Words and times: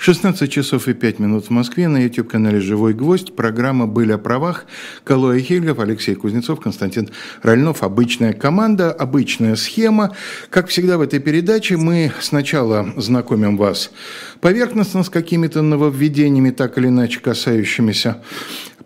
16 0.00 0.50
часов 0.50 0.88
и 0.88 0.94
5 0.94 1.18
минут 1.18 1.44
в 1.44 1.50
Москве 1.50 1.86
на 1.86 1.98
YouTube-канале 1.98 2.58
«Живой 2.58 2.94
гвоздь». 2.94 3.36
Программа 3.36 3.86
«Были 3.86 4.12
о 4.12 4.18
правах». 4.18 4.64
Калоя 5.04 5.38
Хильгов, 5.40 5.78
Алексей 5.78 6.14
Кузнецов, 6.14 6.58
Константин 6.58 7.10
Ральнов. 7.42 7.82
Обычная 7.82 8.32
команда, 8.32 8.92
обычная 8.92 9.56
схема. 9.56 10.16
Как 10.48 10.68
всегда 10.68 10.96
в 10.96 11.02
этой 11.02 11.20
передаче 11.20 11.76
мы 11.76 12.12
сначала 12.18 12.94
знакомим 12.96 13.58
вас 13.58 13.90
поверхностно 14.40 15.02
с 15.02 15.10
какими-то 15.10 15.60
нововведениями, 15.60 16.48
так 16.48 16.78
или 16.78 16.86
иначе 16.86 17.20
касающимися 17.20 18.22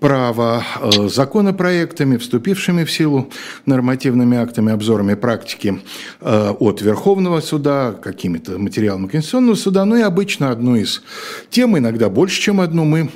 права, 0.05 0.63
э, 0.83 1.09
законопроектами, 1.09 2.19
вступившими 2.19 2.85
в 2.85 2.93
силу 2.93 3.31
нормативными 3.65 4.37
актами, 4.37 4.71
обзорами 4.71 5.15
практики 5.15 5.81
э, 6.21 6.51
от 6.61 6.83
Верховного 6.83 7.41
суда, 7.41 7.93
какими-то 7.93 8.59
материалами 8.59 9.07
Конституционного 9.07 9.55
суда, 9.55 9.87
ну 9.87 9.97
и 9.97 10.03
обычно 10.03 10.51
одну 10.51 10.77
из 10.77 11.03
тем, 11.49 11.79
иногда 11.79 12.11
больше, 12.11 12.39
чем 12.39 12.61
одну, 12.61 12.85
мы 12.85 13.09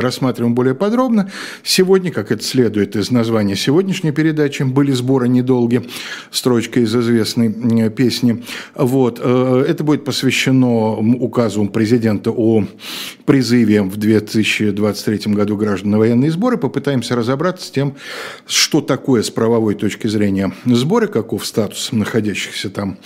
рассматриваем 0.00 0.54
более 0.54 0.76
подробно. 0.76 1.28
Сегодня, 1.64 2.12
как 2.12 2.30
это 2.30 2.44
следует 2.44 2.94
из 2.94 3.10
названия 3.10 3.56
сегодняшней 3.56 4.12
передачи, 4.12 4.62
были 4.62 4.92
сборы 4.92 5.26
недолги, 5.26 5.88
строчка 6.30 6.78
из 6.78 6.94
известной 6.94 7.90
песни. 7.90 8.44
Вот. 8.76 9.18
Э, 9.20 9.64
это 9.68 9.82
будет 9.82 10.04
посвящено 10.04 10.98
указу 10.98 11.64
президента 11.66 12.30
о 12.30 12.64
призыве 13.26 13.82
в 13.82 13.96
2023 13.96 15.34
году 15.34 15.56
граждан 15.56 15.90
на 15.90 15.98
военные 15.98 16.27
сборы, 16.30 16.56
попытаемся 16.58 17.16
разобраться 17.16 17.66
с 17.66 17.70
тем, 17.70 17.94
что 18.46 18.80
такое 18.80 19.22
с 19.22 19.30
правовой 19.30 19.74
точки 19.74 20.06
зрения 20.06 20.52
сборы, 20.64 21.08
каков 21.08 21.46
статус 21.46 21.90
находящихся 21.92 22.70
там 22.70 22.98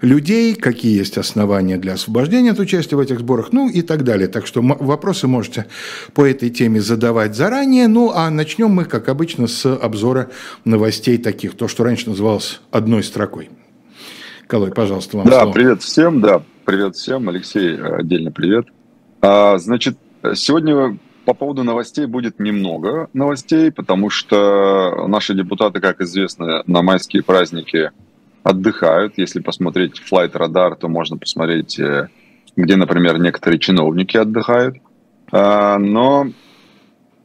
людей, 0.00 0.54
какие 0.54 0.96
есть 0.96 1.18
основания 1.18 1.76
для 1.76 1.94
освобождения 1.94 2.52
от 2.52 2.58
участия 2.58 2.96
в 2.96 3.00
этих 3.00 3.20
сборах, 3.20 3.48
ну 3.52 3.68
и 3.68 3.82
так 3.82 4.04
далее. 4.04 4.28
Так 4.28 4.46
что 4.46 4.62
вопросы 4.62 5.26
можете 5.26 5.66
по 6.12 6.26
этой 6.26 6.50
теме 6.50 6.80
задавать 6.80 7.34
заранее. 7.34 7.88
Ну 7.88 8.12
а 8.14 8.30
начнем 8.30 8.70
мы, 8.70 8.84
как 8.84 9.08
обычно, 9.08 9.46
с 9.46 9.66
обзора 9.74 10.30
новостей 10.64 11.18
таких, 11.18 11.54
то, 11.56 11.68
что 11.68 11.84
раньше 11.84 12.10
называлось 12.10 12.60
одной 12.70 13.02
строкой. 13.02 13.50
Колой, 14.46 14.70
пожалуйста, 14.72 15.16
вам 15.16 15.26
Да, 15.26 15.40
слово. 15.40 15.52
привет 15.52 15.82
всем, 15.82 16.20
да, 16.20 16.42
привет 16.64 16.96
всем. 16.96 17.28
Алексей, 17.28 17.76
отдельно 17.76 18.30
привет. 18.30 18.66
А, 19.22 19.56
значит, 19.58 19.96
сегодня 20.34 20.98
по 21.24 21.34
поводу 21.34 21.64
новостей 21.64 22.06
будет 22.06 22.38
немного 22.38 23.08
новостей, 23.12 23.72
потому 23.72 24.10
что 24.10 25.06
наши 25.08 25.34
депутаты, 25.34 25.80
как 25.80 26.00
известно, 26.00 26.62
на 26.66 26.82
майские 26.82 27.22
праздники 27.22 27.90
отдыхают. 28.42 29.14
Если 29.16 29.40
посмотреть 29.40 30.00
Flight 30.10 30.32
Radar, 30.32 30.76
то 30.76 30.88
можно 30.88 31.16
посмотреть, 31.16 31.78
э, 31.78 32.08
где, 32.56 32.76
например, 32.76 33.18
некоторые 33.18 33.58
чиновники 33.58 34.16
отдыхают. 34.16 34.76
А, 35.32 35.78
но, 35.78 36.26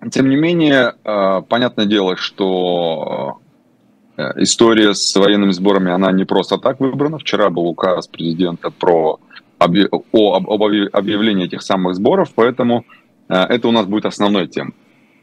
тем 0.10 0.30
не 0.30 0.38
менее, 0.38 0.94
а, 1.04 1.42
понятное 1.42 1.86
дело, 1.86 2.16
что 2.16 3.40
э, 4.16 4.24
история 4.38 4.94
с 4.94 5.14
военными 5.16 5.52
сборами, 5.52 5.92
она 5.92 6.12
не 6.14 6.24
просто 6.24 6.58
так 6.58 6.80
выбрана. 6.80 7.20
Вчера 7.20 7.50
был 7.50 7.68
указ 7.68 8.08
президента 8.08 8.72
про 8.72 9.20
о, 9.60 10.36
об 10.36 10.64
объявлении 10.64 11.46
этих 11.46 11.62
самых 11.62 11.96
сборов, 11.96 12.32
поэтому 12.34 12.86
это 13.30 13.68
у 13.68 13.72
нас 13.72 13.86
будет 13.86 14.06
основной 14.06 14.48
темой. 14.48 14.74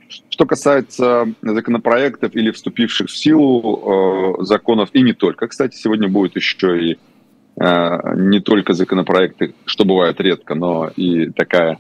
Что 0.09 0.47
касается 0.47 1.27
законопроектов 1.43 2.35
или 2.37 2.53
вступивших 2.53 3.09
в 3.09 3.17
силу 3.17 4.37
э, 4.41 4.45
законов, 4.45 4.91
и 4.93 5.03
не 5.03 5.13
только, 5.13 5.49
кстати, 5.49 5.77
сегодня 5.77 6.09
будет 6.09 6.37
еще 6.37 6.91
и 6.91 6.99
э, 7.61 8.15
не 8.17 8.41
только 8.41 8.73
законопроекты, 8.73 9.55
что 9.65 9.85
бывает 9.85 10.21
редко, 10.21 10.55
но 10.55 10.91
и 10.95 11.31
такая, 11.31 11.79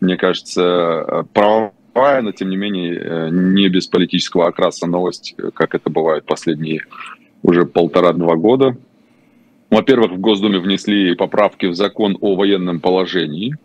мне 0.00 0.16
кажется, 0.16 1.26
правовая, 1.34 2.22
но 2.22 2.32
тем 2.32 2.48
не 2.48 2.56
менее 2.56 3.30
не 3.30 3.68
без 3.68 3.86
политического 3.86 4.46
окраса 4.48 4.86
новость, 4.86 5.34
как 5.54 5.74
это 5.74 5.90
бывает 5.90 6.24
последние 6.24 6.82
уже 7.42 7.66
полтора-два 7.66 8.36
года. 8.36 8.76
Во-первых, 9.70 10.12
в 10.12 10.20
Госдуме 10.20 10.58
внесли 10.58 11.14
поправки 11.14 11.66
в 11.66 11.74
закон 11.74 12.16
о 12.20 12.36
военном 12.36 12.80
положении. 12.80 13.56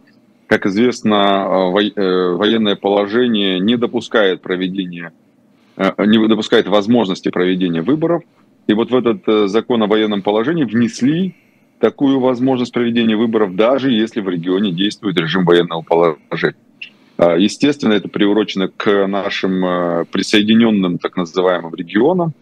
Как 0.52 0.66
известно, 0.66 1.16
э, 1.16 2.36
военное 2.36 2.76
положение 2.76 3.58
не 3.62 3.78
допускает 3.78 4.42
проведения, 4.42 5.14
э, 5.78 5.94
не 6.06 6.28
допускает 6.28 6.68
возможности 6.68 7.30
проведения 7.30 7.82
выборов. 7.82 8.24
И 8.68 8.74
вот 8.74 8.92
в 8.92 8.96
этот 8.98 9.26
э, 9.30 9.48
закон 9.48 9.82
о 9.82 9.88
военном 9.88 10.22
положении 10.22 10.66
внесли 10.66 11.36
такую 11.80 12.20
возможность 12.20 12.74
проведения 12.74 13.16
выборов, 13.16 13.56
даже 13.56 13.94
если 13.94 14.20
в 14.20 14.28
регионе 14.28 14.74
действует 14.74 15.18
режим 15.18 15.46
военного 15.46 15.84
положения. 15.84 16.58
Естественно, 17.18 17.94
это 17.94 18.10
приурочено 18.10 18.68
к 18.68 19.08
нашим 19.08 20.06
присоединенным 20.12 20.98
так 20.98 21.16
называемым 21.16 21.74
регионам, 21.76 22.34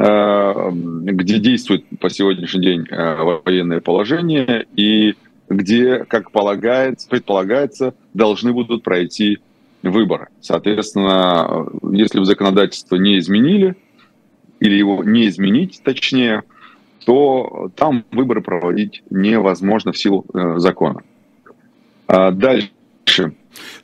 Э, 0.00 0.70
где 0.72 1.40
действует 1.40 1.84
по 1.98 2.08
сегодняшний 2.08 2.60
день 2.60 2.86
э, 2.88 3.40
военное 3.44 3.80
положение 3.80 4.64
и 4.76 5.16
где, 5.48 6.04
как 6.04 6.30
полагается, 6.30 7.08
предполагается, 7.08 7.94
должны 8.14 8.52
будут 8.52 8.82
пройти 8.82 9.38
выборы. 9.82 10.28
Соответственно, 10.40 11.66
если 11.92 12.20
в 12.20 12.24
законодательство 12.24 12.96
не 12.96 13.18
изменили, 13.18 13.76
или 14.60 14.74
его 14.74 15.04
не 15.04 15.28
изменить, 15.28 15.80
точнее, 15.84 16.42
то 17.04 17.70
там 17.76 18.04
выборы 18.10 18.42
проводить 18.42 19.02
невозможно 19.08 19.92
в 19.92 19.98
силу 19.98 20.24
э, 20.34 20.58
закона. 20.58 21.02
А 22.06 22.32
дальше 22.32 22.70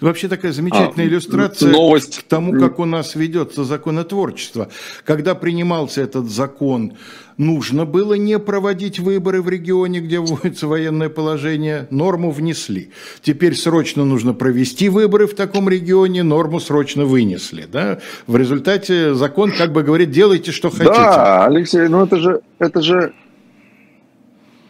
Вообще 0.00 0.28
такая 0.28 0.52
замечательная 0.52 1.06
а, 1.06 1.08
иллюстрация 1.08 1.70
новость. 1.70 2.20
к 2.20 2.22
тому, 2.24 2.52
как 2.58 2.78
у 2.78 2.84
нас 2.84 3.14
ведется 3.14 3.64
законотворчество. 3.64 4.68
Когда 5.04 5.34
принимался 5.34 6.02
этот 6.02 6.30
закон, 6.30 6.94
нужно 7.36 7.84
было 7.84 8.14
не 8.14 8.38
проводить 8.38 8.98
выборы 8.98 9.42
в 9.42 9.48
регионе, 9.48 10.00
где 10.00 10.18
вводится 10.20 10.66
военное 10.66 11.08
положение, 11.08 11.86
норму 11.90 12.30
внесли. 12.30 12.90
Теперь 13.22 13.54
срочно 13.54 14.04
нужно 14.04 14.34
провести 14.34 14.88
выборы 14.88 15.26
в 15.26 15.34
таком 15.34 15.68
регионе, 15.68 16.22
норму 16.22 16.60
срочно 16.60 17.04
вынесли. 17.04 17.66
Да? 17.70 18.00
В 18.26 18.36
результате 18.36 19.14
закон 19.14 19.52
как 19.52 19.72
бы 19.72 19.82
говорит, 19.82 20.10
делайте, 20.10 20.52
что 20.52 20.70
хотите. 20.70 20.92
Да, 20.92 21.46
Алексей, 21.46 21.88
ну 21.88 22.04
это 22.04 22.16
же, 22.16 22.40
это 22.58 22.82
же, 22.82 23.14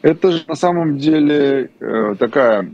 это 0.03 0.33
же 0.33 0.45
на 0.47 0.55
самом 0.55 0.99
деле 0.99 1.71
э, 1.81 2.15
такая 2.19 2.71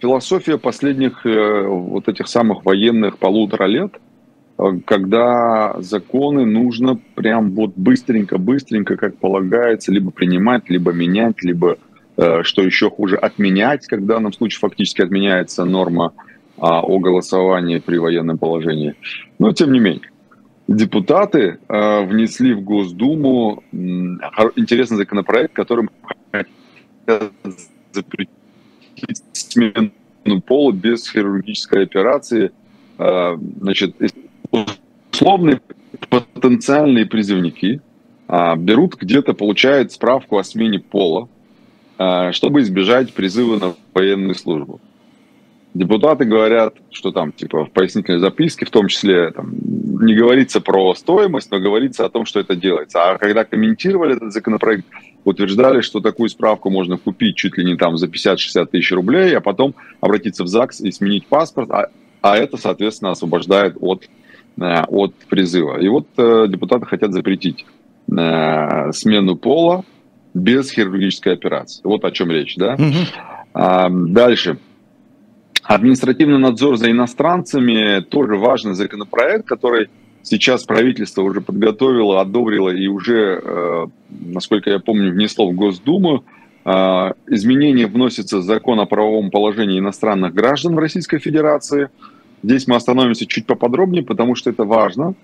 философия 0.00 0.58
последних 0.58 1.24
э, 1.26 1.66
вот 1.66 2.08
этих 2.08 2.28
самых 2.28 2.64
военных 2.64 3.18
полутора 3.18 3.64
лет, 3.64 3.94
э, 4.58 4.62
когда 4.84 5.76
законы 5.80 6.44
нужно 6.44 6.98
прям 7.14 7.52
вот 7.52 7.72
быстренько-быстренько, 7.76 8.96
как 8.96 9.16
полагается, 9.16 9.92
либо 9.92 10.10
принимать, 10.10 10.68
либо 10.68 10.92
менять, 10.92 11.42
либо, 11.42 11.78
э, 12.16 12.42
что 12.42 12.62
еще 12.62 12.90
хуже, 12.90 13.16
отменять, 13.16 13.86
когда 13.86 14.04
в 14.04 14.08
данном 14.16 14.32
случае 14.32 14.60
фактически 14.60 15.02
отменяется 15.02 15.64
норма 15.64 16.12
а, 16.58 16.80
о 16.80 16.98
голосовании 16.98 17.80
при 17.80 17.98
военном 17.98 18.38
положении. 18.38 18.94
Но 19.38 19.52
тем 19.52 19.72
не 19.72 19.78
менее. 19.78 20.10
Депутаты 20.68 21.58
внесли 21.68 22.52
в 22.52 22.62
Госдуму 22.62 23.62
интересный 23.70 24.96
законопроект, 24.96 25.52
которым 25.52 25.90
хотят 26.32 26.48
запретить 27.92 28.35
смену 29.56 30.40
пола 30.42 30.72
без 30.72 31.08
хирургической 31.08 31.82
операции. 31.84 32.52
А, 32.98 33.38
значит, 33.60 33.94
условные 35.12 35.60
потенциальные 36.10 37.06
призывники 37.06 37.80
а, 38.28 38.56
берут 38.56 38.96
где-то, 38.96 39.32
получают 39.34 39.92
справку 39.92 40.38
о 40.38 40.44
смене 40.44 40.78
пола, 40.78 41.28
а, 41.98 42.32
чтобы 42.32 42.60
избежать 42.62 43.14
призыва 43.14 43.58
на 43.58 43.74
военную 43.94 44.34
службу. 44.34 44.80
Депутаты 45.76 46.24
говорят, 46.24 46.74
что 46.90 47.12
там, 47.12 47.32
типа, 47.32 47.66
в 47.66 47.70
пояснительной 47.70 48.18
записке, 48.18 48.64
в 48.64 48.70
том 48.70 48.88
числе, 48.88 49.30
там, 49.32 49.52
не 50.00 50.14
говорится 50.14 50.62
про 50.62 50.94
стоимость, 50.94 51.50
но 51.50 51.60
говорится 51.60 52.06
о 52.06 52.08
том, 52.08 52.24
что 52.24 52.40
это 52.40 52.56
делается. 52.56 52.98
А 53.02 53.18
когда 53.18 53.44
комментировали 53.44 54.16
этот 54.16 54.32
законопроект, 54.32 54.86
утверждали, 55.24 55.82
что 55.82 56.00
такую 56.00 56.30
справку 56.30 56.70
можно 56.70 56.96
купить 56.96 57.36
чуть 57.36 57.58
ли 57.58 57.64
не 57.64 57.76
там 57.76 57.98
за 57.98 58.06
50-60 58.06 58.66
тысяч 58.66 58.90
рублей, 58.92 59.36
а 59.36 59.42
потом 59.42 59.74
обратиться 60.00 60.44
в 60.44 60.46
ЗАГС 60.46 60.80
и 60.80 60.90
сменить 60.90 61.26
паспорт, 61.26 61.70
а, 61.70 61.90
а 62.22 62.38
это, 62.38 62.56
соответственно, 62.56 63.10
освобождает 63.10 63.76
от, 63.78 64.08
э, 64.58 64.82
от 64.88 65.14
призыва. 65.28 65.78
И 65.78 65.88
вот 65.88 66.06
э, 66.16 66.46
депутаты 66.48 66.86
хотят 66.86 67.12
запретить 67.12 67.66
э, 68.10 68.92
смену 68.92 69.36
пола 69.36 69.84
без 70.32 70.70
хирургической 70.70 71.34
операции. 71.34 71.82
Вот 71.84 72.02
о 72.06 72.10
чем 72.12 72.30
речь, 72.30 72.56
да? 72.56 72.76
Угу. 72.76 72.94
А, 73.52 73.90
дальше. 73.90 74.58
Административный 75.66 76.38
надзор 76.38 76.76
за 76.76 76.90
иностранцами 76.90 78.00
тоже 78.00 78.36
важный 78.36 78.74
законопроект, 78.74 79.46
который 79.46 79.88
сейчас 80.22 80.62
правительство 80.62 81.22
уже 81.22 81.40
подготовило, 81.40 82.20
одобрило 82.20 82.70
и 82.70 82.86
уже, 82.86 83.40
э, 83.42 83.86
насколько 84.10 84.70
я 84.70 84.78
помню, 84.78 85.12
внесло 85.12 85.50
в 85.50 85.54
Госдуму. 85.54 86.24
изменения 87.28 87.86
вносятся 87.86 88.38
в 88.38 88.42
закон 88.42 88.80
о 88.80 88.86
правовом 88.86 89.30
положении 89.30 89.78
иностранных 89.78 90.34
граждан 90.34 90.74
в 90.74 90.78
Российской 90.80 91.20
Федерации. 91.20 91.90
Здесь 92.42 92.66
мы 92.66 92.74
остановимся 92.74 93.24
чуть 93.24 93.46
поподробнее, 93.46 94.02
потому 94.02 94.34
что 94.34 94.50
это 94.50 94.64
важно. 94.64 95.14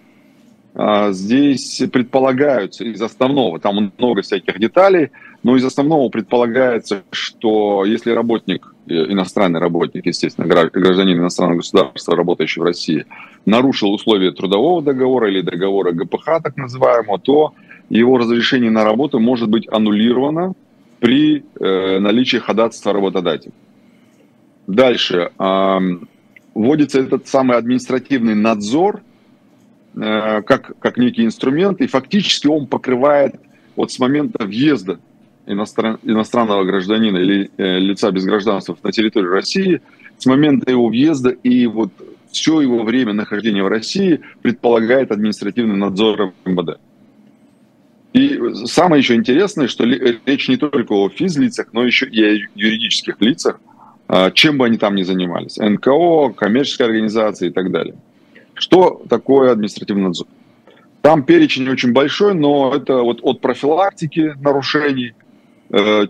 Здесь 1.11 1.83
предполагаются 1.93 2.85
из 2.85 3.03
основного, 3.03 3.59
там 3.59 3.93
много 3.99 4.23
всяких 4.23 4.61
деталей, 4.61 5.11
но 5.43 5.57
из 5.57 5.65
основного 5.65 6.09
предполагается, 6.09 7.03
что 7.11 7.85
если 7.85 8.13
работник, 8.13 8.75
э, 8.87 8.93
иностранный 9.13 9.61
работник, 9.61 10.07
естественно, 10.07 10.47
гражданин 10.47 11.19
иностранного 11.19 11.59
государства, 11.59 12.17
работающий 12.17 12.61
в 12.61 12.65
России, 12.65 13.07
нарушил 13.45 13.93
условия 13.93 14.31
трудового 14.31 14.83
договора 14.83 15.29
или 15.29 15.41
договора 15.41 15.93
ГПХ, 15.93 16.43
так 16.43 16.57
называемого, 16.57 17.19
то 17.19 17.55
его 17.89 18.19
разрешение 18.19 18.71
на 18.71 18.85
работу 18.85 19.19
может 19.19 19.49
быть 19.49 19.67
аннулировано 19.71 20.55
при 21.01 21.45
э, 21.59 21.99
наличии 21.99 22.37
ходатайства 22.37 22.93
работодателя. 22.93 23.53
Дальше. 24.69 25.33
Э, 25.39 25.79
вводится 26.55 27.01
этот 27.01 27.27
самый 27.27 27.57
административный 27.57 28.35
надзор 28.35 29.03
э, 29.97 30.43
как, 30.43 30.79
как 30.79 30.99
некий 30.99 31.25
инструмент, 31.25 31.81
и 31.81 31.89
фактически 31.89 32.47
он 32.47 32.67
покрывает 32.67 33.41
вот 33.75 33.91
с 33.91 33.99
момента 33.99 34.45
въезда 34.45 35.01
иностран, 35.53 35.99
иностранного 36.03 36.65
гражданина 36.65 37.19
или 37.19 37.51
э, 37.57 37.79
лица 37.79 38.11
без 38.11 38.25
гражданства 38.25 38.77
на 38.83 38.93
территории 38.93 39.29
России 39.29 39.81
с 40.19 40.27
момента 40.27 40.71
его 40.71 40.89
въезда 40.89 41.31
и 41.31 41.67
вот 41.67 41.91
все 42.31 42.61
его 42.61 42.83
время 42.83 43.13
нахождения 43.13 43.63
в 43.63 43.69
России 43.69 44.21
предполагает 44.41 45.13
административный 45.13 45.77
надзор 45.77 46.33
МВД. 46.45 46.79
И 48.13 48.39
самое 48.67 49.01
еще 49.01 49.15
интересное, 49.15 49.69
что 49.69 49.85
речь 49.85 50.49
не 50.49 50.57
только 50.57 50.93
о 50.93 51.09
физлицах, 51.09 51.69
но 51.73 51.85
еще 51.85 52.07
и 52.07 52.23
о 52.23 52.49
юридических 52.55 53.21
лицах, 53.21 53.61
а, 54.09 54.31
чем 54.31 54.59
бы 54.59 54.67
они 54.67 54.77
там 54.77 54.95
ни 54.95 55.03
занимались. 55.03 55.57
НКО, 55.57 56.35
коммерческая 56.37 56.89
организация 56.89 57.49
и 57.49 57.53
так 57.53 57.71
далее. 57.71 57.95
Что 58.55 59.03
такое 59.09 59.53
административный 59.53 60.05
надзор? 60.05 60.27
Там 61.01 61.25
перечень 61.25 61.69
очень 61.69 61.93
большой, 61.93 62.35
но 62.35 62.75
это 62.75 63.03
вот 63.03 63.21
от 63.23 63.41
профилактики 63.41 64.35
нарушений 64.41 65.15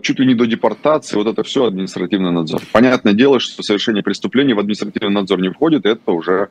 чуть 0.01 0.19
ли 0.19 0.25
не 0.25 0.35
до 0.35 0.45
депортации, 0.45 1.15
вот 1.15 1.27
это 1.27 1.43
все 1.43 1.65
административный 1.65 2.31
надзор. 2.31 2.61
Понятное 2.71 3.13
дело, 3.13 3.39
что 3.39 3.63
совершение 3.63 4.03
преступления 4.03 4.53
в 4.55 4.59
административный 4.59 5.11
надзор 5.11 5.41
не 5.41 5.49
входит, 5.49 5.85
это 5.85 6.11
уже 6.11 6.49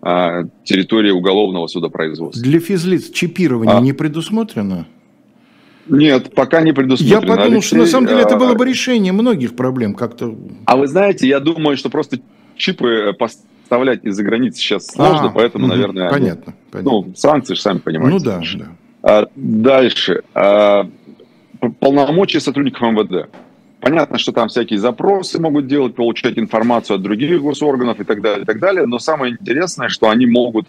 а, 0.00 0.44
территория 0.64 1.12
уголовного 1.12 1.66
судопроизводства. 1.66 2.42
Для 2.42 2.60
физлиц 2.60 3.10
чипирование 3.10 3.76
а? 3.76 3.80
не 3.80 3.92
предусмотрено? 3.92 4.86
Нет, 5.88 6.34
пока 6.34 6.62
не 6.62 6.72
предусмотрено. 6.72 7.20
Я 7.20 7.20
подумал, 7.20 7.52
Алексей, 7.52 7.66
что 7.68 7.76
на 7.76 7.86
самом 7.86 8.06
деле 8.08 8.20
это 8.22 8.36
было 8.36 8.54
бы 8.54 8.64
решение 8.66 9.12
многих 9.12 9.54
проблем 9.54 9.94
как-то. 9.94 10.36
А 10.64 10.76
вы 10.76 10.86
знаете, 10.86 11.28
я 11.28 11.40
думаю, 11.40 11.76
что 11.76 11.90
просто 11.90 12.20
чипы 12.56 13.14
поставлять 13.18 14.04
из-за 14.04 14.22
границы 14.22 14.58
сейчас 14.58 14.86
сложно, 14.86 15.28
а, 15.28 15.32
поэтому, 15.32 15.66
угу, 15.66 15.74
наверное, 15.74 16.10
понятно, 16.10 16.54
ну, 16.56 16.70
понятно. 16.70 16.90
ну, 16.90 17.14
санкции 17.16 17.54
же 17.54 17.60
сами 17.60 17.78
понимаете. 17.78 18.16
Ну 18.16 18.24
да, 18.24 18.40
да. 18.54 18.66
А, 19.02 19.28
дальше. 19.34 20.22
А, 20.34 20.88
полномочия 21.70 22.40
сотрудников 22.40 22.82
МВД. 22.82 23.30
Понятно, 23.80 24.18
что 24.18 24.32
там 24.32 24.48
всякие 24.48 24.78
запросы 24.78 25.40
могут 25.40 25.66
делать, 25.66 25.94
получать 25.94 26.38
информацию 26.38 26.96
от 26.96 27.02
других 27.02 27.40
госорганов 27.40 28.00
и 28.00 28.04
так 28.04 28.20
далее, 28.20 28.42
и 28.42 28.46
так 28.46 28.58
далее. 28.58 28.86
Но 28.86 28.98
самое 28.98 29.34
интересное, 29.34 29.88
что 29.88 30.08
они 30.08 30.26
могут 30.26 30.66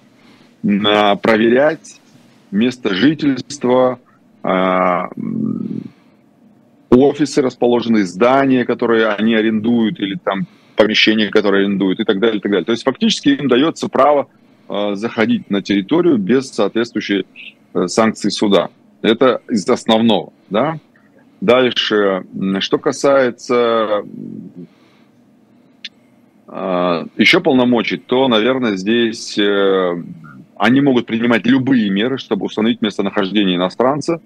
а, 0.85 1.15
проверять 1.15 1.99
место 2.51 2.93
жительства, 2.93 3.99
а, 4.43 5.09
офисы, 6.89 7.41
расположенные 7.41 8.05
здания, 8.05 8.65
которые 8.65 9.07
они 9.07 9.35
арендуют, 9.35 9.99
или 9.99 10.15
там 10.15 10.47
помещения, 10.75 11.29
которые 11.29 11.65
арендуют, 11.65 11.99
и 11.99 12.03
так 12.03 12.19
далее, 12.19 12.37
и 12.37 12.41
так 12.41 12.51
далее. 12.51 12.65
То 12.65 12.71
есть 12.71 12.83
фактически 12.83 13.29
им 13.29 13.47
дается 13.47 13.87
право 13.87 14.27
а, 14.67 14.95
заходить 14.95 15.49
на 15.49 15.61
территорию 15.61 16.17
без 16.17 16.51
соответствующей 16.51 17.25
э, 17.73 17.87
санкции 17.87 18.29
суда. 18.29 18.69
Это 19.01 19.41
из 19.49 19.67
основного, 19.67 20.33
да. 20.49 20.79
Дальше, 21.41 22.25
что 22.59 22.79
касается 22.79 24.03
э, 26.47 27.05
еще 27.15 27.41
полномочий, 27.41 27.97
то, 27.97 28.27
наверное, 28.27 28.75
здесь 28.75 29.37
э, 29.37 30.03
они 30.55 30.81
могут 30.81 31.05
принимать 31.05 31.45
любые 31.45 31.89
меры, 31.91 32.17
чтобы 32.17 32.45
установить 32.45 32.81
местонахождение 32.81 33.55
иностранца 33.55 34.19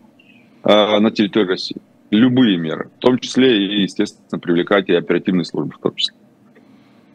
э, 0.64 1.00
на 1.00 1.12
территории 1.12 1.48
России. 1.48 1.78
Любые 2.12 2.58
меры, 2.58 2.90
в 2.98 3.00
том 3.00 3.20
числе 3.20 3.58
и, 3.58 3.82
естественно, 3.84 4.40
привлекать 4.40 4.90
и 4.90 4.94
оперативные 4.94 5.46
службы 5.46 5.74
в 5.78 5.82
том 5.82 5.96
числе. 5.96 6.16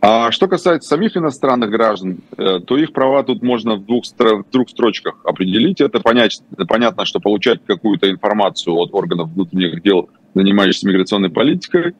А 0.01 0.31
что 0.31 0.47
касается 0.47 0.89
самих 0.89 1.17
иностранных 1.17 1.71
граждан, 1.71 2.19
э, 2.37 2.61
то 2.61 2.77
их 2.77 2.93
права 2.93 3.23
тут 3.23 3.43
можно 3.43 3.77
в 3.77 3.87
двух, 3.87 4.05
в 4.05 4.51
двух 4.51 4.69
строчках 4.69 5.17
определить. 5.25 5.81
Это, 5.81 6.01
понять, 6.01 6.43
понятно, 6.69 7.05
что 7.05 7.19
получать 7.19 7.61
какую-то 7.67 8.11
информацию 8.11 8.75
от 8.77 8.95
органов 8.95 9.31
внутренних 9.31 9.83
дел, 9.83 10.11
занимающихся 10.35 10.89
миграционной 10.89 11.31
политикой. 11.31 11.95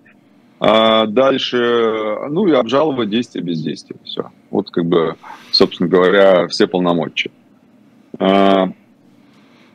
А 0.59 1.07
дальше, 1.07 2.19
ну 2.31 2.47
и 2.47 2.53
обжаловать 2.53 3.11
действия 3.11 3.43
бездействия. 3.43 3.97
Все. 4.05 4.31
Вот 4.51 4.71
как 4.71 4.87
бы, 4.87 5.17
собственно 5.51 5.89
говоря, 5.89 6.49
все 6.49 6.67
полномочия. 6.67 7.31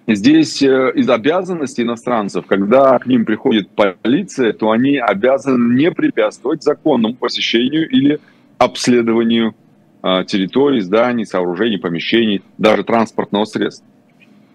Здесь 0.08 0.62
э, 0.62 0.92
из 0.96 1.10
обязанностей 1.10 1.84
иностранцев, 1.84 2.46
когда 2.48 2.98
к 3.00 3.06
ним 3.06 3.24
приходит 3.24 3.70
полиция, 3.70 4.52
то 4.54 4.72
они 4.72 4.98
обязаны 4.98 5.76
не 5.76 5.92
препятствовать 5.92 6.64
законному 6.64 7.16
посещению 7.16 7.88
или 7.90 8.20
обследованию 8.58 9.56
а, 10.04 10.24
территорий, 10.24 10.82
зданий, 10.82 11.26
сооружений, 11.26 11.78
помещений, 11.78 12.42
даже 12.58 12.84
транспортного 12.84 13.46
средства. 13.46 13.86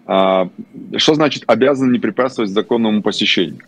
А, 0.05 0.49
что 0.97 1.13
значит 1.15 1.43
обязан 1.47 1.91
не 1.91 1.99
препятствовать 1.99 2.51
законному 2.51 3.01
посещению? 3.01 3.59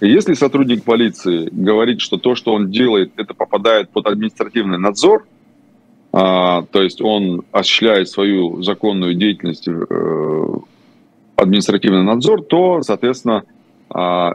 Если 0.00 0.34
сотрудник 0.34 0.82
полиции 0.82 1.48
говорит, 1.50 2.00
что 2.00 2.16
то, 2.18 2.34
что 2.34 2.52
он 2.52 2.70
делает, 2.70 3.12
это 3.16 3.32
попадает 3.32 3.90
под 3.90 4.06
административный 4.06 4.78
надзор, 4.78 5.26
а, 6.12 6.62
то 6.62 6.82
есть 6.82 7.00
он 7.00 7.42
осуществляет 7.52 8.08
свою 8.08 8.62
законную 8.62 9.14
деятельность 9.14 9.68
э, 9.68 10.46
административный 11.36 12.02
надзор, 12.02 12.42
то, 12.42 12.82
соответственно, 12.82 13.44
а, 13.90 14.32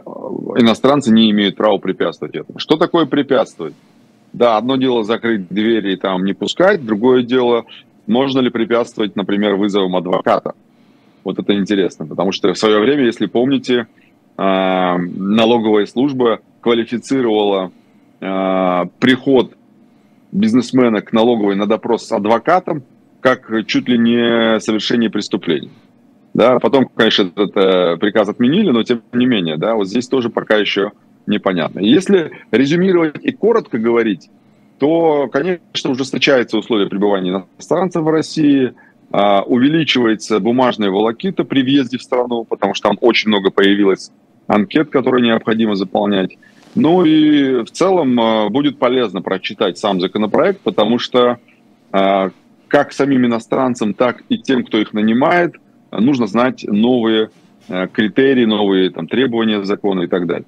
иностранцы 0.56 1.12
не 1.12 1.30
имеют 1.30 1.56
права 1.56 1.78
препятствовать 1.78 2.34
этому. 2.34 2.58
Что 2.58 2.76
такое 2.76 3.06
препятствовать? 3.06 3.74
Да, 4.32 4.56
одно 4.56 4.76
дело 4.76 5.02
закрыть 5.02 5.48
двери 5.48 5.94
и 5.94 5.96
там 5.96 6.24
не 6.24 6.34
пускать, 6.34 6.84
другое 6.84 7.22
дело, 7.22 7.64
можно 8.06 8.40
ли 8.40 8.50
препятствовать, 8.50 9.16
например, 9.16 9.56
вызовом 9.56 9.96
адвоката. 9.96 10.52
Вот 11.24 11.38
это 11.38 11.54
интересно, 11.54 12.06
потому 12.06 12.32
что 12.32 12.52
в 12.52 12.58
свое 12.58 12.78
время, 12.80 13.04
если 13.04 13.26
помните, 13.26 13.86
а, 14.36 14.98
налоговая 14.98 15.86
служба 15.86 16.40
квалифицировала 16.60 17.72
а, 18.20 18.86
приход 18.98 19.54
бизнесмена 20.32 21.00
к 21.00 21.12
налоговой 21.12 21.56
на 21.56 21.66
допрос 21.66 22.06
с 22.06 22.12
адвокатом 22.12 22.84
как 23.20 23.50
чуть 23.66 23.88
ли 23.88 23.98
не 23.98 24.58
совершение 24.60 25.10
преступления. 25.10 25.70
Да, 26.32 26.58
потом, 26.60 26.86
конечно, 26.86 27.24
этот 27.34 27.56
э, 27.56 27.96
приказ 27.96 28.28
отменили, 28.28 28.70
но 28.70 28.82
тем 28.84 29.02
не 29.12 29.26
менее, 29.26 29.56
да, 29.56 29.74
вот 29.74 29.88
здесь 29.88 30.06
тоже 30.06 30.30
пока 30.30 30.56
еще 30.56 30.92
непонятно. 31.26 31.80
Если 31.80 32.30
резюмировать 32.52 33.24
и 33.24 33.32
коротко 33.32 33.78
говорить, 33.78 34.30
то, 34.78 35.28
конечно, 35.28 35.90
ужесточаются 35.90 36.56
условия 36.56 36.86
пребывания 36.86 37.30
иностранцев 37.30 38.02
в 38.02 38.08
России, 38.08 38.74
э, 39.12 39.40
увеличивается 39.40 40.38
бумажная 40.38 40.90
волокита 40.90 41.42
при 41.44 41.62
въезде 41.62 41.98
в 41.98 42.02
страну, 42.02 42.44
потому 42.44 42.74
что 42.74 42.88
там 42.88 42.98
очень 43.00 43.28
много 43.28 43.50
появилось 43.50 44.12
анкет, 44.46 44.90
которые 44.90 45.24
необходимо 45.24 45.74
заполнять. 45.74 46.38
Ну 46.76 47.04
и 47.04 47.64
в 47.64 47.70
целом 47.72 48.18
э, 48.20 48.48
будет 48.50 48.78
полезно 48.78 49.20
прочитать 49.20 49.78
сам 49.78 50.00
законопроект, 50.00 50.60
потому 50.60 51.00
что 51.00 51.38
э, 51.92 52.30
как 52.68 52.92
самим 52.92 53.26
иностранцам, 53.26 53.94
так 53.94 54.22
и 54.28 54.38
тем, 54.38 54.64
кто 54.64 54.78
их 54.78 54.92
нанимает– 54.92 55.56
нужно 55.90 56.26
знать 56.26 56.64
новые 56.66 57.30
э, 57.68 57.88
критерии, 57.88 58.44
новые 58.44 58.90
там, 58.90 59.06
требования 59.08 59.62
закона 59.64 60.02
и 60.02 60.06
так 60.06 60.26
далее. 60.26 60.46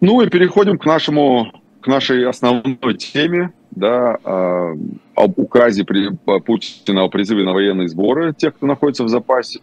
Ну 0.00 0.20
и 0.20 0.28
переходим 0.28 0.78
к 0.78 0.84
нашему, 0.84 1.52
к 1.80 1.86
нашей 1.86 2.26
основной 2.26 2.94
теме, 2.98 3.52
да, 3.70 4.18
э, 4.22 4.76
об 5.14 5.38
указе 5.38 5.84
при, 5.84 6.10
Путина 6.40 7.04
о 7.04 7.08
призыве 7.08 7.44
на 7.44 7.52
военные 7.52 7.88
сборы 7.88 8.34
тех, 8.34 8.54
кто 8.54 8.66
находится 8.66 9.04
в 9.04 9.08
запасе. 9.08 9.60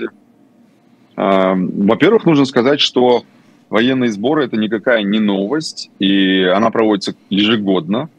Э, 1.17 1.53
во-первых, 1.55 2.25
нужно 2.25 2.45
сказать, 2.45 2.79
что 2.79 3.23
военные 3.69 4.11
сборы 4.11 4.45
это 4.45 4.57
никакая 4.57 5.03
не 5.03 5.19
новость, 5.19 5.91
и 5.99 6.43
она 6.43 6.69
проводится 6.71 7.15
ежегодно. 7.29 8.09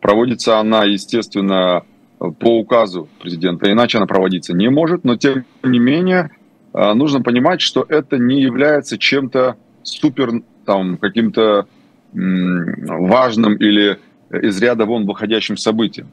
Проводится 0.00 0.58
она, 0.58 0.84
естественно, 0.84 1.84
по 2.20 2.58
указу 2.58 3.08
президента, 3.18 3.72
иначе 3.72 3.98
она 3.98 4.06
проводиться 4.06 4.52
не 4.52 4.68
может, 4.68 5.04
но 5.04 5.16
тем 5.16 5.44
не 5.62 5.78
менее 5.78 6.30
а, 6.72 6.94
нужно 6.94 7.22
понимать, 7.22 7.60
что 7.62 7.84
это 7.88 8.18
не 8.18 8.42
является 8.42 8.98
чем-то 8.98 9.56
супер 9.82 10.42
там 10.66 10.98
каким-то 10.98 11.66
важным 12.12 13.54
или 13.54 13.98
из 14.30 14.60
ряда 14.60 14.84
вон 14.84 15.06
выходящим 15.06 15.56
событием. 15.56 16.08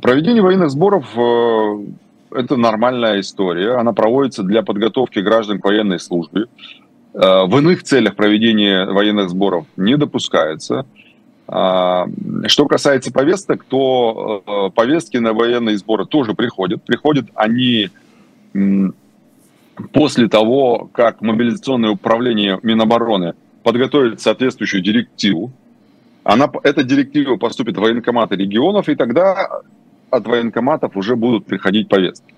Проведение 0.00 0.42
военных 0.42 0.70
сборов 0.70 1.16
э,– 1.16 1.86
это 2.32 2.56
нормальная 2.56 3.20
история. 3.20 3.74
Она 3.74 3.92
проводится 3.92 4.42
для 4.42 4.62
подготовки 4.62 5.18
граждан 5.18 5.60
к 5.60 5.64
военной 5.64 5.98
службе. 5.98 6.46
Э, 7.14 7.44
в 7.46 7.58
иных 7.58 7.82
целях 7.82 8.16
проведения 8.16 8.86
военных 8.86 9.28
сборов 9.28 9.66
не 9.76 9.96
допускается. 9.96 10.86
А, 11.54 12.06
что 12.46 12.64
касается 12.64 13.12
повесток, 13.12 13.64
то 13.64 14.42
э, 14.46 14.70
повестки 14.74 15.18
на 15.18 15.34
военные 15.34 15.76
сборы 15.76 16.06
тоже 16.06 16.32
приходят. 16.32 16.82
Приходят 16.82 17.26
они 17.34 17.90
после 19.92 20.28
того, 20.28 20.88
как 20.94 21.20
мобилизационное 21.20 21.90
управление 21.90 22.58
Минобороны 22.62 23.34
подготовит 23.62 24.22
соответствующую 24.22 24.82
директиву. 24.82 25.52
Она, 26.24 26.50
эта 26.62 26.84
директива 26.84 27.36
поступит 27.36 27.76
в 27.76 27.80
военкоматы 27.80 28.34
регионов, 28.34 28.88
и 28.88 28.94
тогда 28.94 29.60
от 30.08 30.26
военкоматов 30.26 30.96
уже 30.96 31.16
будут 31.16 31.44
приходить 31.44 31.86
повестки. 31.88 32.34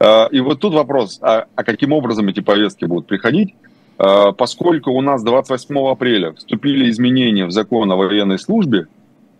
А, 0.00 0.26
и 0.32 0.40
вот 0.40 0.58
тут 0.58 0.74
вопрос, 0.74 1.20
а, 1.22 1.44
а 1.54 1.62
каким 1.62 1.92
образом 1.92 2.26
эти 2.26 2.40
повестки 2.40 2.86
будут 2.86 3.06
приходить? 3.06 3.54
А, 4.02 4.32
поскольку 4.32 4.90
у 4.90 5.00
нас 5.00 5.22
28 5.22 5.78
апреля 5.88 6.32
вступили 6.32 6.90
изменения 6.90 7.46
в 7.46 7.52
закон 7.52 7.90
о 7.92 7.96
военной 7.96 8.38
службе, 8.38 8.88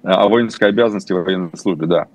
о 0.04 0.28
воинской 0.28 0.69
обязанности 0.69 1.12
в 1.12 1.25
военной 1.25 1.50
службе, 1.57 1.87
да, 1.87 2.07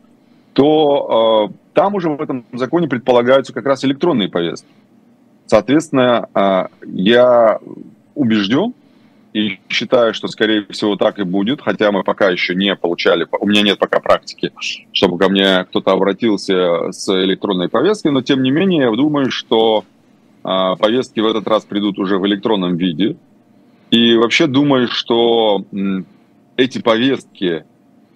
то 0.54 1.52
там 1.74 1.96
уже 1.96 2.10
в 2.10 2.22
этом 2.22 2.46
законе 2.54 2.88
предполагаются 2.88 3.54
как 3.54 3.66
раз 3.66 3.84
электронные 3.84 4.30
повестки. 4.30 4.70
Соответственно, 5.46 6.70
я 6.86 7.60
убежден, 8.16 8.74
и 9.34 9.60
считаю, 9.70 10.14
что, 10.14 10.28
скорее 10.30 10.66
всего, 10.70 10.96
так 10.96 11.20
и 11.20 11.24
будет, 11.24 11.62
хотя 11.62 11.92
мы 11.92 12.04
пока 12.04 12.30
еще 12.30 12.56
не 12.56 12.76
получали, 12.76 13.28
у 13.40 13.46
меня 13.46 13.62
нет 13.62 13.78
пока 13.78 14.00
практики, 14.00 14.52
чтобы 14.94 15.18
ко 15.20 15.30
мне 15.30 15.66
кто-то 15.66 15.92
обратился 15.92 16.92
с 16.92 17.08
электронной 17.10 17.70
повесткой, 17.70 18.14
но, 18.14 18.22
тем 18.22 18.42
не 18.42 18.52
менее, 18.52 18.86
я 18.90 18.92
думаю, 18.92 19.30
что 19.30 19.84
повестки 20.48 21.20
в 21.20 21.26
этот 21.26 21.48
раз 21.48 21.66
придут 21.66 22.00
уже 22.00 22.18
в 22.18 22.26
электронном 22.26 22.78
виде. 22.78 23.18
И 23.92 24.16
вообще 24.16 24.48
думаю, 24.48 24.88
что 24.88 25.66
эти 26.56 26.82
повестки 26.82 27.66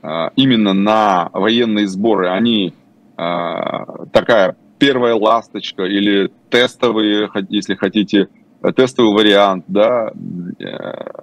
а, 0.02 0.32
именно 0.36 0.74
на 0.74 1.30
военные 1.32 1.88
сборы, 1.88 2.30
они 2.30 2.74
а, 3.18 4.06
такая 4.08 4.56
первая 4.80 5.14
ласточка 5.14 5.84
или 5.84 6.32
тестовые, 6.50 7.30
если 7.50 7.76
хотите, 7.76 8.30
тестовый 8.76 9.14
вариант 9.14 9.66
да, 9.68 10.12
э, 10.60 10.66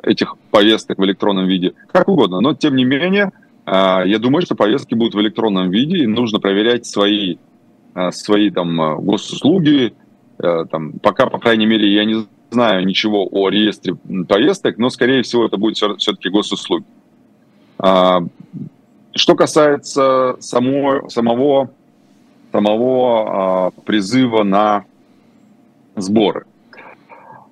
этих 0.03 0.37
повесток 0.51 0.99
в 0.99 1.05
электронном 1.05 1.47
виде, 1.47 1.75
как 1.91 2.09
угодно. 2.09 2.41
Но, 2.41 2.55
тем 2.55 2.77
не 2.77 2.85
менее, 2.85 3.33
э, 3.67 4.03
я 4.07 4.19
думаю, 4.19 4.43
что 4.43 4.55
повестки 4.55 4.95
будут 4.95 5.15
в 5.15 5.21
электронном 5.21 5.71
виде, 5.71 5.99
и 5.99 6.07
нужно 6.07 6.39
проверять 6.39 6.87
свои, 6.87 7.37
э, 7.95 8.11
свои 8.13 8.51
там, 8.51 8.77
госуслуги. 9.05 9.93
Там, 10.39 10.93
пока, 11.03 11.27
по 11.27 11.39
крайней 11.39 11.67
мере, 11.67 11.93
я 11.93 12.05
не 12.05 12.27
знаю 12.51 12.87
ничего 12.87 13.29
о 13.31 13.49
реестре 13.49 13.97
повесток, 14.29 14.79
но, 14.79 14.89
скорее 14.91 15.23
всего, 15.23 15.47
это 15.47 15.57
будет 15.57 15.77
все-таки 15.77 16.29
госуслуги. 16.29 16.85
А, 17.79 18.23
что 19.15 19.35
касается 19.35 20.37
самого, 20.41 21.09
самого, 21.09 21.71
самого 22.53 23.67
а, 23.67 23.71
призыва 23.85 24.45
на 24.45 24.85
сборы– 25.97 26.45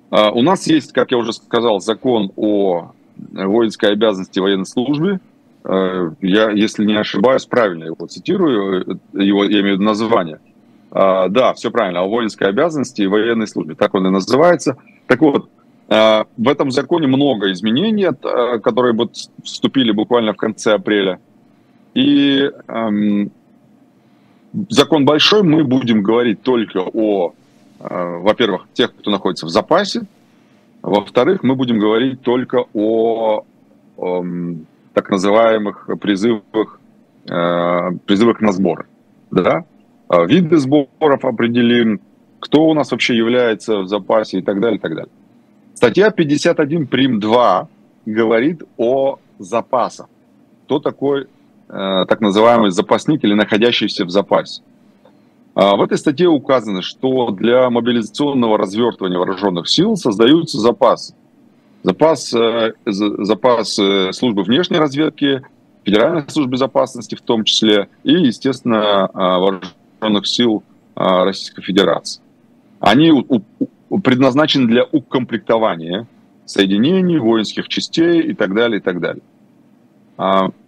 а, 0.09 0.31
у 0.31 0.41
нас 0.41 0.67
есть, 0.67 0.93
как 0.93 1.11
я 1.11 1.17
уже 1.17 1.33
сказал, 1.33 1.79
закон 1.79 2.31
о 2.35 2.91
воинской 3.31 3.91
обязанности 3.91 4.39
военной 4.39 4.65
службе. 4.65 5.19
А, 5.63 6.13
я, 6.21 6.51
если 6.51 6.85
не 6.85 6.95
ошибаюсь, 6.95 7.45
правильно 7.45 7.85
его 7.85 8.07
цитирую, 8.07 8.99
его, 9.13 9.43
я 9.43 9.61
имею 9.61 9.75
в 9.75 9.79
виду 9.79 9.83
название. 9.83 10.39
А, 10.91 11.27
да, 11.29 11.53
все 11.53 11.71
правильно, 11.71 12.01
о 12.01 12.07
воинской 12.07 12.47
обязанности 12.47 13.01
и 13.01 13.07
военной 13.07 13.47
службе, 13.47 13.75
так 13.75 13.93
он 13.93 14.07
и 14.07 14.09
называется. 14.09 14.77
Так 15.07 15.21
вот, 15.21 15.49
в 15.89 16.49
этом 16.49 16.69
законе 16.69 17.07
много 17.07 17.49
изменений, 17.53 18.09
которые 18.61 18.93
вот 18.93 19.13
вступили 19.41 19.93
буквально 19.93 20.33
в 20.33 20.35
конце 20.35 20.73
апреля. 20.73 21.21
И 21.93 22.51
эм, 22.67 23.31
закон 24.67 25.05
большой, 25.05 25.43
мы 25.43 25.63
будем 25.63 26.03
говорить 26.03 26.41
только 26.41 26.79
о 26.79 27.31
Э, 27.79 28.17
во-первых, 28.17 28.67
тех, 28.73 28.93
кто 28.95 29.11
находится 29.11 29.45
в 29.45 29.49
запасе. 29.49 30.01
Во-вторых, 30.81 31.43
мы 31.43 31.55
будем 31.55 31.79
говорить 31.79 32.21
только 32.21 32.65
о, 32.73 33.43
о 33.97 34.25
так 34.93 35.09
называемых 35.09 35.89
призывах, 36.01 36.79
э, 37.29 37.91
призывах 38.05 38.41
на 38.41 38.51
сборы. 38.51 38.85
Да? 39.31 39.65
А 40.07 40.23
виды 40.25 40.57
сборов 40.57 41.25
определим, 41.25 41.99
кто 42.39 42.65
у 42.65 42.73
нас 42.73 42.91
вообще 42.91 43.15
является 43.15 43.79
в 43.79 43.87
запасе 43.87 44.39
и 44.39 44.41
так 44.41 44.59
далее, 44.59 44.77
и 44.77 44.81
так 44.81 44.95
далее. 44.95 45.11
Статья 45.73 46.11
51 46.11 46.87
прим 46.87 47.19
2 47.19 47.67
говорит 48.05 48.63
о 48.77 49.19
запасах. 49.37 50.07
Кто 50.65 50.79
такой 50.79 51.23
э, 51.23 52.05
так 52.07 52.21
называемый 52.21 52.71
запасник 52.71 53.23
или 53.23 53.33
находящийся 53.33 54.05
в 54.05 54.09
запасе? 54.09 54.61
А, 55.55 55.75
в 55.75 55.81
этой 55.81 55.97
статье 55.97 56.27
указано, 56.27 56.81
что 56.81 57.31
для 57.31 57.69
мобилизационного 57.69 58.57
развертывания 58.57 59.17
вооруженных 59.17 59.67
сил 59.67 59.95
создаются 59.95 60.59
запасы. 60.59 61.15
Запас, 61.83 62.33
э, 62.33 62.73
запас 62.85 63.77
э, 63.79 64.11
службы 64.13 64.43
внешней 64.43 64.77
разведки, 64.77 65.41
Федеральной 65.83 66.29
службы 66.29 66.51
безопасности 66.53 67.15
в 67.15 67.21
том 67.21 67.43
числе, 67.43 67.87
и, 68.03 68.11
естественно, 68.11 69.09
а, 69.13 69.39
вооруженных 69.39 69.73
сил 70.23 70.63
а, 70.95 71.25
Российской 71.25 71.61
Федерации. 71.61 72.21
Они 72.79 73.11
предназначены 74.03 74.67
для 74.67 74.83
укомплектования 74.83 76.07
соединений, 76.45 77.17
воинских 77.17 77.67
частей 77.67 78.21
и 78.21 78.33
так 78.33 78.53
далее, 78.53 78.79
и 78.79 78.81
так 78.81 78.99
далее. 78.99 79.23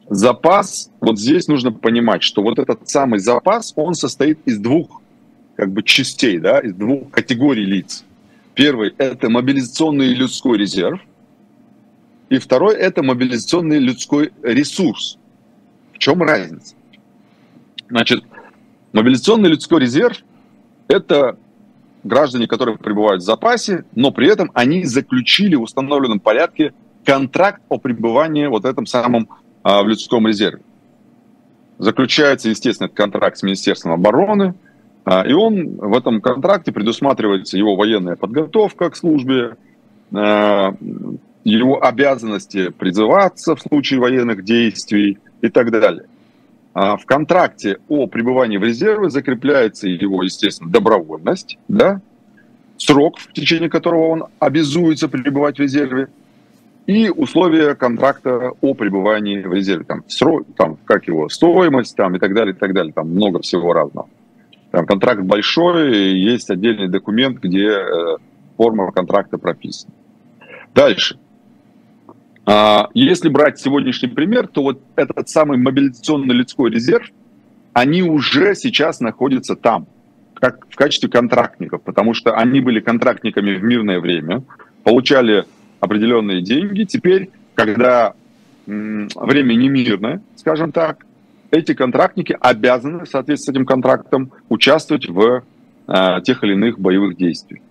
Запас, 0.10 0.92
вот 1.02 1.20
здесь 1.20 1.48
нужно 1.48 1.72
понимать, 1.72 2.24
что 2.24 2.42
вот 2.42 2.58
этот 2.58 2.90
самый 2.90 3.20
запас, 3.20 3.74
он 3.76 3.94
состоит 3.94 4.40
из 4.46 4.58
двух 4.58 5.02
как 5.56 5.72
бы 5.72 5.84
частей, 5.84 6.40
да, 6.40 6.60
из 6.60 6.74
двух 6.74 7.12
категорий 7.12 7.66
лиц. 7.66 8.04
Первый– 8.56 8.94
это 8.98 9.30
мобилизационный 9.30 10.14
людской 10.14 10.58
резерв, 10.58 11.00
и 12.30 12.38
второй– 12.40 12.76
это 12.78 13.04
мобилизационный 13.04 13.80
людской 13.80 14.32
ресурс. 14.42 15.18
В 15.94 16.00
чем 16.00 16.24
разница? 16.24 16.76
Значит, 17.90 18.24
мобилизационный 18.94 19.50
людской 19.50 19.82
резерв– 19.82 20.18
это 20.88 21.38
граждане, 22.04 22.48
которые 22.48 22.78
пребывают 22.78 23.22
в 23.22 23.26
запасе, 23.26 23.86
но 23.96 24.12
при 24.12 24.30
этом 24.30 24.52
они 24.54 24.86
заключили 24.86 25.56
в 25.56 25.64
установленном 25.64 26.20
порядке 26.20 26.74
контракт 27.06 27.62
о 27.70 27.78
пребывании 27.78 28.48
вот 28.48 28.66
этом 28.66 28.86
самом 28.86 29.30
а, 29.64 29.84
в 29.84 29.88
людском 29.88 30.28
резерве. 30.28 30.62
Заключается, 31.78 32.50
естественно, 32.50 32.88
этот 32.88 32.98
контракт 32.98 33.38
с 33.38 33.44
Министерством 33.44 33.94
обороны, 33.94 34.54
а, 35.06 35.24
и 35.26 35.34
он 35.34 35.78
в 35.78 35.98
этом 35.98 36.22
контракте 36.22 36.72
предусматривается 36.72 37.58
его 37.58 37.76
военная 37.76 38.16
подготовка 38.16 38.90
к 38.90 38.96
службе, 38.96 39.56
а, 40.14 40.74
его 41.44 41.84
обязанности 41.84 42.70
призываться 42.70 43.56
в 43.56 43.62
случае 43.62 44.00
военных 44.00 44.44
действий 44.44 45.20
и 45.42 45.50
так 45.50 45.72
далее. 45.72 46.06
В 46.74 47.02
контракте 47.06 47.80
о 47.88 48.08
пребывании 48.08 48.58
в 48.58 48.64
резерве 48.64 49.10
закрепляется 49.10 49.88
его, 49.88 50.24
естественно, 50.24 50.70
добровольность, 50.70 51.58
да, 51.68 52.02
срок, 52.78 53.18
в 53.18 53.34
течение 53.34 53.70
которого 53.70 54.08
он 54.08 54.26
обязуется 54.40 55.10
пребывать 55.10 55.58
в 55.58 55.62
резерве, 55.62 56.10
и 56.90 57.10
условия 57.10 57.76
контракта 57.76 58.54
о 58.62 58.74
пребывании 58.74 59.42
в 59.42 59.54
резерве. 59.54 59.84
Там, 59.84 60.04
срок, 60.08 60.48
там 60.58 60.78
как 60.86 61.08
его, 61.08 61.30
стоимость 61.30 61.96
там, 61.96 62.16
и 62.16 62.20
так 62.20 62.34
далее, 62.34 62.56
и 62.56 62.58
так 62.58 62.74
далее. 62.74 62.92
Там 62.94 63.10
много 63.10 63.42
всего 63.42 63.74
разного. 63.74 64.10
Там 64.72 64.88
контракт 64.88 65.22
большой, 65.22 66.18
есть 66.18 66.50
отдельный 66.50 66.88
документ, 66.88 67.40
где 67.40 67.68
э, 67.68 68.18
форма 68.58 68.92
контракта 68.92 69.38
прописана. 69.38 69.94
Дальше. 70.74 71.20
А, 72.52 72.90
если 72.96 73.30
брать 73.30 73.60
сегодняшний 73.60 74.08
пример, 74.08 74.48
то 74.48 74.64
вот 74.64 74.82
этот 74.96 75.30
самый 75.30 75.60
мобилизационный 75.60 76.34
людской 76.34 76.72
резерв, 76.72 77.06
они 77.74 78.02
уже 78.02 78.56
сейчас 78.56 79.02
находятся 79.02 79.56
там, 79.56 79.86
как 80.34 80.66
в 80.68 80.76
качестве 80.76 81.10
контрактников, 81.10 81.84
потому 81.84 82.16
что 82.16 82.34
они 82.34 82.60
были 82.60 82.80
контрактниками 82.80 83.54
в 83.54 83.64
мирное 83.64 84.00
время, 84.00 84.42
получали 84.84 85.46
определенные 85.80 86.42
деньги. 86.42 86.86
Теперь, 86.86 87.30
когда 87.54 88.14
время 88.66 89.54
не 89.54 89.70
мирное, 89.70 90.24
скажем 90.36 90.72
так, 90.72 91.06
эти 91.52 91.76
контрактники 91.76 92.36
обязаны 92.40 93.06
в 93.06 93.10
соответствии 93.10 93.52
с 93.52 93.56
этим 93.56 93.68
контрактом 93.68 94.32
участвовать 94.50 95.08
в 95.08 95.44
э, 95.88 96.22
тех 96.24 96.44
или 96.44 96.54
иных 96.54 96.80
боевых 96.80 97.16
действиях. 97.16 97.62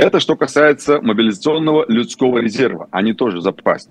Это 0.00 0.18
что 0.18 0.34
касается 0.34 1.02
мобилизационного 1.02 1.84
людского 1.86 2.38
резерва. 2.38 2.88
Они 2.90 3.12
тоже 3.12 3.42
запасе. 3.42 3.90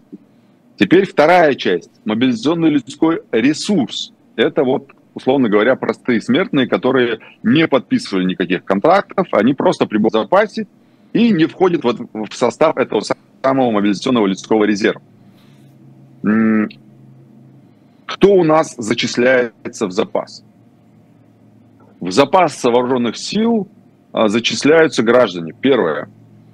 Теперь 0.76 1.06
вторая 1.06 1.54
часть. 1.54 1.92
Мобилизационный 2.04 2.72
людской 2.72 3.22
ресурс. 3.32 4.12
Это 4.36 4.64
вот, 4.64 4.90
условно 5.14 5.50
говоря, 5.50 5.76
простые 5.76 6.20
смертные, 6.20 6.68
которые 6.68 7.20
не 7.44 7.68
подписывали 7.68 8.26
никаких 8.26 8.64
контрактов, 8.64 9.28
они 9.34 9.54
просто 9.54 9.86
прибыли 9.86 10.10
в 10.10 10.14
запасе 10.14 10.66
и 11.14 11.30
не 11.30 11.46
входят 11.46 11.84
вот 11.84 12.00
в 12.00 12.34
состав 12.34 12.76
этого 12.78 13.04
самого 13.44 13.70
мобилизационного 13.70 14.26
людского 14.26 14.64
резерва. 14.64 15.04
Кто 18.08 18.34
у 18.34 18.44
нас 18.44 18.74
зачисляется 18.80 19.86
в 19.86 19.92
запас? 19.92 20.44
В 22.00 22.10
запас 22.10 22.64
вооруженных 22.64 23.16
сил 23.16 23.68
зачисляются 24.14 25.04
граждане. 25.04 25.54
Первое, 25.60 26.10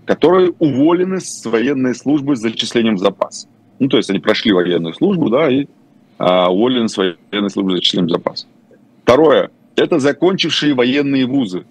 которые 0.06 0.54
уволены 0.60 1.20
с 1.20 1.46
военной 1.46 1.96
службы 1.96 2.36
с 2.36 2.40
зачислением 2.40 2.96
в 2.96 3.00
запас. 3.00 3.48
Ну, 3.80 3.90
то 3.90 3.98
есть 3.98 4.10
они 4.10 4.20
прошли 4.20 4.54
военную 4.54 4.94
службу, 4.94 5.30
да, 5.30 5.52
и 5.52 5.68
а, 6.18 6.50
уволены 6.52 6.88
с 6.88 6.98
военной 6.98 7.50
службы 7.50 7.72
с 7.72 7.76
зачислением 7.76 8.08
в 8.08 8.12
запас. 8.12 8.48
Второе, 9.04 9.52
это 9.76 10.00
закончившие 10.00 10.74
военные 10.74 11.26
вузы. 11.26 11.66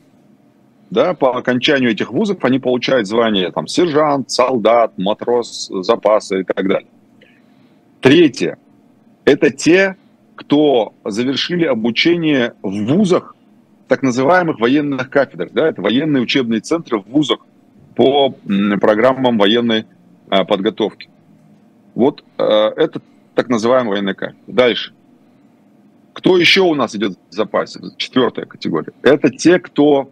Да, 0.90 1.14
по 1.14 1.36
окончанию 1.36 1.90
этих 1.90 2.12
вузов 2.12 2.44
они 2.44 2.58
получают 2.58 3.08
звание 3.08 3.50
там, 3.50 3.66
сержант, 3.66 4.30
солдат, 4.30 4.96
матрос 4.98 5.70
запаса 5.80 6.38
и 6.38 6.44
так 6.44 6.68
далее. 6.68 6.88
Третье, 8.00 8.58
это 9.24 9.50
те, 9.50 9.96
кто 10.36 10.92
завершили 11.04 11.64
обучение 11.64 12.54
в 12.62 12.84
вузах 12.84 13.34
так 13.88 14.02
называемых 14.02 14.60
военных 14.60 15.10
кафедр. 15.10 15.50
Да, 15.52 15.68
это 15.68 15.82
военные 15.82 16.22
учебные 16.22 16.60
центры 16.60 16.98
в 16.98 17.06
вузах 17.08 17.40
по 17.94 18.34
программам 18.80 19.38
военной 19.38 19.86
а, 20.28 20.44
подготовки. 20.44 21.08
Вот 21.94 22.24
э, 22.38 22.44
это 22.44 23.00
так 23.34 23.48
называемая 23.48 23.90
военная 23.90 24.14
кафедра. 24.14 24.42
Дальше. 24.46 24.92
Кто 26.12 26.38
еще 26.38 26.62
у 26.62 26.74
нас 26.74 26.94
идет 26.94 27.18
в 27.30 27.34
запасе? 27.34 27.80
Четвертая 27.96 28.46
категория. 28.46 28.92
Это 29.02 29.30
те, 29.30 29.58
кто 29.58 30.10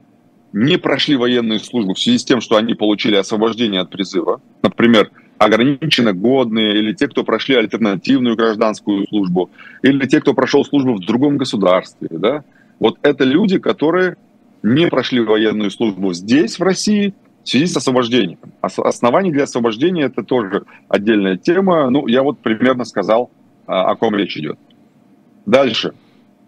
не 0.53 0.77
прошли 0.77 1.17
военную 1.17 1.61
службу 1.61 1.95
в 1.95 1.99
связи 1.99 2.19
с 2.19 2.25
тем, 2.25 2.41
что 2.41 2.57
они 2.57 2.75
получили 2.75 3.17
освобождение 3.17 3.81
от 3.81 3.91
призыва. 3.91 4.41
Например, 4.63 5.11
ограниченно 5.39 6.13
годные, 6.13 6.79
или 6.79 6.93
те, 6.93 7.09
кто 7.09 7.25
прошли 7.25 7.55
альтернативную 7.55 8.37
гражданскую 8.37 9.07
службу, 9.09 9.51
или 9.83 10.07
те, 10.07 10.21
кто 10.21 10.35
прошел 10.35 10.65
службу 10.65 10.95
в 10.95 11.01
другом 11.01 11.37
государстве. 11.37 12.09
Да? 12.11 12.45
Вот 12.83 12.99
это 13.03 13.23
люди, 13.23 13.61
которые 13.61 14.17
не 14.65 14.89
прошли 14.89 15.21
военную 15.21 15.71
службу 15.71 16.13
здесь, 16.13 16.59
в 16.59 16.65
России, 16.65 17.15
в 17.45 17.49
связи 17.49 17.67
с 17.67 17.77
освобождением. 17.77 18.41
Оснований 18.61 19.31
для 19.31 19.45
освобождения 19.45 20.07
это 20.07 20.25
тоже 20.25 20.65
отдельная 20.89 21.37
тема. 21.37 21.89
Ну, 21.91 22.09
я 22.09 22.25
вот 22.25 22.41
примерно 22.41 22.85
сказал, 22.85 23.31
а, 23.69 23.89
о 23.89 23.95
ком 23.95 24.17
речь 24.17 24.37
идет. 24.37 24.59
Дальше. 25.47 25.93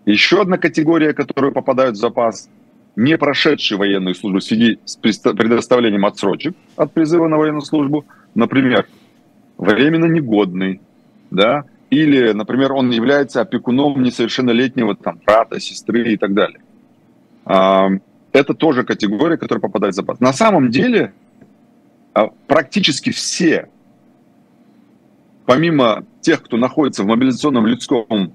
Еще 0.07 0.41
одна 0.41 0.59
категория, 0.59 1.13
которая 1.13 1.53
попадают 1.53 1.95
в 1.95 2.01
запас, 2.01 2.51
не 2.97 3.17
прошедшие 3.17 3.79
военную 3.79 4.17
службу 4.17 4.41
в 4.41 4.43
связи 4.43 4.81
с 4.85 4.97
предоставлением 4.97 6.05
отсрочек 6.05 6.57
от 6.75 6.93
призыва 6.93 7.29
на 7.29 7.37
военную 7.37 7.63
службу, 7.63 8.07
например, 8.35 8.89
временно 9.57 10.07
негодный, 10.07 10.81
да, 11.31 11.65
или, 11.95 12.33
например, 12.33 12.73
он 12.73 12.91
является 12.91 13.41
опекуном 13.41 14.03
несовершеннолетнего 14.03 14.97
там, 14.97 15.21
брата, 15.25 15.61
сестры 15.61 16.13
и 16.13 16.17
так 16.17 16.35
далее. 16.35 16.61
А, 17.45 17.89
это 18.33 18.55
тоже 18.55 18.83
категория, 18.85 19.37
которая 19.37 19.61
попадает 19.61 19.95
в 19.95 19.97
запас. 19.97 20.21
На 20.21 20.33
самом 20.33 20.71
деле 20.71 21.13
а, 22.13 22.29
практически 22.47 23.11
все, 23.11 23.69
помимо 25.47 26.05
тех, 26.21 26.43
кто 26.43 26.57
находится 26.57 27.05
в 27.05 27.07
мобилизационном 27.07 27.67
людском 27.67 28.33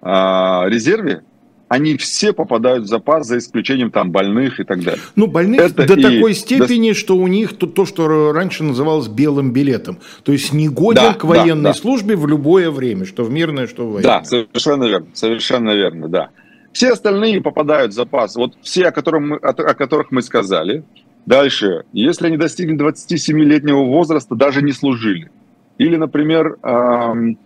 а, 0.00 0.66
резерве, 0.68 1.24
они 1.72 1.96
все 1.96 2.34
попадают 2.34 2.84
в 2.84 2.86
запас, 2.86 3.26
за 3.26 3.38
исключением 3.38 3.90
там 3.90 4.10
больных 4.10 4.60
и 4.60 4.64
так 4.64 4.84
далее. 4.84 5.00
Ну, 5.16 5.26
больных 5.26 5.58
это 5.62 5.86
до 5.86 5.94
и... 5.94 6.02
такой 6.02 6.34
степени, 6.34 6.90
до... 6.90 6.94
что 6.94 7.16
у 7.16 7.26
них 7.26 7.56
то, 7.56 7.66
то, 7.66 7.86
что 7.86 8.30
раньше 8.32 8.62
называлось 8.62 9.08
белым 9.08 9.54
билетом. 9.54 9.96
То 10.22 10.32
есть 10.32 10.52
не 10.52 10.68
годен 10.68 11.02
да, 11.02 11.14
к 11.14 11.24
военной 11.24 11.62
да, 11.62 11.70
да. 11.70 11.74
службе 11.74 12.14
в 12.14 12.26
любое 12.26 12.70
время, 12.70 13.06
что 13.06 13.24
в 13.24 13.30
мирное, 13.30 13.66
что 13.66 13.86
в 13.86 13.92
военное. 13.92 14.18
Да, 14.18 14.24
совершенно 14.24 14.84
верно, 14.84 15.06
совершенно 15.14 15.70
верно, 15.70 16.08
да. 16.08 16.28
Все 16.74 16.90
остальные 16.90 17.40
попадают 17.40 17.92
в 17.92 17.94
запас. 17.94 18.36
Вот 18.36 18.52
все, 18.60 18.88
о, 18.88 18.92
которых 18.92 19.22
мы, 19.22 19.36
о, 19.36 19.48
о 19.48 19.74
которых 19.74 20.10
мы 20.10 20.20
сказали. 20.20 20.84
Дальше, 21.24 21.84
если 21.94 22.26
они 22.26 22.36
достигли 22.36 22.76
27-летнего 22.76 23.82
возраста, 23.82 24.34
даже 24.34 24.60
не 24.60 24.72
служили. 24.72 25.30
Или, 25.78 25.96
например, 25.96 26.58
эм, 26.62 27.38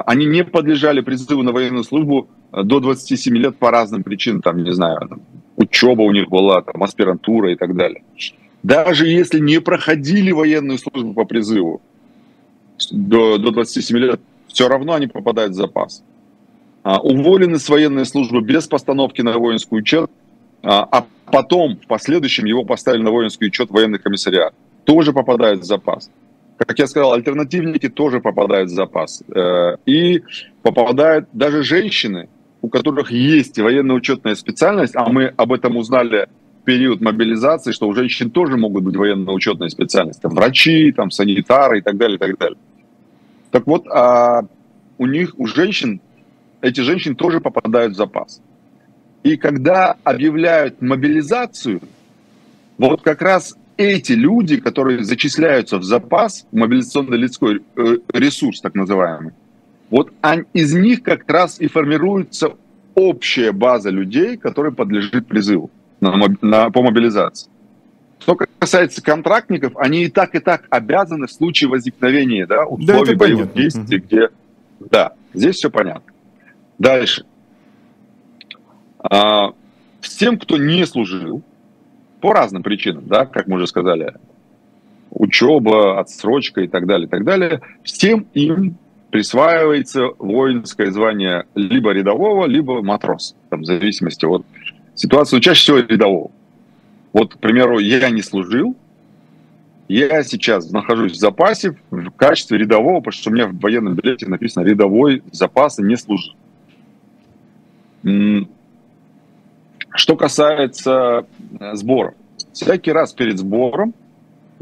они 0.00 0.26
не 0.26 0.44
подлежали 0.44 1.00
призыву 1.00 1.42
на 1.42 1.52
военную 1.52 1.84
службу 1.84 2.28
до 2.52 2.80
27 2.80 3.36
лет 3.36 3.56
по 3.56 3.70
разным 3.70 4.02
причинам, 4.02 4.42
там, 4.42 4.62
не 4.62 4.72
знаю, 4.72 5.20
учеба 5.56 6.02
у 6.02 6.12
них 6.12 6.28
была, 6.28 6.62
там, 6.62 6.82
аспирантура 6.82 7.52
и 7.52 7.56
так 7.56 7.76
далее. 7.76 8.02
Даже 8.62 9.08
если 9.08 9.40
не 9.40 9.60
проходили 9.60 10.30
военную 10.30 10.78
службу 10.78 11.14
по 11.14 11.24
призыву 11.24 11.82
до, 12.90 13.38
до 13.38 13.50
27 13.50 13.98
лет, 13.98 14.20
все 14.46 14.68
равно 14.68 14.94
они 14.94 15.06
попадают 15.06 15.52
в 15.52 15.56
запас. 15.56 16.02
А, 16.84 17.00
уволены 17.00 17.58
с 17.58 17.68
военной 17.68 18.06
службы 18.06 18.40
без 18.40 18.66
постановки 18.66 19.22
на 19.22 19.38
воинский 19.38 19.76
учет, 19.76 20.10
а, 20.62 20.86
а 20.90 21.06
потом 21.26 21.76
в 21.76 21.86
последующем 21.86 22.44
его 22.44 22.64
поставили 22.64 23.02
на 23.02 23.10
воинский 23.10 23.46
учет 23.46 23.70
военный 23.70 23.98
комиссариат, 23.98 24.54
тоже 24.84 25.12
попадает 25.12 25.60
в 25.60 25.64
запас. 25.64 26.10
Как 26.56 26.78
я 26.78 26.86
сказал, 26.86 27.12
альтернативники 27.12 27.88
тоже 27.88 28.20
попадают 28.20 28.70
в 28.70 28.74
запас. 28.74 29.22
Э, 29.34 29.76
и 29.86 30.22
попадают 30.62 31.28
даже 31.32 31.62
женщины, 31.62 32.28
у 32.60 32.68
которых 32.68 33.10
есть 33.10 33.58
военно-учетная 33.58 34.34
специальность, 34.34 34.94
а 34.94 35.08
мы 35.08 35.26
об 35.36 35.52
этом 35.52 35.76
узнали 35.76 36.28
в 36.60 36.64
период 36.64 37.00
мобилизации, 37.00 37.72
что 37.72 37.88
у 37.88 37.94
женщин 37.94 38.30
тоже 38.30 38.56
могут 38.56 38.84
быть 38.84 38.96
военно-учетные 38.96 39.70
специальности, 39.70 40.20
там, 40.20 40.32
врачи, 40.32 40.92
там, 40.92 41.10
санитары 41.10 41.78
и 41.78 41.82
так 41.82 41.96
далее, 41.96 42.16
и 42.16 42.18
так 42.18 42.38
далее. 42.38 42.58
Так 43.50 43.66
вот, 43.66 43.86
а 43.88 44.42
у 44.98 45.06
них, 45.06 45.34
у 45.38 45.46
женщин, 45.46 46.00
эти 46.60 46.80
женщины 46.80 47.16
тоже 47.16 47.40
попадают 47.40 47.94
в 47.94 47.96
запас. 47.96 48.40
И 49.24 49.36
когда 49.36 49.96
объявляют 50.04 50.80
мобилизацию, 50.80 51.80
вот 52.78 53.02
как 53.02 53.22
раз 53.22 53.56
эти 53.76 54.12
люди, 54.12 54.56
которые 54.56 55.04
зачисляются 55.04 55.78
в 55.78 55.82
запас, 55.82 56.46
мобилизационный 56.52 57.18
людской 57.18 57.62
э, 57.76 57.96
ресурс 58.12 58.60
так 58.60 58.74
называемый, 58.74 59.32
вот 59.90 60.12
из 60.52 60.74
них 60.74 61.02
как 61.02 61.30
раз 61.30 61.60
и 61.60 61.68
формируется 61.68 62.56
общая 62.94 63.52
база 63.52 63.90
людей, 63.90 64.36
которые 64.36 64.72
подлежит 64.72 65.26
призыву 65.26 65.70
на, 66.00 66.16
на, 66.40 66.70
по 66.70 66.82
мобилизации. 66.82 67.50
Что 68.20 68.36
касается 68.58 69.02
контрактников, 69.02 69.76
они 69.76 70.04
и 70.04 70.08
так, 70.08 70.34
и 70.34 70.38
так 70.38 70.64
обязаны 70.70 71.26
в 71.26 71.32
случае 71.32 71.70
возникновения 71.70 72.46
да, 72.46 72.64
условий 72.66 73.12
да, 73.12 73.16
боевых 73.16 73.52
понятно. 73.52 73.62
действий, 73.62 73.98
где... 73.98 74.28
Да, 74.90 75.12
здесь 75.34 75.56
все 75.56 75.70
понятно. 75.70 76.12
Дальше. 76.78 77.24
А, 78.98 79.52
всем, 80.00 80.38
кто 80.38 80.56
не 80.56 80.86
служил, 80.86 81.42
по 82.22 82.32
разным 82.32 82.62
причинам, 82.62 83.04
да, 83.08 83.26
как 83.26 83.48
мы 83.48 83.56
уже 83.56 83.66
сказали, 83.66 84.14
учеба, 85.10 85.98
отсрочка 85.98 86.62
и 86.62 86.68
так 86.68 86.86
далее, 86.86 87.06
и 87.08 87.10
так 87.10 87.24
далее, 87.24 87.60
всем 87.82 88.26
им 88.32 88.76
присваивается 89.10 90.08
воинское 90.18 90.90
звание 90.92 91.44
либо 91.56 91.90
рядового, 91.90 92.46
либо 92.46 92.80
матрос, 92.80 93.34
там, 93.50 93.62
в 93.62 93.64
зависимости 93.64 94.24
от 94.24 94.46
ситуации, 94.94 95.40
чаще 95.40 95.60
всего 95.60 95.78
рядового. 95.78 96.30
Вот, 97.12 97.34
к 97.34 97.38
примеру, 97.38 97.80
я 97.80 98.08
не 98.08 98.22
служил, 98.22 98.76
я 99.88 100.22
сейчас 100.22 100.70
нахожусь 100.70 101.12
в 101.12 101.16
запасе 101.16 101.76
в 101.90 102.10
качестве 102.12 102.56
рядового, 102.56 103.00
потому 103.00 103.12
что 103.12 103.30
у 103.30 103.32
меня 103.32 103.48
в 103.48 103.58
военном 103.58 103.94
билете 103.94 104.28
написано 104.28 104.64
«рядовой 104.64 105.24
запаса 105.32 105.82
не 105.82 105.96
служил». 105.96 106.34
Что 109.94 110.16
касается 110.16 111.26
э, 111.60 111.74
сборов. 111.74 112.14
Всякий 112.52 112.92
раз 112.92 113.12
перед 113.12 113.38
сбором 113.38 113.94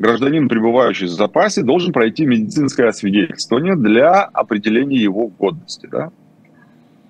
гражданин, 0.00 0.48
пребывающий 0.48 1.06
в 1.06 1.10
запасе, 1.10 1.62
должен 1.62 1.92
пройти 1.92 2.24
медицинское 2.24 2.88
освидетельствование 2.88 3.76
для 3.76 4.22
определения 4.22 4.96
его 4.96 5.26
годности. 5.28 5.88
Да? 5.90 6.10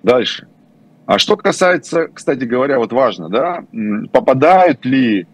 Дальше. 0.03 0.47
А 1.05 1.17
что 1.17 1.37
касается, 1.37 2.07
кстати 2.13 2.43
говоря, 2.43 2.79
вот 2.79 2.91
важно, 2.91 3.29
да, 3.29 3.63
попадают 4.11 4.85
ли 4.85 5.25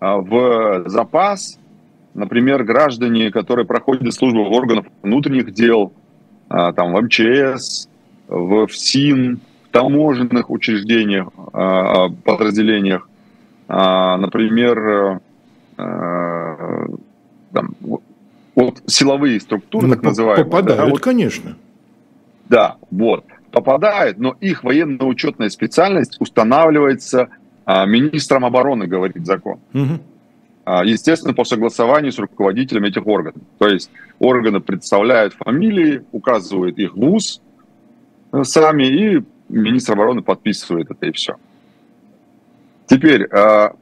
а, 0.00 0.18
в 0.18 0.88
запас, 0.88 1.58
например, 2.14 2.64
граждане, 2.64 3.30
которые 3.30 3.66
проходят 3.66 4.12
службу 4.14 4.44
в 4.44 4.52
органах 4.52 4.86
внутренних 5.02 5.52
дел, 5.52 5.92
а, 6.48 6.72
там, 6.72 6.94
в 6.94 7.02
МЧС, 7.02 7.88
в 8.28 8.66
ФСИН, 8.66 9.40
таможенных 9.70 10.50
учреждениях, 10.50 11.28
а, 11.52 12.08
подразделениях, 12.08 13.08
например, 13.68 15.20
э, 15.76 16.86
там, 17.52 17.74
вот 18.54 18.82
силовые 18.86 19.40
структуры, 19.40 19.88
ну, 19.88 19.94
так 19.94 20.02
называемые. 20.02 20.44
Попадают, 20.46 20.80
да, 20.80 20.86
вот, 20.86 21.00
конечно. 21.00 21.56
Да, 22.48 22.76
вот, 22.90 23.24
попадают, 23.50 24.18
но 24.18 24.36
их 24.40 24.64
военно-учетная 24.64 25.50
специальность 25.50 26.16
устанавливается 26.18 27.28
а, 27.64 27.84
министром 27.84 28.44
обороны, 28.44 28.86
говорит 28.86 29.26
закон. 29.26 29.58
Угу. 29.74 30.00
А, 30.64 30.84
естественно, 30.84 31.34
по 31.34 31.44
согласованию 31.44 32.12
с 32.12 32.18
руководителем 32.18 32.84
этих 32.84 33.06
органов. 33.06 33.42
То 33.58 33.68
есть 33.68 33.90
органы 34.18 34.60
представляют 34.60 35.34
фамилии, 35.34 36.04
указывают 36.12 36.78
их 36.78 36.94
вуз 36.94 37.40
э, 38.32 38.42
сами, 38.44 38.84
и 38.84 39.22
министр 39.48 39.94
обороны 39.94 40.22
подписывает 40.22 40.90
это, 40.90 41.06
и 41.06 41.12
все. 41.12 41.36
Теперь, 42.86 43.24
а, 43.26 43.74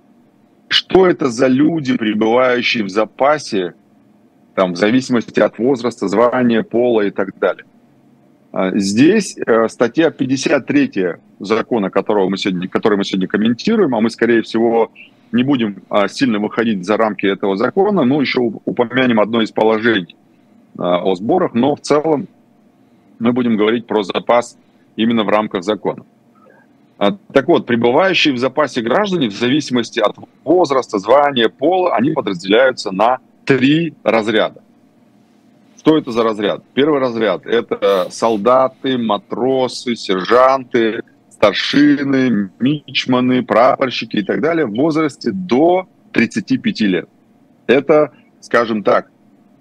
что 0.69 1.07
это 1.07 1.29
за 1.29 1.47
люди, 1.47 1.97
пребывающие 1.97 2.85
в 2.85 2.89
запасе, 2.89 3.75
там, 4.55 4.73
в 4.73 4.77
зависимости 4.77 5.39
от 5.39 5.59
возраста, 5.59 6.09
звания, 6.09 6.63
пола 6.63 7.03
и 7.03 7.11
так 7.11 7.39
далее? 7.39 7.65
А, 8.53 8.77
здесь 8.77 9.37
э, 9.37 9.69
статья 9.69 10.11
53 10.11 11.17
закона, 11.39 11.91
которого 11.91 12.29
мы 12.29 12.39
сегодня, 12.39 12.69
который 12.69 12.99
мы 12.99 13.05
сегодня 13.05 13.29
комментируем, 13.29 13.95
а 13.95 14.01
мы, 14.01 14.11
скорее 14.11 14.43
всего, 14.43 14.91
не 15.31 15.45
будем 15.45 15.83
а, 15.89 16.09
сильно 16.09 16.39
выходить 16.39 16.85
за 16.85 16.97
рамки 16.97 17.27
этого 17.27 17.57
закона, 17.57 18.05
но 18.05 18.21
еще 18.21 18.41
упомянем 18.41 19.21
одно 19.21 19.43
из 19.43 19.51
положений 19.51 20.17
о 20.79 21.15
сборах, 21.15 21.55
но 21.55 21.75
в 21.75 21.81
целом 21.81 22.29
мы 23.19 23.33
будем 23.33 23.57
говорить 23.57 23.87
про 23.87 24.03
запас 24.03 24.59
именно 24.97 25.25
в 25.25 25.29
рамках 25.29 25.63
закона. 25.63 26.05
А, 26.99 27.17
так 27.33 27.47
вот, 27.49 27.67
пребывающие 27.67 28.33
в 28.35 28.39
запасе 28.39 28.81
граждане 28.81 29.29
в 29.29 29.35
зависимости 29.35 30.01
от 30.01 30.17
возраста, 30.45 30.99
звания, 30.99 31.49
пола, 31.49 31.95
они 31.95 32.11
подразделяются 32.11 32.91
на 32.91 33.19
три 33.45 33.95
разряда. 34.03 34.63
Что 35.79 35.99
это 35.99 36.11
за 36.11 36.25
разряд? 36.25 36.65
Первый 36.75 36.99
разряд– 36.99 37.43
это 37.47 38.09
солдаты, 38.11 38.99
матросы, 38.99 39.95
сержанты– 39.95 41.03
старшины, 41.37 42.51
мичманы, 42.59 43.43
прапорщики 43.43 44.17
и 44.17 44.23
так 44.23 44.41
далее 44.41 44.67
в 44.67 44.75
возрасте 44.75 45.31
до 45.33 45.87
35 46.13 46.81
лет. 46.81 47.09
Это, 47.67 48.13
скажем 48.41 48.83
так, 48.83 49.11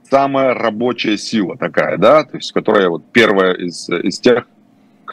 самая 0.10 0.54
рабочая 0.54 1.17
сила 1.17 1.58
такая, 1.58 1.98
да, 1.98 2.24
то 2.24 2.38
есть 2.38 2.52
которая 2.54 2.89
вот 2.89 3.04
первая 3.12 3.54
из, 3.54 3.89
из 3.89 4.19
тех, 4.19 4.48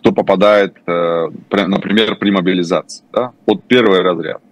кто 0.03 0.11
попадает, 0.11 0.75
э, 0.85 1.29
например, 1.51 2.17
при 2.17 2.33
мобилизации. 2.33 3.05
Да? 3.13 3.31
Вот 3.47 3.63
первый 3.69 4.01
разряд. 4.01 4.43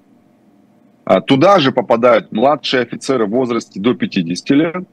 А 1.05 1.21
туда 1.21 1.59
же 1.59 1.73
попадают 1.73 2.31
младшие 2.31 2.85
офицеры 2.85 3.27
в 3.27 3.31
возрасте 3.31 3.81
до 3.81 3.95
50 3.95 4.51
лет, 4.51 4.85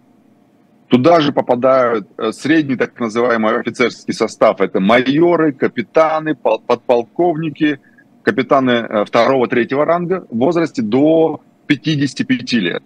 Туда 0.87 1.19
же 1.19 1.33
попадают 1.33 2.07
э, 2.17 2.31
средний 2.31 2.77
так 2.77 2.97
называемый 2.97 3.59
офицерский 3.59 4.13
состав. 4.13 4.61
Это 4.61 4.79
майоры, 4.79 5.51
капитаны, 5.51 6.33
подполковники, 6.33 7.81
капитаны 8.23 8.71
э, 8.71 9.03
второго, 9.03 9.49
третьего 9.49 9.83
ранга 9.83 10.25
в 10.29 10.37
возрасте 10.37 10.81
до 10.81 11.41
55 11.65 12.53
лет. 12.53 12.83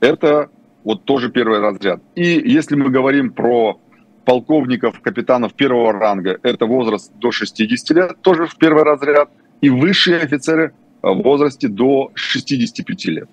Это 0.00 0.48
вот 0.82 1.04
тоже 1.04 1.30
первый 1.30 1.60
разряд. 1.60 2.00
И 2.16 2.24
если 2.24 2.74
мы 2.74 2.90
говорим 2.90 3.30
про 3.30 3.78
полковников, 4.24 5.00
капитанов 5.00 5.54
первого 5.54 5.92
ранга, 5.92 6.38
это 6.42 6.66
возраст 6.66 7.12
до 7.16 7.30
60 7.30 7.96
лет, 7.96 8.20
тоже 8.22 8.46
в 8.46 8.56
первый 8.56 8.84
разряд. 8.84 9.28
И 9.60 9.70
высшие 9.70 10.18
офицеры 10.18 10.72
в 11.02 11.22
возрасте 11.22 11.68
до 11.68 12.10
65 12.14 13.04
лет. 13.06 13.28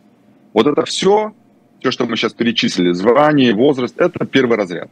Вот 0.54 0.68
это 0.68 0.86
все 0.86 1.34
все, 1.82 1.92
что 1.92 2.06
мы 2.06 2.16
сейчас 2.16 2.34
перечислили, 2.34 2.92
звание, 2.92 3.54
возраст, 3.54 4.00
это 4.00 4.26
первый 4.26 4.56
разряд. 4.56 4.90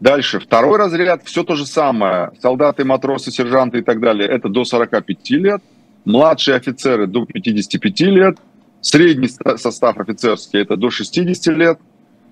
Дальше, 0.00 0.40
второй 0.40 0.78
разряд, 0.78 1.22
все 1.24 1.44
то 1.44 1.54
же 1.56 1.66
самое. 1.66 2.30
Солдаты, 2.40 2.84
матросы, 2.84 3.30
сержанты 3.30 3.78
и 3.78 3.82
так 3.82 4.00
далее, 4.00 4.28
это 4.28 4.48
до 4.48 4.64
45 4.64 5.30
лет. 5.30 5.62
Младшие 6.04 6.56
офицеры 6.56 7.06
до 7.06 7.26
55 7.26 8.00
лет. 8.00 8.38
Средний 8.80 9.28
состав 9.28 9.98
офицерский 9.98 10.60
это 10.60 10.76
до 10.76 10.90
60 10.90 11.54
лет. 11.56 11.78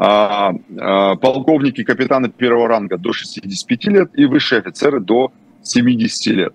А, 0.03 0.55
а, 0.79 1.17
полковники, 1.17 1.85
капитаны 1.85 2.31
первого 2.31 2.69
ранга 2.69 2.97
до 2.97 3.13
65 3.13 3.85
лет. 3.89 4.11
И 4.15 4.25
высшие 4.25 4.61
офицеры 4.61 4.99
до 4.99 5.31
70 5.63 6.27
лет. 6.29 6.55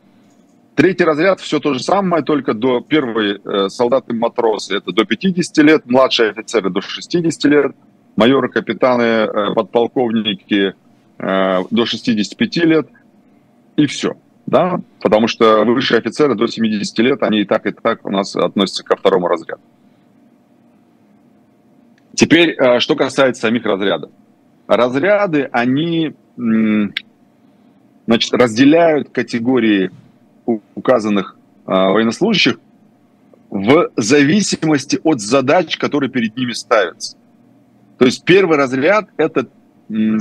Третий 0.73 1.03
разряд 1.03 1.39
все 1.39 1.59
то 1.59 1.75
же 1.75 1.79
самое, 1.79 2.23
только 2.23 2.55
до 2.55 2.81
первой 2.81 3.39
э, 3.39 3.69
солдаты-матросы 3.69 4.75
это 4.75 4.91
до 4.91 5.05
50 5.05 5.57
лет, 5.59 5.85
младшие 5.85 6.31
офицеры 6.31 6.69
до 6.69 6.81
60 6.81 7.45
лет, 7.45 7.71
майоры, 8.17 8.49
капитаны, 8.49 9.03
э, 9.03 9.53
подполковники 9.53 10.73
э, 11.19 11.63
до 11.69 11.85
65 11.85 12.57
лет 12.65 12.89
и 13.77 13.85
все. 13.85 14.17
Да? 14.47 14.81
Потому 15.01 15.27
что 15.27 15.63
высшие 15.63 15.99
офицеры 15.99 16.35
до 16.35 16.47
70 16.47 16.99
лет, 16.99 17.23
они 17.23 17.41
и 17.41 17.45
так, 17.45 17.65
и 17.67 17.71
так 17.71 18.05
у 18.05 18.09
нас 18.09 18.35
относятся 18.35 18.83
ко 18.83 18.97
второму 18.97 19.27
разряду. 19.27 19.61
Теперь, 22.15 22.51
э, 22.51 22.79
что 22.79 22.95
касается 22.95 23.41
самих 23.41 23.65
разрядов. 23.65 24.11
Разряды, 24.67 25.49
они 25.51 26.15
значит, 28.07 28.33
разделяют 28.33 29.09
категории 29.09 29.91
указанных 30.75 31.37
а, 31.65 31.91
военнослужащих 31.91 32.59
в 33.49 33.89
зависимости 33.95 34.99
от 35.03 35.21
задач, 35.21 35.77
которые 35.77 36.09
перед 36.09 36.35
ними 36.35 36.51
ставятся. 36.51 37.17
То 37.97 38.05
есть 38.05 38.25
первый 38.25 38.57
разряд– 38.57 39.09
это, 39.17 39.47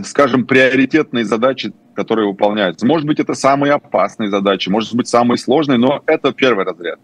скажем, 0.04 0.46
приоритетные 0.46 1.24
задачи, 1.24 1.72
которые 1.94 2.28
выполняются. 2.28 2.86
Может 2.86 3.06
быть, 3.06 3.18
это 3.18 3.34
самые 3.34 3.72
опасные 3.72 4.30
задачи, 4.30 4.68
может 4.68 4.94
быть, 4.94 5.08
самые 5.08 5.38
сложные, 5.38 5.78
но 5.78 6.02
это 6.06 6.32
первый 6.32 6.64
разряд. 6.64 7.00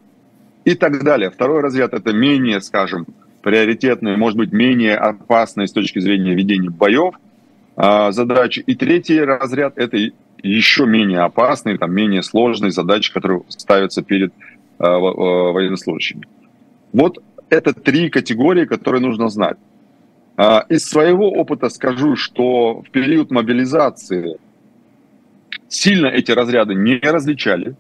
И 0.65 0.75
так 0.75 1.03
далее. 1.03 1.31
Второй 1.31 1.63
разряд– 1.63 1.93
это 1.95 2.13
менее, 2.13 2.61
скажем, 2.61 3.07
приоритетные, 3.43 4.17
может 4.17 4.39
быть, 4.39 4.53
менее 4.53 4.97
опасные 4.97 5.67
с 5.67 5.73
точки 5.73 5.99
зрения 5.99 6.35
ведения 6.35 6.71
боев 6.71 7.15
а, 7.77 8.13
задачи. 8.13 8.61
И 8.67 8.75
третий 8.75 9.21
разряд– 9.21 9.75
это 9.77 9.97
еще 10.43 10.87
менее 10.87 11.21
опасные, 11.21 11.79
там, 11.79 11.93
менее 11.93 12.23
сложные 12.23 12.71
задачи, 12.71 13.13
которые 13.13 13.43
ставятся 13.49 14.03
перед 14.03 14.33
э, 14.33 14.85
военнослужащими. 14.87 16.27
Вот 16.93 17.23
это 17.51 17.75
три 17.75 18.09
категории, 18.09 18.65
которые 18.65 19.03
нужно 19.03 19.29
знать. 19.29 19.59
Э, 20.37 20.61
из 20.69 20.85
своего 20.85 21.31
опыта 21.31 21.69
скажу, 21.69 22.17
что 22.17 22.81
в 22.81 22.91
период 22.91 23.31
мобилизации 23.31 24.39
сильно 25.69 26.07
эти 26.07 26.33
разряды 26.33 26.75
не 26.75 26.99
различали. 26.99 27.75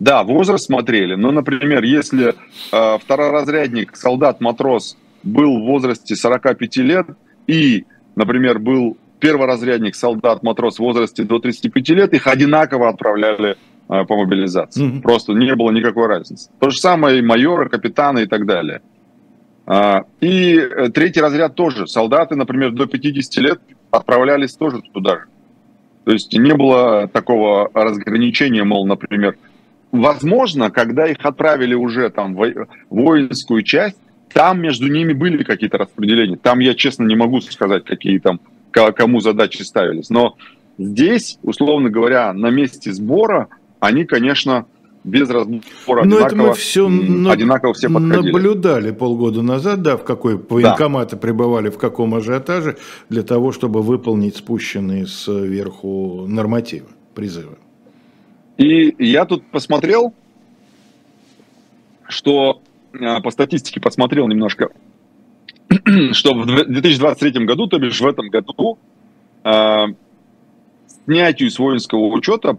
Да, 0.00 0.22
возраст 0.22 0.66
смотрели, 0.66 1.14
но, 1.14 1.32
например, 1.32 1.82
если 1.82 2.34
э, 2.72 2.98
второразрядник, 2.98 3.96
солдат, 3.96 4.40
матрос 4.40 4.96
был 5.24 5.58
в 5.58 5.64
возрасте 5.64 6.14
45 6.14 6.76
лет 6.78 7.06
и, 7.46 7.84
например, 8.14 8.60
был 8.60 8.96
перворазрядник, 9.18 9.96
солдат, 9.96 10.42
матрос 10.42 10.76
в 10.76 10.80
возрасте 10.80 11.24
до 11.24 11.38
35 11.40 11.88
лет, 11.90 12.14
их 12.14 12.26
одинаково 12.26 12.88
отправляли 12.88 13.56
э, 13.88 14.04
по 14.04 14.16
мобилизации. 14.16 14.84
Mm-hmm. 14.84 15.00
Просто 15.02 15.32
не 15.32 15.54
было 15.56 15.70
никакой 15.72 16.06
разницы. 16.06 16.50
То 16.60 16.70
же 16.70 16.78
самое 16.78 17.18
и 17.18 17.22
майоры, 17.22 17.68
капитаны 17.68 18.20
и 18.20 18.26
так 18.26 18.46
далее. 18.46 18.82
А, 19.66 20.04
и 20.20 20.56
э, 20.56 20.88
третий 20.90 21.20
разряд 21.20 21.54
тоже. 21.54 21.86
Солдаты, 21.86 22.36
например, 22.36 22.72
до 22.72 22.86
50 22.86 23.42
лет 23.42 23.60
отправлялись 23.90 24.54
тоже 24.54 24.80
туда 24.92 25.18
же. 25.18 25.24
То 26.04 26.12
есть 26.12 26.32
не 26.32 26.54
было 26.54 27.06
такого 27.08 27.70
разграничения, 27.74 28.64
мол, 28.64 28.86
например, 28.86 29.36
возможно, 29.92 30.70
когда 30.70 31.06
их 31.06 31.18
отправили 31.22 31.74
уже 31.74 32.10
там 32.10 32.34
в 32.34 32.66
воинскую 32.90 33.62
часть, 33.62 33.98
там 34.32 34.60
между 34.60 34.88
ними 34.88 35.12
были 35.12 35.42
какие-то 35.42 35.78
распределения. 35.78 36.36
Там 36.36 36.58
я, 36.60 36.74
честно, 36.74 37.04
не 37.04 37.16
могу 37.16 37.40
сказать, 37.40 37.84
какие 37.84 38.18
там 38.18 38.40
кому 38.70 39.20
задачи 39.20 39.62
ставились. 39.62 40.10
Но 40.10 40.36
здесь, 40.78 41.38
условно 41.42 41.90
говоря, 41.90 42.32
на 42.32 42.50
месте 42.50 42.92
сбора 42.92 43.48
они, 43.80 44.04
конечно, 44.04 44.66
без 45.04 45.28
разбора 45.30 46.04
Но 46.04 46.18
это 46.18 46.36
мы 46.36 46.54
все 46.54 46.86
одинаково 46.86 47.72
все 47.74 47.88
подходили. 47.88 48.32
наблюдали 48.32 48.90
полгода 48.90 49.42
назад, 49.42 49.82
да, 49.82 49.96
в 49.96 50.04
какой 50.04 50.36
военкоматы 50.36 51.16
да. 51.16 51.20
пребывали, 51.20 51.70
в 51.70 51.78
каком 51.78 52.14
ажиотаже, 52.14 52.76
для 53.08 53.22
того, 53.22 53.52
чтобы 53.52 53.82
выполнить 53.82 54.36
спущенные 54.36 55.06
сверху 55.06 56.26
нормативы, 56.28 56.88
призывы. 57.14 57.56
И 58.58 58.94
я 58.98 59.24
тут 59.24 59.46
посмотрел, 59.50 60.12
что 62.08 62.60
а, 62.92 63.20
по 63.20 63.30
статистике 63.30 63.80
посмотрел 63.80 64.28
немножко 64.28 64.70
что 66.12 66.34
в 66.34 66.46
2023 66.46 67.44
году, 67.44 67.66
то 67.66 67.78
бишь 67.78 68.00
в 68.00 68.06
этом 68.06 68.28
году, 68.28 68.78
э, 69.44 69.86
снятию 71.04 71.50
с 71.50 71.58
воинского 71.58 72.06
учета 72.08 72.50
а, 72.50 72.58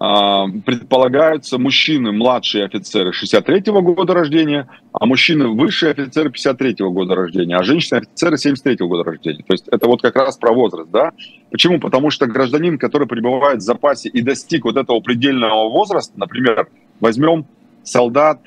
предполагаются 0.00 1.58
мужчины 1.58 2.10
младшие 2.10 2.64
офицеры 2.64 3.12
63 3.12 3.70
-го 3.70 3.82
года 3.82 4.14
рождения, 4.14 4.66
а 4.92 5.04
мужчины 5.04 5.48
высшие 5.48 5.92
офицеры 5.92 6.30
53 6.30 6.82
-го 6.84 6.90
года 6.90 7.14
рождения, 7.14 7.54
а 7.58 7.62
женщины 7.62 7.98
офицеры 7.98 8.38
73 8.38 8.76
-го 8.76 8.88
года 8.88 9.04
рождения. 9.04 9.44
То 9.46 9.52
есть 9.52 9.68
это 9.68 9.86
вот 9.86 10.00
как 10.00 10.16
раз 10.16 10.38
про 10.38 10.54
возраст, 10.54 10.90
да? 10.90 11.12
Почему? 11.50 11.78
Потому 11.78 12.08
что 12.08 12.26
гражданин, 12.26 12.78
который 12.78 13.06
пребывает 13.06 13.58
в 13.58 13.60
запасе 13.60 14.08
и 14.08 14.22
достиг 14.22 14.64
вот 14.64 14.78
этого 14.78 15.00
предельного 15.00 15.68
возраста, 15.68 16.14
например, 16.16 16.68
возьмем 17.00 17.44
солдат 17.82 18.40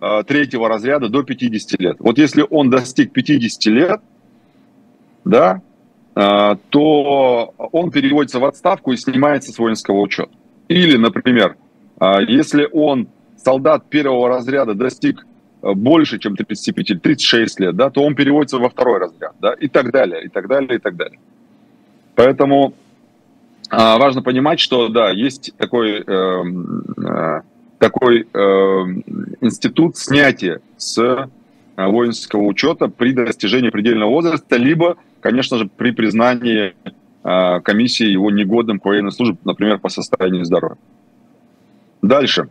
э, 0.00 0.24
третьего 0.26 0.68
разряда 0.68 1.08
до 1.08 1.22
50 1.22 1.80
лет. 1.80 1.96
Вот 2.00 2.18
если 2.18 2.44
он 2.50 2.68
достиг 2.68 3.12
50 3.12 3.66
лет, 3.66 4.00
да, 5.24 5.62
э, 6.16 6.56
то 6.70 7.54
он 7.70 7.92
переводится 7.92 8.40
в 8.40 8.44
отставку 8.44 8.90
и 8.90 8.96
снимается 8.96 9.52
с 9.52 9.58
воинского 9.60 10.00
учета. 10.00 10.32
Или, 10.68 10.96
например, 10.96 11.56
а, 11.98 12.20
если 12.20 12.68
он 12.72 13.08
солдат 13.36 13.88
первого 13.88 14.28
разряда 14.28 14.74
достиг 14.74 15.24
э, 15.62 15.72
больше, 15.72 16.18
чем 16.18 16.36
35, 16.36 17.02
36 17.02 17.60
лет, 17.60 17.76
да, 17.76 17.90
то 17.90 18.02
он 18.02 18.14
переводится 18.14 18.58
во 18.58 18.68
второй 18.68 18.98
разряд, 18.98 19.34
да, 19.40 19.52
и 19.52 19.68
так 19.68 19.92
далее, 19.92 20.24
и 20.24 20.28
так 20.28 20.48
далее, 20.48 20.76
и 20.76 20.78
так 20.78 20.96
далее. 20.96 21.18
Поэтому 22.16 22.74
а, 23.70 23.98
важно 23.98 24.22
понимать, 24.22 24.60
что, 24.60 24.88
да, 24.88 25.10
есть 25.10 25.52
такой, 25.56 26.02
э, 26.04 26.04
э, 26.06 27.40
такой 27.78 28.26
э, 28.32 28.38
институт 29.40 29.96
снятия 29.96 30.60
с 30.76 30.98
э, 30.98 31.26
воинского 31.76 32.42
учета 32.42 32.88
при 32.88 33.12
достижении 33.12 33.70
предельного 33.70 34.10
возраста, 34.10 34.56
либо, 34.56 34.96
конечно 35.20 35.58
же, 35.58 35.68
при 35.68 35.90
признании 35.90 36.74
а, 36.84 36.90
комиссии 37.64 38.06
его 38.06 38.30
негодным 38.30 38.78
к 38.78 38.84
военной 38.84 39.12
службе, 39.12 39.38
например, 39.44 39.78
по 39.78 39.88
состоянию 39.88 40.44
здоровья. 40.44 40.78
Дальше. 42.02 42.48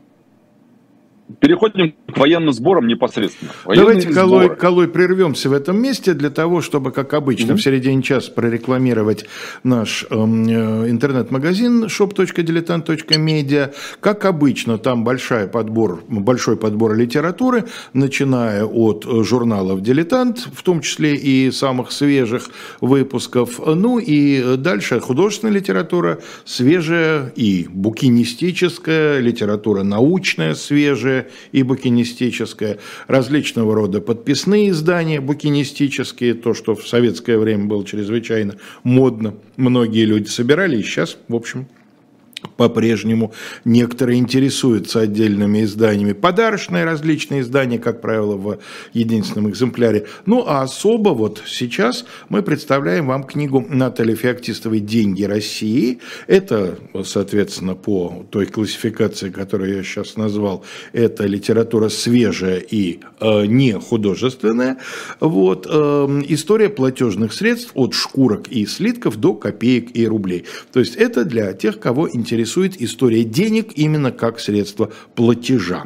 Переходим 1.40 1.96
к 2.14 2.18
военным 2.18 2.54
сборам 2.54 2.86
непосредственно. 2.86 3.52
Военные 3.66 3.96
Давайте, 3.96 4.14
Колой, 4.14 4.56
Колой, 4.56 4.88
прервемся 4.88 5.50
в 5.50 5.54
этом 5.54 5.82
месте 5.82 6.14
для 6.14 6.30
того, 6.30 6.62
чтобы, 6.62 6.92
как 6.92 7.16
обычно, 7.16 7.54
mm-hmm. 7.54 7.56
в 7.56 7.64
середине 7.64 8.04
часа 8.04 8.32
прорекламировать 8.32 9.26
наш 9.64 10.06
эм, 10.12 10.48
э, 10.48 10.90
интернет-магазин 10.90 11.86
shop.diletant.media. 11.86 13.74
Как 14.02 14.26
обычно, 14.26 14.78
там 14.78 15.04
большой 15.04 15.48
подбор, 15.48 16.04
большой 16.08 16.58
подбор 16.58 16.96
литературы, 16.96 17.66
начиная 17.94 18.64
от 18.64 19.08
журналов 19.26 19.82
«Дилетант», 19.82 20.48
в 20.54 20.62
том 20.62 20.82
числе 20.82 21.16
и 21.16 21.50
самых 21.50 21.92
свежих 21.92 22.50
выпусков. 22.82 23.60
Ну 23.66 23.98
и 23.98 24.58
дальше 24.58 25.00
художественная 25.00 25.56
литература, 25.56 26.20
свежая 26.44 27.34
и 27.36 27.66
букинистическая, 27.68 29.20
литература 29.20 29.82
научная, 29.82 30.54
свежая, 30.54 31.15
и 31.52 31.64
букинистическое, 31.64 32.80
различного 33.08 33.76
рода 33.76 34.02
подписные 34.02 34.70
издания 34.70 35.20
букинистические, 35.22 36.34
то, 36.34 36.54
что 36.54 36.76
в 36.76 36.88
советское 36.88 37.38
время 37.38 37.66
было 37.66 37.86
чрезвычайно 37.86 38.56
модно. 38.84 39.36
Многие 39.58 40.06
люди 40.06 40.28
собирали, 40.28 40.78
и 40.78 40.84
сейчас, 40.84 41.18
в 41.28 41.36
общем, 41.36 41.68
по-прежнему 42.58 43.34
некоторые 43.66 44.20
интересуются 44.20 45.02
отдельными 45.02 45.64
изданиями. 45.64 46.14
Подарочные 46.14 46.86
различные 46.86 47.42
издания, 47.42 47.80
как 47.80 48.02
правило, 48.02 48.36
в 48.36 48.60
единственном 48.94 49.50
экземпляре. 49.50 50.06
Ну, 50.26 50.44
а 50.48 50.62
особо 50.62 51.10
вот 51.10 51.42
сейчас 51.46 52.06
мы 52.30 52.42
представляем 52.42 53.08
вам 53.08 53.24
книгу 53.24 53.66
Натальи 53.68 54.16
Феоктистовой 54.16 54.80
«Деньги 54.80 55.24
России». 55.24 56.00
Это, 56.28 56.78
соответственно, 57.04 57.76
по 57.76 58.26
той 58.30 58.46
классификации, 58.46 59.30
которую 59.30 59.76
я 59.76 59.84
сейчас 59.84 60.18
назвал, 60.18 60.64
это 60.94 61.26
литература 61.26 61.90
свежая 61.90 62.60
и 62.60 63.00
э, 63.20 63.46
не 63.46 63.74
художественная. 63.74 64.78
Вот, 65.20 65.68
э, 65.70 66.22
история 66.28 66.70
платежных 66.70 67.34
средств 67.34 67.72
от 67.74 67.94
шкурок 67.94 68.48
и 68.48 68.66
слитков 68.66 69.18
до 69.18 69.34
копеек 69.34 69.96
и 69.96 70.08
рублей. 70.08 70.46
То 70.72 70.80
есть 70.80 70.96
это 70.96 71.26
для 71.26 71.54
тех, 71.54 71.80
кого 71.80 72.10
интересует 72.10 72.35
интересует 72.36 72.82
история 72.82 73.24
денег 73.24 73.72
именно 73.76 74.12
как 74.12 74.40
средство 74.42 74.92
платежа. 75.16 75.86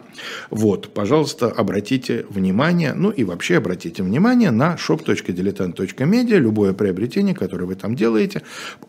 Вот, 0.50 0.92
пожалуйста, 0.94 1.48
обратите 1.48 2.26
внимание, 2.30 2.94
ну 2.94 3.12
и 3.12 3.24
вообще 3.24 3.58
обратите 3.58 4.02
внимание 4.02 4.50
на 4.50 4.76
shop.diletant.media. 4.76 6.40
Любое 6.40 6.74
приобретение, 6.74 7.36
которое 7.36 7.66
вы 7.66 7.76
там 7.76 7.96
делаете, 7.96 8.42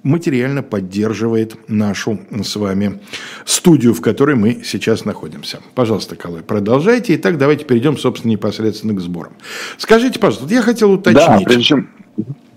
материально 0.02 0.62
поддерживает 0.62 1.68
нашу 1.68 2.20
с 2.42 2.56
вами 2.56 3.00
студию, 3.44 3.92
в 3.92 4.00
которой 4.00 4.36
мы 4.36 4.62
сейчас 4.64 5.04
находимся. 5.04 5.60
Пожалуйста, 5.74 6.16
Калай, 6.16 6.42
продолжайте. 6.42 7.14
Итак, 7.16 7.36
давайте 7.36 7.66
перейдем, 7.66 7.98
собственно, 7.98 8.30
непосредственно 8.30 8.94
к 8.94 9.00
сборам. 9.00 9.34
Скажите, 9.76 10.18
пожалуйста, 10.18 10.54
я 10.54 10.62
хотел 10.62 10.92
уточнить. 10.92 11.26
Да, 11.26 11.40
прежде 11.44 11.62
чем... 11.62 11.90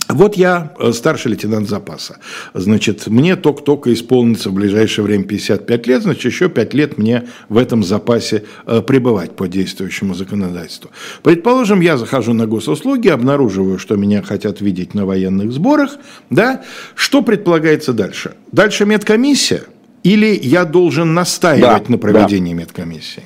Вот 0.09 0.35
я 0.35 0.73
э, 0.79 0.91
старший 0.91 1.31
лейтенант 1.31 1.69
запаса. 1.69 2.17
Значит, 2.53 3.07
мне 3.07 3.35
только-только 3.35 3.93
исполнится 3.93 4.49
в 4.49 4.53
ближайшее 4.53 5.05
время 5.05 5.23
55 5.23 5.87
лет, 5.87 6.03
значит, 6.03 6.25
еще 6.25 6.49
5 6.49 6.73
лет 6.73 6.97
мне 6.97 7.23
в 7.49 7.57
этом 7.57 7.83
запасе 7.83 8.43
э, 8.65 8.81
пребывать 8.81 9.35
по 9.35 9.47
действующему 9.47 10.13
законодательству. 10.13 10.91
Предположим, 11.23 11.79
я 11.81 11.97
захожу 11.97 12.33
на 12.33 12.47
госуслуги, 12.47 13.07
обнаруживаю, 13.07 13.79
что 13.79 13.95
меня 13.95 14.21
хотят 14.21 14.61
видеть 14.61 14.93
на 14.93 15.05
военных 15.05 15.51
сборах, 15.51 15.97
да, 16.29 16.63
что 16.95 17.21
предполагается 17.21 17.93
дальше? 17.93 18.33
Дальше 18.51 18.85
медкомиссия? 18.85 19.63
Или 20.03 20.37
я 20.41 20.65
должен 20.65 21.13
настаивать 21.13 21.85
да, 21.85 21.91
на 21.91 21.97
проведении 21.97 22.53
да. 22.53 22.59
медкомиссии? 22.61 23.23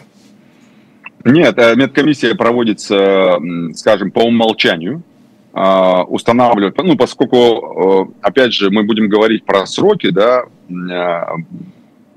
Нет, 1.25 1.57
э, 1.57 1.75
медкомиссия 1.75 2.35
проводится, 2.35 3.39
скажем, 3.73 4.11
по 4.11 4.19
умолчанию. 4.19 5.03
А, 5.59 6.03
устанавливать, 6.03 6.77
ну, 6.77 6.95
поскольку, 6.95 8.11
э, 8.11 8.13
опять 8.21 8.53
же, 8.53 8.69
мы 8.69 8.83
будем 8.83 9.09
говорить 9.09 9.43
про 9.43 9.65
сроки, 9.65 10.11
да, 10.11 10.43
а, 10.69 11.33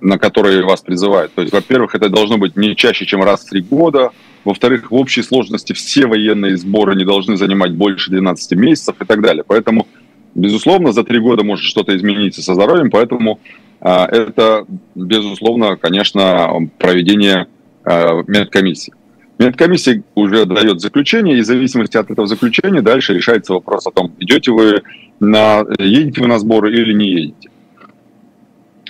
на 0.03 0.19
которые 0.19 0.63
вас 0.63 0.83
призывают. 0.83 1.33
То 1.33 1.41
есть, 1.41 1.55
во-первых, 1.55 1.95
это 1.95 2.11
должно 2.11 2.37
быть 2.37 2.57
не 2.57 2.77
чаще, 2.77 3.07
чем 3.07 3.23
раз 3.23 3.41
в 3.41 3.49
три 3.49 3.63
года. 3.63 4.11
Во-вторых, 4.45 4.91
в 4.91 4.95
общей 4.95 5.23
сложности 5.23 5.73
все 5.73 6.07
военные 6.07 6.59
сборы 6.59 6.95
не 6.95 7.07
должны 7.07 7.39
занимать 7.39 7.73
больше 7.73 8.11
12 8.11 8.59
месяцев 8.59 8.97
и 9.01 9.07
так 9.07 9.23
далее. 9.23 9.43
Поэтому, 9.47 9.87
безусловно, 10.35 10.93
за 10.93 11.03
три 11.03 11.19
года 11.19 11.43
может 11.43 11.65
что-то 11.65 11.97
измениться 11.97 12.43
со 12.43 12.53
здоровьем, 12.53 12.91
поэтому 12.91 13.41
а, 13.81 14.05
это, 14.05 14.67
безусловно, 14.95 15.77
конечно, 15.77 16.69
проведение 16.79 17.47
медкомиссии. 17.87 18.93
Медкомиссия 19.41 20.03
уже 20.15 20.45
дает 20.45 20.83
заключение, 20.83 21.39
и 21.39 21.41
в 21.41 21.47
зависимости 21.47 21.97
от 21.97 22.11
этого 22.11 22.27
заключения 22.27 22.83
дальше 22.83 23.15
решается 23.15 23.55
вопрос 23.55 23.87
о 23.87 23.91
том, 23.91 24.13
идете 24.19 24.53
вы 24.53 24.83
на, 25.19 25.65
едете 25.79 26.21
вы 26.21 26.27
на 26.27 26.39
сборы 26.39 26.71
или 26.71 26.93
не 26.93 27.09
едете. 27.09 27.51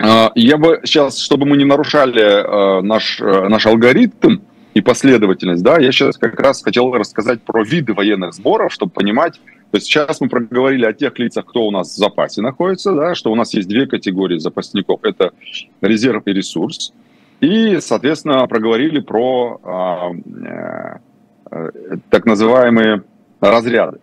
А, 0.00 0.32
я 0.34 0.56
бы 0.56 0.80
сейчас, 0.84 1.20
чтобы 1.20 1.46
мы 1.46 1.56
не 1.56 1.64
нарушали 1.64 2.20
а, 2.20 2.82
наш, 2.82 3.20
а, 3.20 3.48
наш 3.48 3.64
алгоритм 3.64 4.38
и 4.74 4.80
последовательность, 4.80 5.62
да, 5.62 5.78
я 5.78 5.92
сейчас 5.92 6.18
как 6.18 6.40
раз 6.40 6.64
хотел 6.64 6.92
рассказать 6.94 7.42
про 7.42 7.62
виды 7.62 7.94
военных 7.94 8.34
сборов, 8.34 8.72
чтобы 8.72 8.90
понимать, 8.90 9.34
то 9.70 9.76
есть 9.76 9.86
сейчас 9.86 10.20
мы 10.20 10.28
проговорили 10.28 10.84
о 10.84 10.92
тех 10.92 11.16
лицах, 11.20 11.46
кто 11.46 11.64
у 11.64 11.70
нас 11.70 11.92
в 11.92 11.96
запасе 11.96 12.42
находится, 12.42 12.92
да, 12.92 13.14
что 13.14 13.30
у 13.30 13.36
нас 13.36 13.54
есть 13.54 13.68
две 13.68 13.86
категории 13.86 14.38
запасников. 14.38 15.04
Это 15.04 15.30
резерв 15.80 16.24
и 16.26 16.32
ресурс. 16.32 16.92
И, 17.40 17.80
соответственно, 17.80 18.46
проговорили 18.46 19.00
про 19.00 19.60
а, 19.62 20.10
э, 21.50 21.70
так 22.10 22.26
называемые 22.26 23.02
разряды. 23.40 23.98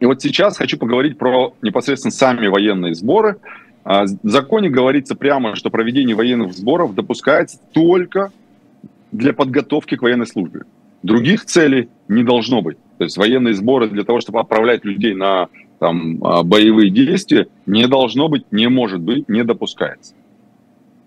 И 0.00 0.06
вот 0.06 0.22
сейчас 0.22 0.56
хочу 0.56 0.78
поговорить 0.78 1.18
про 1.18 1.54
непосредственно 1.60 2.12
сами 2.12 2.46
военные 2.46 2.94
сборы. 2.94 3.36
А, 3.84 4.04
в 4.04 4.28
законе 4.28 4.70
говорится 4.70 5.14
прямо, 5.14 5.56
что 5.56 5.70
проведение 5.70 6.16
военных 6.16 6.54
сборов 6.54 6.94
допускается 6.94 7.58
только 7.72 8.30
для 9.12 9.32
подготовки 9.32 9.96
к 9.96 10.02
военной 10.02 10.26
службе. 10.26 10.62
Других 11.02 11.44
целей 11.44 11.88
не 12.08 12.22
должно 12.22 12.62
быть. 12.62 12.78
То 12.98 13.04
есть 13.04 13.16
военные 13.16 13.54
сборы 13.54 13.88
для 13.88 14.04
того, 14.04 14.20
чтобы 14.20 14.40
отправлять 14.40 14.84
людей 14.84 15.14
на 15.14 15.48
там, 15.78 16.24
а, 16.24 16.42
боевые 16.42 16.90
действия, 16.90 17.48
не 17.66 17.86
должно 17.86 18.28
быть, 18.28 18.50
не 18.50 18.68
может 18.68 19.00
быть, 19.00 19.28
не 19.28 19.44
допускается. 19.44 20.14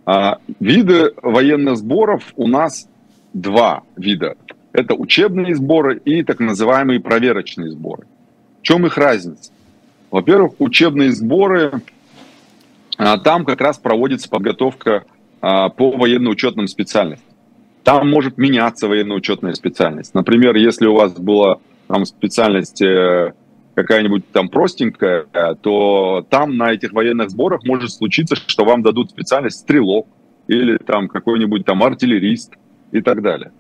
А, 0.06 0.40
виды 0.60 1.14
военных 1.22 1.78
сборов 1.78 2.34
у 2.36 2.48
нас 2.48 2.88
два 3.34 3.84
вида. 3.96 4.36
Это 4.74 4.96
учебные 4.96 5.56
сборы 5.56 5.98
и 5.98 6.24
так 6.24 6.40
называемые 6.40 7.00
проверочные 7.00 7.70
сборы. 7.70 8.08
В 8.62 8.64
чем 8.64 8.86
их 8.86 8.98
разница? 8.98 9.52
Во-первых, 10.10 10.54
учебные 10.60 11.12
сборы, 11.12 11.82
а, 12.98 13.18
там 13.18 13.46
как 13.46 13.62
раз 13.62 13.78
проводится 13.78 14.30
подготовка 14.30 15.06
а, 15.42 15.70
по 15.70 15.92
военно-учетным 15.92 16.68
специальностям. 16.68 17.28
Там 17.84 18.10
может 18.10 18.38
меняться 18.38 18.88
военно-учетная 18.88 19.54
специальность. 19.54 20.14
Например, 20.14 20.56
если 20.56 20.86
у 20.86 20.94
вас 20.94 21.14
была 21.14 21.58
там 21.88 22.06
специальность 22.06 22.82
э, 22.82 23.34
какая-нибудь 23.76 24.30
там 24.32 24.50
простенькая, 24.50 25.26
то 25.62 26.26
там 26.30 26.58
на 26.58 26.74
этих 26.74 26.92
военных 26.92 27.30
сборах 27.30 27.64
может 27.64 27.92
случиться, 27.92 28.36
что 28.36 28.66
вам 28.66 28.82
дадут 28.84 29.12
специальность 29.12 29.60
стрелок 29.60 30.08
или 30.48 30.78
там 30.78 31.08
какой-нибудь 31.08 31.66
там 31.66 31.82
артиллерист 31.84 32.54
и 32.92 33.02
так 33.02 33.22
далее. 33.22 33.52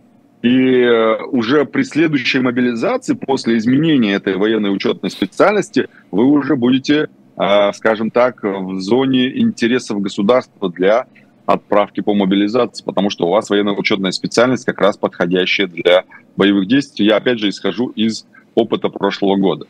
И 0.41 0.81
э, 0.81 1.23
уже 1.25 1.65
при 1.65 1.83
следующей 1.83 2.39
мобилизации, 2.39 3.13
после 3.13 3.57
изменения 3.57 4.13
этой 4.13 4.35
военной 4.37 4.73
учетной 4.73 5.11
специальности, 5.11 5.87
вы 6.09 6.25
уже 6.25 6.55
будете, 6.55 7.09
э, 7.37 7.71
скажем 7.73 8.09
так, 8.09 8.43
в 8.43 8.79
зоне 8.79 9.39
интересов 9.39 10.01
государства 10.01 10.71
для 10.71 11.05
отправки 11.45 12.01
по 12.01 12.15
мобилизации, 12.15 12.83
потому 12.83 13.09
что 13.11 13.27
у 13.27 13.29
вас 13.29 13.49
военная 13.49 13.73
учетная 13.73 14.11
специальность 14.11 14.65
как 14.65 14.81
раз 14.81 14.97
подходящая 14.97 15.67
для 15.67 16.05
боевых 16.35 16.67
действий. 16.67 17.05
Я 17.05 17.17
опять 17.17 17.39
же 17.39 17.49
исхожу 17.49 17.89
из 17.89 18.25
опыта 18.55 18.89
прошлого 18.89 19.35
года. 19.35 19.67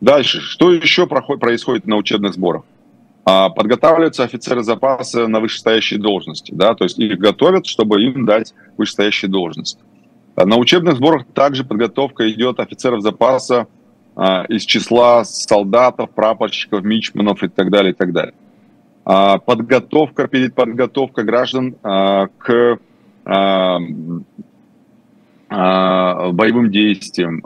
Дальше. 0.00 0.40
Что 0.40 0.72
еще 0.72 1.06
происходит 1.06 1.86
на 1.86 1.96
учебных 1.96 2.32
сборах? 2.34 2.62
А, 3.24 3.50
подготавливаются 3.50 4.24
офицеры 4.24 4.62
запаса 4.62 5.28
на 5.28 5.40
вышестоящие 5.40 6.00
должности. 6.00 6.52
Да? 6.54 6.74
То 6.74 6.84
есть 6.84 6.98
их 6.98 7.18
готовят, 7.18 7.66
чтобы 7.66 8.02
им 8.02 8.24
дать 8.24 8.54
вышестоящие 8.78 9.30
должности. 9.30 9.78
А 10.36 10.46
на 10.46 10.56
учебных 10.56 10.96
сборах 10.96 11.26
также 11.34 11.64
подготовка 11.64 12.30
идет 12.30 12.60
офицеров 12.60 13.02
запаса 13.02 13.66
а, 14.16 14.44
из 14.48 14.64
числа 14.64 15.24
солдатов, 15.24 16.10
прапорщиков, 16.10 16.82
мичманов 16.82 17.42
и 17.42 17.48
так 17.48 17.70
далее, 17.70 17.92
и 17.92 17.94
так 17.94 18.12
далее. 18.12 18.34
Подготовка, 19.02 20.28
перед 20.28 20.54
подготовкой 20.54 21.24
граждан 21.24 21.74
к 21.82 22.78
боевым 25.48 26.70
действиям, 26.70 27.42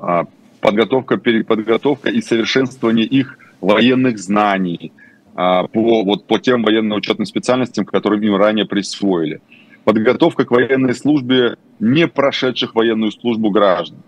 подготовка, 0.64 1.18
перед 1.18 1.46
подготовкой 1.46 2.14
и 2.16 2.22
совершенствование 2.22 3.04
их 3.04 3.38
военных 3.60 4.18
знаний 4.18 4.92
а, 5.34 5.64
по, 5.66 6.02
вот, 6.04 6.26
по 6.26 6.38
тем 6.38 6.62
военно-учетным 6.62 7.26
специальностям, 7.26 7.84
которым 7.84 8.22
им 8.22 8.34
ранее 8.34 8.64
присвоили. 8.64 9.42
Подготовка 9.84 10.46
к 10.46 10.50
военной 10.50 10.94
службе 10.94 11.56
не 11.80 12.08
прошедших 12.08 12.74
военную 12.74 13.12
службу 13.12 13.50
граждан. 13.50 13.98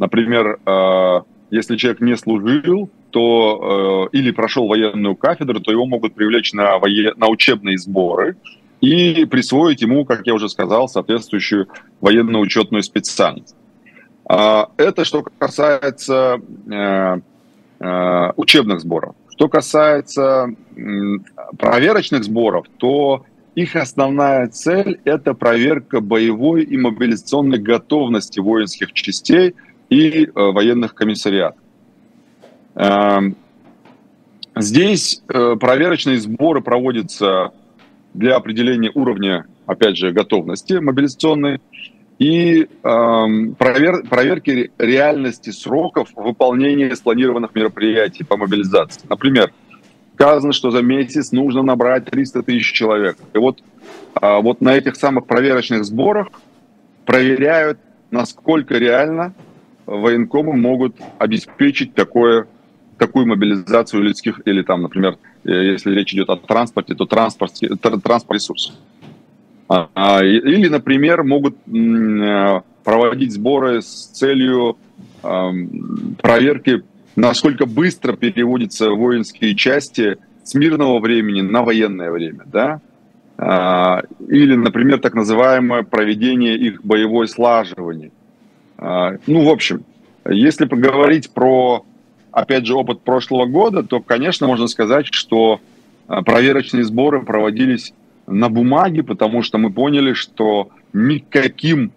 Например, 0.00 0.58
а, 0.66 1.22
если 1.52 1.76
человек 1.76 2.00
не 2.00 2.16
служил, 2.16 2.90
то 3.10 4.08
э, 4.12 4.16
или 4.16 4.30
прошел 4.30 4.68
военную 4.68 5.16
кафедру, 5.16 5.58
то 5.58 5.72
его 5.72 5.84
могут 5.84 6.14
привлечь 6.14 6.52
на, 6.52 6.78
воен... 6.78 7.12
на 7.16 7.28
учебные 7.28 7.76
сборы 7.76 8.36
и 8.80 9.24
присвоить 9.24 9.82
ему, 9.82 10.04
как 10.04 10.26
я 10.28 10.34
уже 10.34 10.48
сказал, 10.48 10.88
соответствующую 10.88 11.66
военно-учетную 12.00 12.84
специальность. 12.84 13.56
А, 14.26 14.70
это 14.76 15.04
что 15.04 15.24
касается 15.38 16.40
э, 16.70 17.20
э, 17.80 18.32
учебных 18.36 18.80
сборов. 18.80 19.14
Что 19.30 19.48
касается 19.48 20.48
проверочных 21.58 22.24
сборов, 22.24 22.66
то 22.76 23.24
их 23.54 23.74
основная 23.74 24.48
цель– 24.48 25.00
это 25.04 25.34
проверка 25.34 26.00
боевой 26.00 26.62
и 26.62 26.76
мобилизационной 26.76 27.58
готовности 27.58 28.38
воинских 28.38 28.92
частей 28.92 29.54
и 29.88 30.26
э, 30.26 30.30
военных 30.34 30.94
комиссариатов. 30.94 31.58
Эм, 32.76 33.34
здесь 34.54 35.22
проверочные 35.26 36.20
сборы 36.20 36.60
проводятся 36.60 37.50
для 38.14 38.36
определения 38.36 38.92
уровня, 38.94 39.46
опять 39.66 39.96
же, 39.96 40.12
готовности 40.12 40.74
мобилизационной 40.74 41.60
и 42.20 42.68
эм, 42.82 43.54
провер, 43.54 44.06
проверки 44.06 44.70
реальности 44.78 45.50
сроков 45.50 46.10
выполнения 46.14 46.94
спланированных 46.94 47.54
мероприятий 47.54 48.24
по 48.24 48.36
мобилизации. 48.36 49.00
Например, 49.08 49.50
сказано, 50.12 50.52
что 50.52 50.70
за 50.70 50.82
месяц 50.82 51.32
нужно 51.32 51.62
набрать 51.62 52.04
300 52.04 52.42
тысяч 52.42 52.72
человек. 52.72 53.16
И 53.32 53.38
вот, 53.38 53.60
э, 54.20 54.40
вот 54.42 54.60
на 54.60 54.76
этих 54.76 54.96
самых 54.96 55.24
проверочных 55.24 55.86
сборах 55.86 56.28
проверяют, 57.06 57.78
насколько 58.10 58.76
реально 58.76 59.32
военкомы 59.86 60.52
могут 60.52 60.96
обеспечить 61.18 61.94
такое, 61.94 62.46
такую 62.98 63.28
мобилизацию 63.28 64.02
людских, 64.02 64.42
или 64.44 64.60
там, 64.60 64.82
например, 64.82 65.16
э, 65.44 65.50
если 65.72 65.94
речь 65.94 66.12
идет 66.12 66.28
о 66.28 66.36
транспорте, 66.36 66.94
то 66.94 67.06
транспорт, 67.06 67.54
транспорт 67.80 68.34
ресурсов. 68.34 68.74
А, 69.70 69.88
а, 69.94 70.24
или, 70.24 70.66
например, 70.66 71.22
могут 71.22 71.54
э, 71.68 72.60
проводить 72.82 73.32
сборы 73.32 73.82
с 73.82 74.06
целью 74.06 74.76
проверки, 75.22 76.82
насколько 77.14 77.66
быстро 77.66 78.14
переводятся 78.16 78.90
воинские 78.90 79.54
части 79.54 80.16
с 80.42 80.54
мирного 80.54 80.98
времени 80.98 81.42
на 81.42 81.62
военное 81.62 82.10
время, 82.10 82.40
да? 82.46 82.80
А, 83.38 84.02
или, 84.26 84.56
например, 84.56 84.98
так 84.98 85.14
называемое 85.14 85.84
проведение 85.84 86.56
их 86.56 86.84
боевой 86.84 87.28
слаживания. 87.28 88.10
Ну, 88.78 89.44
в 89.44 89.48
общем, 89.50 89.84
если 90.26 90.64
поговорить 90.64 91.30
про, 91.30 91.84
опять 92.32 92.66
же, 92.66 92.74
опыт 92.74 93.02
прошлого 93.02 93.44
года, 93.44 93.82
то, 93.82 94.00
конечно, 94.00 94.46
можно 94.46 94.66
сказать, 94.68 95.06
что 95.12 95.60
проверочные 96.06 96.84
сборы 96.84 97.22
проводились 97.22 97.92
на 98.30 98.48
бумаге, 98.48 99.02
потому 99.02 99.42
что 99.42 99.58
мы 99.58 99.70
поняли, 99.70 100.12
что 100.12 100.70
никаким, 100.92 101.92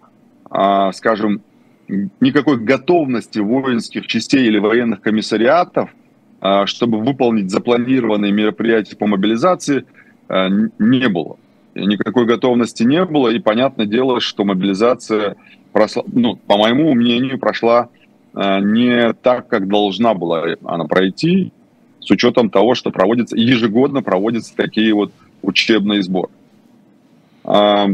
а, 0.50 0.92
скажем, 0.92 1.40
никакой 2.20 2.58
готовности 2.58 3.38
воинских 3.38 4.06
частей 4.06 4.46
или 4.46 4.58
военных 4.58 5.00
комиссариатов, 5.00 5.90
а, 6.40 6.66
чтобы 6.66 6.98
выполнить 7.00 7.50
запланированные 7.50 8.32
мероприятия 8.32 8.96
по 8.96 9.06
мобилизации, 9.06 9.84
а, 10.28 10.48
не 10.48 11.08
было. 11.08 11.36
Никакой 11.74 12.24
готовности 12.26 12.84
не 12.84 13.04
было, 13.04 13.28
и 13.28 13.38
понятное 13.38 13.86
дело, 13.86 14.20
что 14.20 14.44
мобилизация, 14.44 15.36
прошла, 15.72 16.04
ну, 16.06 16.36
по 16.36 16.56
моему 16.56 16.94
мнению, 16.94 17.38
прошла 17.38 17.88
не 18.36 19.12
так, 19.12 19.46
как 19.46 19.68
должна 19.68 20.12
была 20.12 20.56
она 20.64 20.86
пройти, 20.86 21.52
с 22.00 22.10
учетом 22.10 22.50
того, 22.50 22.74
что 22.74 22.90
проводится, 22.90 23.36
ежегодно 23.36 24.02
проводятся 24.02 24.56
такие 24.56 24.92
вот 24.92 25.12
учебный 25.44 26.02
сбор. 26.02 26.30
А, 27.44 27.88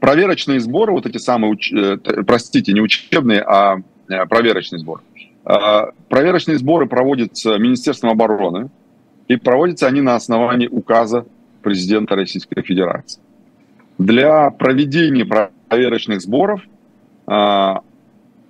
проверочные 0.00 0.60
сборы, 0.60 0.92
вот 0.92 1.06
эти 1.06 1.18
самые, 1.18 1.56
э, 1.72 1.96
простите, 2.24 2.72
не 2.72 2.80
учебные, 2.80 3.42
а 3.42 3.78
э, 4.08 4.26
проверочный 4.26 4.78
сбор. 4.78 5.02
А, 5.44 5.90
проверочные 6.08 6.58
сборы 6.58 6.86
проводятся 6.86 7.58
Министерством 7.58 8.10
обороны, 8.10 8.70
и 9.28 9.36
проводятся 9.36 9.86
они 9.86 10.00
на 10.00 10.16
основании 10.16 10.66
указа 10.66 11.26
президента 11.62 12.16
Российской 12.16 12.62
Федерации. 12.62 13.20
Для 13.98 14.50
проведения 14.50 15.24
проверочных 15.24 16.20
сборов 16.20 16.62
а, 17.26 17.82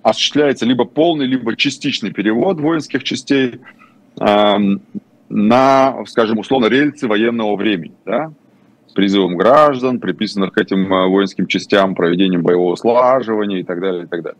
осуществляется 0.01 0.65
либо 0.65 0.85
полный, 0.85 1.27
либо 1.27 1.55
частичный 1.55 2.11
перевод 2.11 2.59
воинских 2.59 3.03
частей 3.03 3.59
на, 5.31 6.03
скажем, 6.05 6.39
условно, 6.39 6.67
рельсы 6.67 7.07
военного 7.07 7.55
времени, 7.55 7.93
да, 8.05 8.33
с 8.87 8.93
призывом 8.93 9.37
граждан, 9.37 9.99
приписанных 9.99 10.51
к 10.51 10.57
этим 10.57 10.91
э, 10.93 11.07
воинским 11.07 11.47
частям, 11.47 11.95
проведением 11.95 12.43
боевого 12.43 12.75
слаживания 12.75 13.59
и 13.59 13.63
так 13.63 13.79
далее, 13.79 14.03
и 14.03 14.07
так 14.07 14.21
далее. 14.21 14.39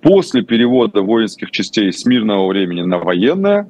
После 0.00 0.42
перевода 0.42 1.02
воинских 1.02 1.50
частей 1.50 1.92
с 1.92 2.04
мирного 2.04 2.46
времени 2.46 2.82
на 2.82 2.98
военное, 2.98 3.68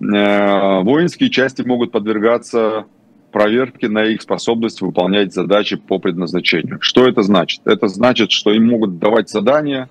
э, 0.00 0.82
воинские 0.82 1.30
части 1.30 1.62
могут 1.62 1.92
подвергаться 1.92 2.86
проверке 3.30 3.88
на 3.88 4.04
их 4.04 4.20
способность 4.20 4.82
выполнять 4.82 5.32
задачи 5.32 5.76
по 5.76 5.98
предназначению. 5.98 6.78
Что 6.80 7.06
это 7.06 7.22
значит? 7.22 7.60
Это 7.64 7.86
значит, 7.86 8.32
что 8.32 8.50
им 8.50 8.66
могут 8.66 8.98
давать 8.98 9.30
задания, 9.30 9.88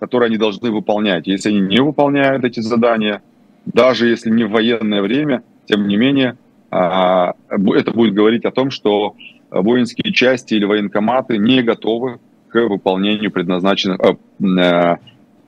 которые 0.00 0.26
они 0.26 0.36
должны 0.36 0.72
выполнять. 0.72 1.28
Если 1.28 1.50
они 1.50 1.60
не 1.60 1.80
выполняют 1.80 2.44
эти 2.44 2.58
задания– 2.58 3.22
даже 3.66 4.08
если 4.08 4.30
не 4.30 4.44
в 4.44 4.50
военное 4.50 5.02
время, 5.02 5.42
тем 5.66 5.88
не 5.88 5.96
менее, 5.96 6.36
а, 6.70 7.34
это 7.48 7.92
будет 7.92 8.14
говорить 8.14 8.44
о 8.44 8.50
том, 8.50 8.70
что 8.70 9.14
воинские 9.50 10.12
части 10.12 10.54
или 10.54 10.64
военкоматы 10.64 11.38
не 11.38 11.62
готовы 11.62 12.18
к 12.48 12.60
выполнению 12.68 13.30
предназначенных, 13.30 14.00
э, 14.00 14.96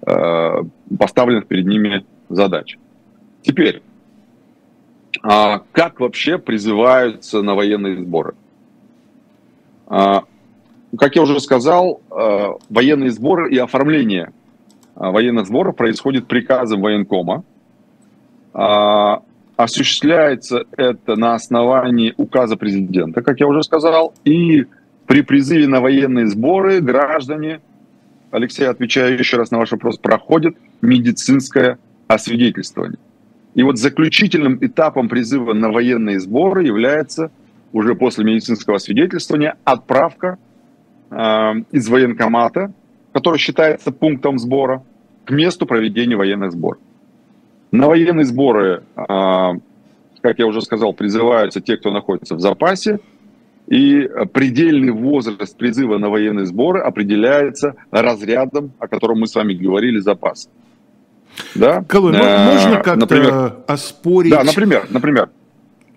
э, 0.07 0.63
поставленных 0.99 1.47
перед 1.47 1.67
ними 1.67 2.05
задач. 2.29 2.79
Теперь, 3.43 3.83
а, 5.23 5.63
как 5.73 6.01
вообще 6.01 6.39
призываются 6.39 7.43
на 7.43 7.55
военные 7.55 7.97
сборы? 7.97 8.35
А, 9.89 10.25
как 10.99 11.17
я 11.17 11.23
уже 11.23 11.39
сказал, 11.41 12.01
военные 12.71 13.11
сборы 13.11 13.53
и 13.53 13.59
оформление 13.59 14.33
военных 14.95 15.47
сборов 15.47 15.77
происходит 15.77 16.27
приказом 16.27 16.81
военкома, 16.81 17.37
а, 17.37 17.43
осуществляется 19.57 20.65
это 20.77 21.17
на 21.17 21.35
основании 21.35 22.15
указа 22.17 22.57
президента, 22.57 23.23
как 23.23 23.41
я 23.41 23.47
уже 23.47 23.63
сказал, 23.63 24.15
и 24.25 24.67
при 25.07 25.23
призыве 25.23 25.67
на 25.67 25.81
военные 25.81 26.27
сборы 26.27 26.81
граждане, 26.81 27.61
Алексей, 28.31 28.67
отвечаю 28.67 29.19
еще 29.19 29.37
раз 29.37 29.51
на 29.51 29.59
ваш 29.59 29.73
вопрос, 29.73 29.99
проходят 29.99 30.57
медицинское 30.83 31.79
освидетельствование. 32.09 32.99
И 33.55 33.63
вот 33.63 33.79
заключительным 33.79 34.59
этапом 34.61 35.09
призыва 35.09 35.55
на 35.55 35.71
военные 35.71 36.21
сборы 36.21 36.65
является 36.65 37.31
уже 37.73 37.95
после 37.95 38.25
медицинского 38.25 38.79
свидетельствования 38.79 39.57
отправка 39.65 40.39
э, 41.11 41.17
из 41.73 41.89
военкомата, 41.89 42.73
который 43.13 43.39
считается 43.39 43.93
пунктом 43.93 44.39
сбора, 44.39 44.83
к 45.25 45.31
месту 45.31 45.67
проведения 45.67 46.17
военных 46.17 46.53
сборов. 46.53 46.81
На 47.77 47.89
военные 47.89 48.25
сборы, 48.25 48.85
э, 48.97 49.03
как 50.23 50.39
я 50.39 50.47
уже 50.47 50.63
сказал, 50.63 50.95
призываются 50.95 51.61
те, 51.61 51.77
кто 51.77 51.91
находится 51.91 52.35
в 52.35 52.41
запасе, 52.41 53.01
и 53.67 54.09
предельный 54.33 54.93
возраст 54.93 55.57
призыва 55.57 55.99
на 55.99 56.09
военные 56.09 56.47
сборы 56.47 56.81
определяется 56.81 57.75
разрядом, 57.91 58.73
о 58.79 58.89
котором 58.89 59.21
мы 59.21 59.27
с 59.27 59.35
вами 59.35 59.53
говорили, 59.53 59.99
запаса. 59.99 60.49
Да? 61.55 61.85
Колой, 61.87 62.15
э, 62.15 62.55
можно 62.55 62.77
как-то 62.77 63.01
например, 63.01 63.57
оспорить... 63.67 64.33
Да, 64.33 64.43
например, 64.43 64.87
например. 64.89 65.29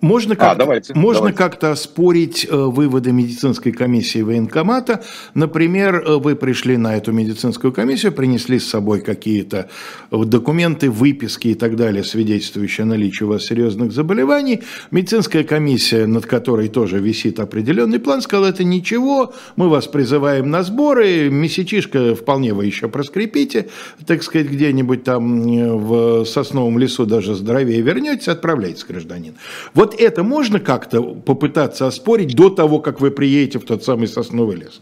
Можно 0.01 0.35
как-то, 0.35 0.51
а, 0.51 0.55
давайте, 0.55 0.93
можно 0.93 1.19
давайте. 1.19 1.37
как-то 1.37 1.71
оспорить 1.71 2.47
э, 2.49 2.55
выводы 2.55 3.11
медицинской 3.11 3.73
комиссии 3.73 4.21
военкомата. 4.21 5.03
Например, 5.33 5.95
э, 5.95 6.17
вы 6.17 6.35
пришли 6.35 6.77
на 6.77 6.95
эту 6.95 7.11
медицинскую 7.11 7.73
комиссию, 7.73 8.13
принесли 8.13 8.59
с 8.59 8.67
собой 8.67 9.01
какие-то 9.01 9.69
э, 10.09 10.23
документы, 10.23 10.89
выписки 10.89 11.49
и 11.49 11.53
так 11.53 11.75
далее, 11.75 12.05
свидетельствующие 12.05 12.83
о 12.83 12.87
наличии 12.87 13.25
у 13.25 13.29
вас 13.29 13.43
серьезных 13.43 13.91
заболеваний. 13.91 14.61
Медицинская 14.91 15.43
комиссия, 15.43 16.05
над 16.05 16.25
которой 16.25 16.69
тоже 16.69 16.99
висит 16.99 17.39
определенный 17.39 17.99
план, 17.99 18.21
сказала, 18.21 18.47
это 18.47 18.63
ничего, 18.63 19.33
мы 19.57 19.67
вас 19.67 19.87
призываем 19.87 20.49
на 20.49 20.63
сборы, 20.63 21.29
месячишка 21.29 22.15
вполне 22.15 22.53
вы 22.53 22.65
еще 22.65 22.87
проскрипите, 22.87 23.67
так 24.05 24.23
сказать, 24.23 24.47
где-нибудь 24.47 25.03
там 25.03 25.41
в 25.85 26.25
сосновом 26.25 26.79
лесу 26.79 27.05
даже 27.05 27.35
здоровее 27.35 27.81
вернетесь, 27.81 28.29
отправляйтесь, 28.29 28.85
гражданин. 28.85 29.35
Вот 29.73 29.88
вот 29.89 29.99
это 29.99 30.23
можно 30.23 30.59
как-то 30.59 31.01
попытаться 31.01 31.87
оспорить 31.87 32.35
до 32.35 32.49
того, 32.49 32.79
как 32.79 33.01
вы 33.01 33.11
приедете 33.11 33.59
в 33.59 33.65
тот 33.65 33.83
самый 33.83 34.07
сосновый 34.07 34.57
лес? 34.57 34.81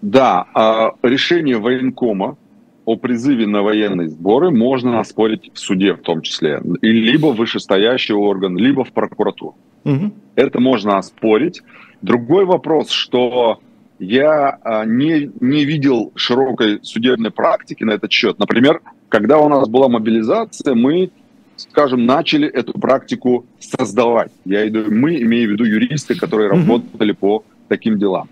Да, 0.00 0.46
а 0.54 0.92
решение 1.02 1.58
военкома 1.58 2.36
о 2.84 2.96
призыве 2.96 3.46
на 3.46 3.62
военные 3.62 4.08
сборы 4.08 4.50
можно 4.50 4.98
оспорить 4.98 5.52
в 5.54 5.58
суде 5.58 5.92
в 5.92 6.00
том 6.00 6.22
числе, 6.22 6.60
и 6.80 6.88
либо 6.88 7.28
вышестоящий 7.28 8.14
орган, 8.14 8.56
либо 8.56 8.82
в 8.84 8.92
прокуратуру. 8.92 9.54
Угу. 9.84 10.12
Это 10.34 10.60
можно 10.60 10.98
оспорить. 10.98 11.62
Другой 12.02 12.44
вопрос, 12.44 12.90
что 12.90 13.60
я 14.00 14.58
а, 14.64 14.84
не, 14.84 15.30
не 15.40 15.64
видел 15.64 16.10
широкой 16.16 16.80
судебной 16.82 17.30
практики 17.30 17.84
на 17.84 17.92
этот 17.92 18.10
счет. 18.10 18.40
Например, 18.40 18.80
когда 19.08 19.38
у 19.38 19.48
нас 19.48 19.68
была 19.68 19.88
мобилизация, 19.88 20.74
мы 20.74 21.10
скажем, 21.56 22.06
начали 22.06 22.48
эту 22.48 22.72
практику 22.72 23.46
создавать. 23.60 24.32
Я 24.44 24.66
иду, 24.68 24.84
мы, 24.90 25.20
имею 25.22 25.48
в 25.48 25.52
виду 25.52 25.64
юристы, 25.64 26.14
которые 26.14 26.50
mm-hmm. 26.50 26.66
работали 26.66 27.12
по 27.12 27.44
таким 27.68 27.98
делам. 27.98 28.28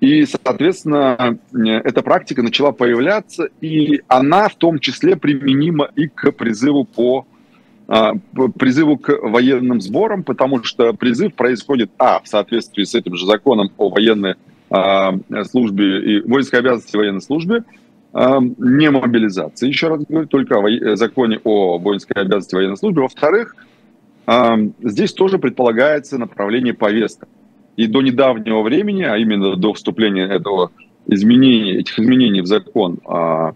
И, 0.00 0.26
соответственно, 0.26 1.38
эта 1.52 2.02
практика 2.02 2.42
начала 2.42 2.72
появляться, 2.72 3.48
и 3.60 4.00
она 4.08 4.48
в 4.48 4.56
том 4.56 4.80
числе 4.80 5.14
применима 5.14 5.90
и 5.94 6.08
к 6.08 6.32
призыву 6.32 6.84
по 6.84 7.24
а, 7.86 8.14
призыву 8.58 8.96
к 8.96 9.12
военным 9.22 9.80
сборам, 9.80 10.24
потому 10.24 10.64
что 10.64 10.92
призыв 10.92 11.34
происходит, 11.34 11.90
а, 11.98 12.20
в 12.20 12.26
соответствии 12.26 12.84
с 12.84 12.94
этим 12.94 13.16
же 13.16 13.26
законом 13.26 13.70
о 13.76 13.90
военной 13.90 14.34
а, 14.70 15.14
службе 15.50 16.16
и 16.16 16.20
воинской 16.20 16.60
обязанности 16.60 16.96
военной 16.96 17.20
службе, 17.20 17.64
не 18.14 18.90
мобилизации, 18.90 19.68
еще 19.68 19.88
раз 19.88 20.04
говорю, 20.06 20.26
только 20.26 20.58
о 20.58 20.68
э, 20.68 20.96
законе 20.96 21.40
о 21.44 21.78
воинской 21.78 22.14
обязанности 22.14 22.54
военной 22.54 22.76
службе. 22.76 23.02
Во-вторых, 23.02 23.56
здесь 24.82 25.12
тоже 25.14 25.38
предполагается 25.38 26.18
направление 26.18 26.74
повесток. 26.74 27.28
И 27.76 27.86
до 27.86 28.02
недавнего 28.02 28.62
времени, 28.62 29.02
а 29.02 29.16
именно 29.16 29.56
до 29.56 29.72
вступления 29.72 30.26
этого 30.26 30.70
изменения, 31.06 31.78
этих 31.78 31.98
изменений 31.98 32.42
в 32.42 32.46
закон 32.46 32.98
а, 33.06 33.54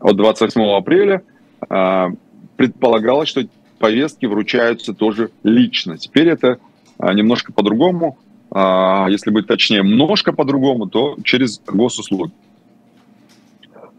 от 0.00 0.16
28 0.16 0.60
апреля, 0.76 1.22
а, 1.68 2.10
предполагалось, 2.56 3.28
что 3.28 3.42
повестки 3.78 4.26
вручаются 4.26 4.94
тоже 4.94 5.30
лично. 5.42 5.96
Теперь 5.96 6.28
это 6.28 6.58
а, 6.98 7.12
немножко 7.14 7.52
по-другому, 7.52 8.18
если 8.54 9.30
быть 9.30 9.46
точнее, 9.46 9.78
немножко 9.78 10.34
по-другому, 10.34 10.86
то 10.86 11.16
через 11.24 11.62
госуслуги. 11.66 12.32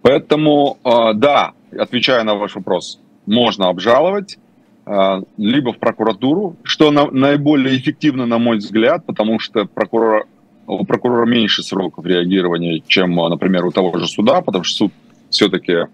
Поэтому, 0.03 0.77
а, 0.83 1.13
да, 1.13 1.53
отвечая 1.71 2.23
на 2.23 2.35
ваш 2.35 2.55
вопрос, 2.55 2.99
можно 3.25 3.69
обжаловать 3.69 4.37
а, 4.85 5.21
либо 5.37 5.71
в 5.71 5.79
прокуратуру, 5.79 6.57
что 6.63 6.91
наиболее 6.91 7.77
эффективно, 7.77 8.25
на 8.25 8.37
мой 8.37 8.57
взгляд, 8.57 9.05
потому 9.05 9.39
что 9.39 9.65
прокурор, 9.65 10.27
у 10.67 10.85
прокурора 10.85 11.25
меньше 11.25 11.63
сроков 11.63 12.05
реагирования, 12.05 12.83
чем, 12.85 13.15
например, 13.15 13.65
у 13.65 13.71
того 13.71 13.97
же 13.97 14.07
суда, 14.07 14.41
потому 14.41 14.65
что 14.65 14.75
суд 14.75 14.91
все-таки 15.29 15.87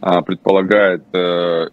предполагает 0.00 1.02
э, 1.12 1.68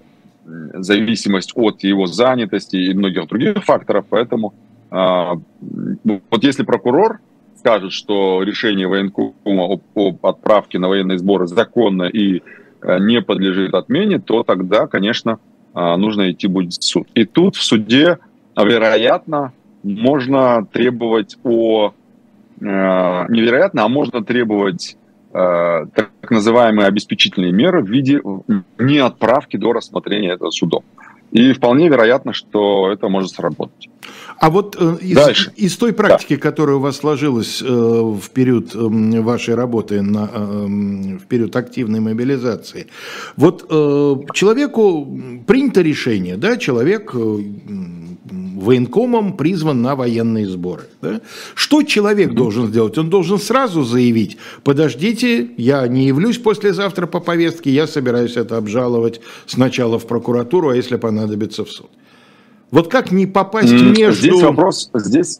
зависимость 0.73 1.51
от 1.55 1.83
его 1.83 2.07
занятости 2.07 2.75
и 2.75 2.93
многих 2.95 3.27
других 3.27 3.63
факторов. 3.63 4.05
Поэтому 4.09 4.53
вот 4.89 6.43
если 6.43 6.63
прокурор 6.63 7.19
скажет, 7.63 7.93
что 7.93 8.43
решение 8.43 8.87
военкома 8.87 9.71
об, 9.71 9.81
об 9.95 10.25
отправке 10.25 10.79
на 10.79 10.89
военные 10.89 11.17
сборы 11.17 11.47
законно 11.47 12.03
и 12.03 12.41
э, 12.81 12.99
не 12.99 13.21
подлежит 13.21 13.73
отмене, 13.73 14.19
то 14.19 14.43
тогда, 14.43 14.85
конечно, 14.87 15.39
э, 15.73 15.95
нужно 15.95 16.29
идти 16.29 16.47
будет 16.47 16.73
в 16.73 16.83
суд. 16.83 17.07
И 17.13 17.23
тут 17.23 17.55
в 17.55 17.63
суде, 17.63 18.17
вероятно, 18.57 19.53
можно 19.81 20.67
требовать 20.73 21.37
о... 21.45 21.93
Э, 22.59 22.65
невероятно, 23.29 23.85
а 23.85 23.87
можно 23.87 24.23
требовать 24.23 24.97
так 25.31 26.11
называемые 26.29 26.85
обеспечительные 26.87 27.51
меры 27.51 27.81
в 27.81 27.89
виде 27.89 28.21
неотправки 28.77 29.57
до 29.57 29.73
рассмотрения 29.73 30.33
этого 30.33 30.51
судом. 30.51 30.83
И 31.33 31.51
вполне 31.51 31.89
вероятно, 31.89 32.31
что 32.31 32.91
это 32.91 33.09
может 33.09 33.31
сработать. 33.31 33.89
А 34.37 34.51
вот 34.51 34.77
э, 34.79 34.97
из, 35.01 35.15
Дальше. 35.15 35.51
из 35.55 35.75
той 35.77 35.91
практики, 35.91 36.35
да. 36.35 36.41
которая 36.41 36.75
у 36.75 36.79
вас 36.79 36.97
сложилась 36.97 37.59
э, 37.59 37.65
в 37.65 38.29
период 38.29 38.75
э, 38.75 38.77
вашей 39.21 39.55
работы, 39.55 40.03
на, 40.03 40.29
э, 40.31 40.65
в 41.17 41.25
период 41.27 41.55
активной 41.55 42.01
мобилизации, 42.01 42.85
вот 43.35 43.65
э, 43.67 44.15
человеку 44.33 45.07
принято 45.47 45.81
решение, 45.81 46.37
да, 46.37 46.57
человек 46.57 47.15
военкомом 48.63 49.37
призван 49.37 49.81
на 49.81 49.95
военные 49.95 50.47
сборы. 50.47 50.83
Да? 51.01 51.21
Что 51.55 51.83
человек 51.83 52.33
должен 52.33 52.67
сделать? 52.67 52.97
Он 52.97 53.09
должен 53.09 53.37
сразу 53.37 53.83
заявить, 53.83 54.37
подождите, 54.63 55.49
я 55.57 55.87
не 55.87 56.07
явлюсь 56.07 56.37
послезавтра 56.37 57.07
по 57.07 57.19
повестке, 57.19 57.69
я 57.69 57.87
собираюсь 57.87 58.37
это 58.37 58.57
обжаловать 58.57 59.21
сначала 59.45 59.99
в 59.99 60.07
прокуратуру, 60.07 60.69
а 60.69 60.75
если 60.75 60.95
понадобится 60.95 61.65
в 61.65 61.69
суд. 61.69 61.89
Вот 62.71 62.87
как 62.87 63.11
не 63.11 63.27
попасть 63.27 63.71
между... 63.71 64.13
Здесь 64.13 64.41
вопрос, 64.41 64.89
здесь, 64.95 65.39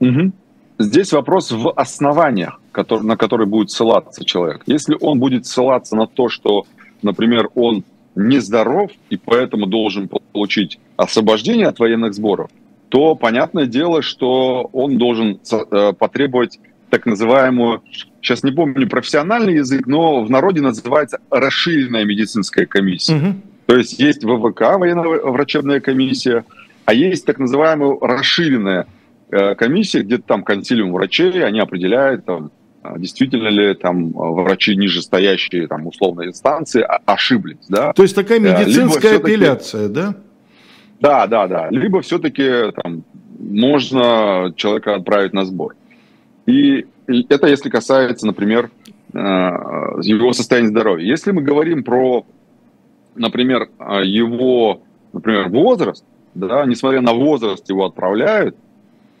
угу. 0.00 0.32
здесь 0.78 1.12
вопрос 1.12 1.52
в 1.52 1.70
основаниях, 1.70 2.60
который, 2.72 3.04
на 3.04 3.16
которые 3.16 3.46
будет 3.46 3.70
ссылаться 3.70 4.24
человек. 4.24 4.62
Если 4.66 4.96
он 5.00 5.20
будет 5.20 5.46
ссылаться 5.46 5.94
на 5.94 6.08
то, 6.08 6.28
что, 6.28 6.64
например, 7.02 7.50
он 7.54 7.84
нездоров 8.16 8.90
и 9.10 9.16
поэтому 9.16 9.66
должен 9.66 10.08
получить 10.32 10.78
освобождение 11.02 11.66
от 11.66 11.78
военных 11.78 12.14
сборов, 12.14 12.50
то 12.88 13.14
понятное 13.14 13.66
дело, 13.66 14.02
что 14.02 14.68
он 14.72 14.98
должен 14.98 15.40
э, 15.50 15.92
потребовать 15.98 16.58
так 16.90 17.06
называемую, 17.06 17.82
сейчас 18.20 18.42
не 18.42 18.50
помню 18.50 18.88
профессиональный 18.88 19.54
язык, 19.54 19.86
но 19.86 20.24
в 20.24 20.30
народе 20.30 20.60
называется 20.60 21.20
расширенная 21.30 22.04
медицинская 22.04 22.66
комиссия. 22.66 23.14
Угу. 23.14 23.34
То 23.66 23.76
есть 23.76 23.98
есть 24.00 24.24
ВВК, 24.24 24.60
военно-врачебная 24.76 25.80
комиссия, 25.80 26.44
а 26.84 26.92
есть 26.92 27.24
так 27.24 27.38
называемая 27.38 27.96
расширенная 28.00 28.86
э, 29.30 29.54
комиссия, 29.54 30.00
где 30.00 30.18
там 30.18 30.42
консилиум 30.42 30.92
врачей, 30.92 31.44
они 31.44 31.60
определяют, 31.60 32.24
там, 32.24 32.50
а, 32.82 32.98
действительно 32.98 33.48
ли 33.48 33.74
там 33.74 34.10
врачи 34.12 34.74
нижестоящие, 34.74 35.68
там, 35.68 35.86
условно, 35.86 36.26
инстанции 36.26 36.84
ошиблись. 37.06 37.66
Да? 37.68 37.92
То 37.92 38.02
есть 38.02 38.16
такая 38.16 38.38
э, 38.38 38.40
медицинская 38.40 39.18
апелляция, 39.18 39.88
да? 39.88 40.16
Да, 41.00 41.26
да, 41.26 41.46
да. 41.46 41.68
Либо 41.70 42.00
все-таки 42.02 42.72
там, 42.82 43.04
можно 43.38 44.52
человека 44.56 44.96
отправить 44.96 45.32
на 45.32 45.44
сбор. 45.44 45.74
И 46.46 46.86
это 47.06 47.48
если 47.48 47.70
касается, 47.70 48.26
например, 48.26 48.70
э, 49.12 49.18
его 49.18 50.32
состояния 50.32 50.68
здоровья. 50.68 51.06
Если 51.06 51.32
мы 51.32 51.42
говорим 51.42 51.84
про, 51.84 52.24
например, 53.14 53.68
его 54.02 54.82
например, 55.12 55.48
возраст, 55.48 56.04
да, 56.34 56.64
несмотря 56.64 57.00
на 57.00 57.12
возраст 57.12 57.68
его 57.68 57.86
отправляют, 57.86 58.56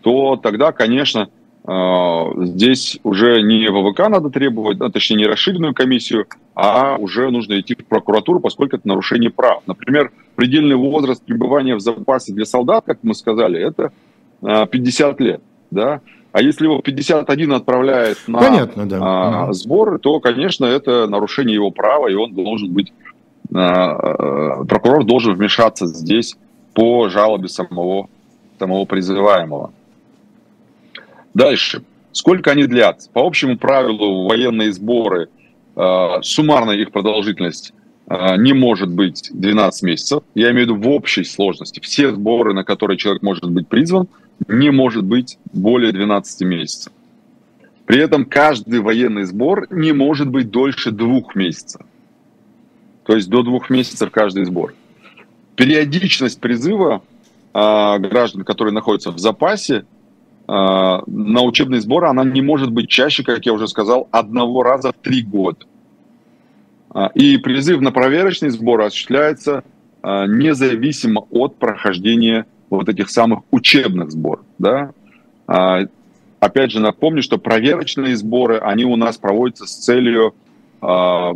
то 0.02 0.36
тогда, 0.36 0.72
конечно, 0.72 1.28
здесь 1.66 2.98
уже 3.04 3.42
не 3.42 3.68
ВВК 3.68 4.08
надо 4.08 4.30
требовать, 4.30 4.78
да, 4.78 4.88
точнее 4.88 5.18
не 5.18 5.26
расширенную 5.26 5.74
комиссию, 5.74 6.26
а 6.54 6.96
уже 6.96 7.30
нужно 7.30 7.60
идти 7.60 7.74
в 7.74 7.84
прокуратуру, 7.84 8.40
поскольку 8.40 8.76
это 8.76 8.88
нарушение 8.88 9.30
прав. 9.30 9.62
Например, 9.66 10.10
предельный 10.36 10.76
возраст 10.76 11.22
пребывания 11.22 11.74
в 11.74 11.80
запасе 11.80 12.32
для 12.32 12.46
солдат, 12.46 12.84
как 12.86 12.98
мы 13.02 13.14
сказали, 13.14 13.60
это 13.60 13.92
50 14.40 15.20
лет, 15.20 15.42
да, 15.70 16.00
а 16.32 16.42
если 16.42 16.64
его 16.64 16.80
51 16.80 17.52
отправляет 17.52 18.18
на 18.28 18.38
Понятно, 18.38 18.88
да. 18.88 18.98
а, 19.48 19.52
сбор, 19.52 19.98
то, 19.98 20.20
конечно, 20.20 20.64
это 20.64 21.06
нарушение 21.08 21.54
его 21.54 21.70
права, 21.70 22.08
и 22.08 22.14
он 22.14 22.34
должен 22.34 22.72
быть, 22.72 22.92
а, 23.52 24.64
прокурор 24.64 25.04
должен 25.04 25.34
вмешаться 25.34 25.86
здесь 25.86 26.36
по 26.72 27.08
жалобе 27.08 27.48
самого, 27.48 28.08
самого 28.58 28.84
призываемого. 28.84 29.72
Дальше. 31.34 31.82
Сколько 32.12 32.50
они 32.50 32.64
длятся? 32.64 33.08
По 33.10 33.26
общему 33.26 33.56
правилу 33.56 34.26
военные 34.26 34.72
сборы, 34.72 35.28
а, 35.76 36.20
суммарная 36.22 36.76
их 36.76 36.90
продолжительность 36.90 37.72
а, 38.06 38.36
не 38.36 38.52
может 38.52 38.90
быть 38.90 39.30
12 39.32 39.82
месяцев. 39.84 40.22
Я 40.34 40.50
имею 40.50 40.66
в 40.66 40.70
виду 40.70 40.76
в 40.76 40.88
общей 40.88 41.24
сложности. 41.24 41.80
Все 41.80 42.12
сборы, 42.12 42.52
на 42.52 42.64
которые 42.64 42.98
человек 42.98 43.22
может 43.22 43.48
быть 43.48 43.68
призван, 43.68 44.08
не 44.48 44.70
может 44.70 45.04
быть 45.04 45.38
более 45.52 45.92
12 45.92 46.42
месяцев. 46.42 46.92
При 47.86 48.00
этом 48.00 48.24
каждый 48.24 48.80
военный 48.80 49.24
сбор 49.24 49.66
не 49.70 49.92
может 49.92 50.28
быть 50.28 50.50
дольше 50.50 50.90
двух 50.90 51.34
месяцев. 51.34 51.82
То 53.04 53.16
есть 53.16 53.28
до 53.28 53.42
двух 53.42 53.70
месяцев 53.70 54.10
каждый 54.10 54.44
сбор. 54.44 54.74
Периодичность 55.56 56.40
призыва 56.40 57.02
э, 57.52 57.98
граждан, 57.98 58.44
которые 58.44 58.72
находятся 58.72 59.10
в 59.10 59.18
запасе, 59.18 59.84
на 60.52 61.42
учебные 61.42 61.80
сборы, 61.80 62.08
она 62.08 62.24
не 62.24 62.42
может 62.42 62.72
быть 62.72 62.88
чаще, 62.88 63.22
как 63.22 63.46
я 63.46 63.52
уже 63.52 63.68
сказал, 63.68 64.08
одного 64.10 64.64
раза 64.64 64.90
в 64.90 64.96
три 64.96 65.22
года. 65.22 65.64
И 67.14 67.36
призыв 67.36 67.80
на 67.80 67.92
проверочный 67.92 68.50
сбор 68.50 68.80
осуществляется 68.80 69.62
независимо 70.02 71.24
от 71.30 71.56
прохождения 71.56 72.46
вот 72.70 72.88
этих 72.88 73.10
самых 73.10 73.40
учебных 73.50 74.10
сборов. 74.12 74.44
Да? 74.58 74.92
А, 75.46 75.80
опять 76.38 76.70
же, 76.70 76.80
напомню, 76.80 77.22
что 77.22 77.36
проверочные 77.36 78.16
сборы, 78.16 78.58
они 78.58 78.84
у 78.84 78.96
нас 78.96 79.18
проводятся 79.18 79.66
с 79.66 79.76
целью 79.76 80.34
а, 80.80 81.34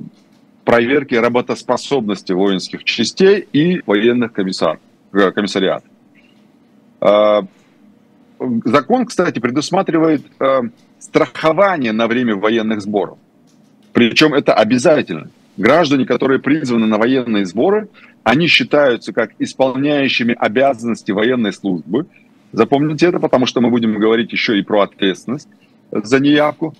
проверки 0.64 1.14
работоспособности 1.14 2.32
воинских 2.32 2.84
частей 2.84 3.46
и 3.52 3.82
военных 3.84 4.32
комиссар, 4.32 4.78
э, 5.12 5.30
комиссариатов. 5.32 5.88
Закон, 8.64 9.06
кстати, 9.06 9.38
предусматривает 9.38 10.22
э, 10.40 10.62
страхование 10.98 11.92
на 11.92 12.06
время 12.06 12.36
военных 12.36 12.80
сборов. 12.80 13.18
Причем 13.92 14.34
это 14.34 14.54
обязательно. 14.54 15.30
Граждане, 15.56 16.04
которые 16.04 16.40
призваны 16.40 16.86
на 16.86 16.98
военные 16.98 17.46
сборы, 17.46 17.88
они 18.24 18.48
считаются 18.48 19.12
как 19.12 19.30
исполняющими 19.38 20.34
обязанности 20.36 21.12
военной 21.12 21.52
службы. 21.52 22.06
Запомните 22.52 23.06
это, 23.06 23.20
потому 23.20 23.46
что 23.46 23.60
мы 23.60 23.70
будем 23.70 23.98
говорить 23.98 24.32
еще 24.32 24.58
и 24.58 24.62
про 24.62 24.82
ответственность 24.82 25.48
за 25.92 26.18
неявку. 26.18 26.74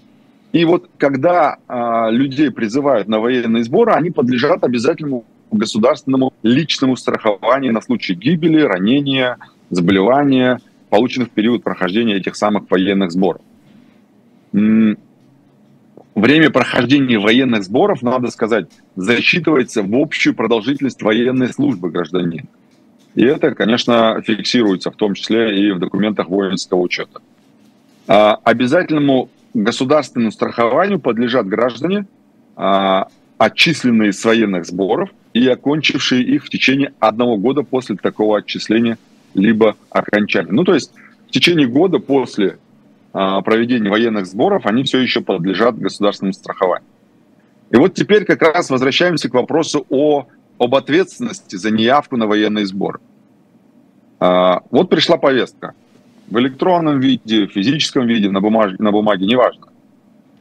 И 0.53 0.65
вот 0.65 0.89
когда 0.99 1.57
а, 1.69 2.11
людей 2.11 2.51
призывают 2.51 3.09
на 3.09 3.21
военные 3.21 3.65
сборы, 3.65 3.93
они 3.93 4.11
подлежат 4.11 4.65
обязательному 4.65 5.25
государственному 5.51 6.33
личному 6.43 6.97
страхованию 6.97 7.73
на 7.73 7.81
случай 7.81 8.15
гибели, 8.15 8.61
ранения, 8.61 9.39
заболевания, 9.71 10.61
полученных 10.95 11.31
в 11.31 11.31
период 11.33 11.65
прохождения 11.65 12.15
этих 12.15 12.37
самых 12.37 12.71
военных 12.71 13.11
сборов. 13.11 13.43
Время 14.53 16.51
прохождения 16.51 17.19
военных 17.19 17.65
сборов, 17.65 18.01
надо 18.03 18.31
сказать, 18.31 18.69
засчитывается 18.95 19.83
в 19.83 19.93
общую 19.97 20.37
продолжительность 20.37 21.03
военной 21.03 21.49
службы 21.49 21.91
гражданина. 21.91 22.47
И 23.17 23.25
это, 23.25 23.57
конечно, 23.57 24.23
фиксируется 24.25 24.93
в 24.93 24.95
том 24.95 25.15
числе 25.15 25.67
и 25.67 25.73
в 25.73 25.81
документах 25.81 26.29
воинского 26.29 26.79
учета. 26.79 27.21
А 28.07 28.39
обязательному 28.45 29.31
государственному 29.53 30.31
страхованию 30.31 31.01
подлежат 31.01 31.49
граждане, 31.49 32.07
а, 32.55 33.09
отчисленные 33.39 34.13
с 34.13 34.25
военных 34.25 34.65
сборов 34.65 35.11
и 35.33 35.45
окончившие 35.49 36.23
их 36.23 36.45
в 36.45 36.51
течение 36.51 36.93
одного 37.01 37.37
года 37.37 37.65
после 37.65 37.97
такого 37.97 38.39
отчисления 38.39 38.97
либо 39.35 39.77
окончания. 39.91 40.53
Ну, 40.53 40.65
то 40.65 40.75
есть 40.75 40.93
в 41.29 41.31
течение 41.31 41.67
года 41.67 41.99
после 41.99 42.59
а, 43.13 43.41
проведения 43.43 43.91
военных 43.91 44.27
сборов, 44.27 44.67
они 44.67 44.83
все 44.85 44.99
еще 44.99 45.21
подлежат 45.21 45.79
государственному 45.79 46.33
страхованию. 46.33 46.89
И 47.71 47.77
вот 47.77 47.95
теперь 47.95 48.25
как 48.25 48.43
раз 48.43 48.71
возвращаемся 48.71 49.29
к 49.29 49.35
вопросу 49.35 49.87
о, 49.89 50.27
об 50.59 50.75
ответственности 50.75 51.57
за 51.57 51.71
неявку 51.71 52.17
на 52.17 52.27
военные 52.27 52.67
сборы. 52.67 53.01
А, 54.21 54.63
вот 54.71 54.91
пришла 54.91 55.17
повестка. 55.17 55.75
В 56.29 56.39
электронном 56.39 57.01
виде, 57.01 57.47
в 57.47 57.53
физическом 57.53 58.07
виде, 58.07 58.31
на 58.31 58.41
бумаге, 58.41 58.77
на 58.79 58.91
бумаге, 58.91 59.27
неважно. 59.27 59.67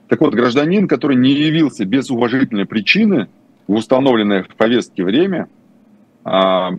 Так 0.07 0.21
вот, 0.21 0.33
гражданин, 0.33 0.87
который 0.87 1.17
не 1.17 1.31
явился 1.31 1.85
без 1.85 2.09
уважительной 2.09 2.65
причины 2.65 3.27
в 3.67 3.73
установленное 3.73 4.43
в 4.43 4.55
повестке 4.55 5.03
время, 5.03 5.47
а, 6.23 6.71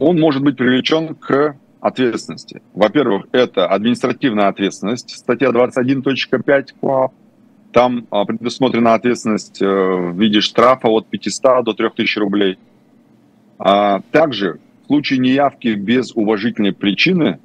он 0.00 0.18
может 0.18 0.42
быть 0.42 0.56
привлечен 0.56 1.14
к 1.14 1.56
ответственности. 1.80 2.62
Во-первых, 2.74 3.26
это 3.32 3.66
административная 3.66 4.48
ответственность, 4.48 5.10
статья 5.16 5.50
21.5 5.50 6.66
КОАП. 6.80 7.12
Там 7.72 8.06
а, 8.10 8.24
предусмотрена 8.24 8.94
ответственность 8.94 9.62
э, 9.62 9.66
в 9.66 10.18
виде 10.18 10.40
штрафа 10.40 10.88
от 10.88 11.06
500 11.06 11.64
до 11.64 11.72
3000 11.72 12.18
рублей. 12.18 12.58
А 13.58 14.00
также 14.10 14.58
в 14.82 14.86
случае 14.86 15.20
неявки 15.20 15.68
без 15.68 16.12
уважительной 16.16 16.72
причины 16.72 17.38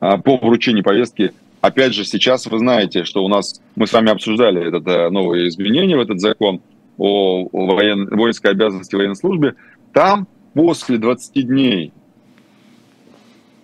а, 0.00 0.18
по 0.18 0.38
вручению 0.38 0.82
повестки, 0.82 1.32
опять 1.60 1.94
же, 1.94 2.04
сейчас 2.04 2.46
вы 2.46 2.58
знаете, 2.58 3.04
что 3.04 3.24
у 3.24 3.28
нас, 3.28 3.60
мы 3.76 3.86
с 3.86 3.92
вами 3.92 4.10
обсуждали 4.10 4.66
это 4.66 4.90
э, 4.90 5.10
новое 5.10 5.46
изменение 5.48 5.96
в 5.96 6.00
этот 6.00 6.18
закон 6.20 6.60
о, 6.98 7.48
воен, 7.52 8.08
воинской 8.10 8.50
обязанности 8.50 8.96
военной 8.96 9.16
службе, 9.16 9.54
там 9.92 10.26
после 10.54 10.98
20 10.98 11.46
дней 11.46 11.92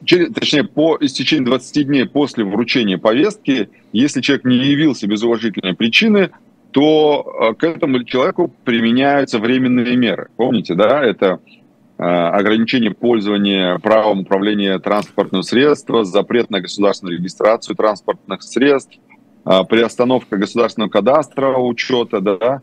через, 0.05 0.33
точнее, 0.33 0.65
по 0.65 0.97
истечении 1.01 1.45
20 1.45 1.87
дней 1.87 2.07
после 2.07 2.45
вручения 2.45 2.99
повестки, 2.99 3.71
если 3.93 4.21
человек 4.21 4.45
не 4.45 4.57
явился 4.57 5.07
без 5.07 5.23
уважительной 5.23 5.75
причины, 5.75 6.31
то 6.71 7.51
э, 7.51 7.55
к 7.55 7.65
этому 7.65 8.05
человеку 8.05 8.53
применяются 8.65 9.39
временные 9.39 9.97
меры. 9.97 10.29
Помните, 10.37 10.75
да, 10.75 11.03
это 11.03 11.41
э, 11.99 12.03
ограничение 12.03 12.93
пользования 12.93 13.79
правом 13.79 14.21
управления 14.21 14.79
транспортным 14.79 15.43
средством, 15.43 16.05
запрет 16.05 16.51
на 16.51 16.61
государственную 16.61 17.19
регистрацию 17.19 17.75
транспортных 17.75 18.43
средств, 18.43 18.99
э, 19.47 19.65
приостановка 19.69 20.37
государственного 20.37 20.91
кадастра 20.91 21.57
учета, 21.57 22.21
да, 22.21 22.63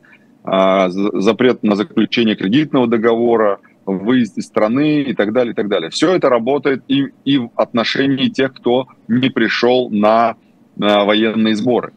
запрет 0.92 1.64
на 1.64 1.76
заключение 1.76 2.36
кредитного 2.36 2.86
договора, 2.86 3.60
в 3.86 3.98
выезде 3.98 4.42
страны 4.42 5.02
и 5.02 5.14
так 5.14 5.34
далее, 5.34 5.54
и 5.54 5.56
так 5.56 5.68
далее. 5.68 5.90
Все 5.90 6.16
это 6.16 6.30
работает 6.30 6.84
и, 6.88 7.08
и 7.24 7.38
в 7.38 7.52
отношении 7.56 8.30
тех, 8.30 8.54
кто 8.54 8.88
не 9.08 9.30
пришел 9.30 9.90
на, 9.90 10.36
на 10.76 11.06
военные 11.06 11.56
сборы. 11.56 11.94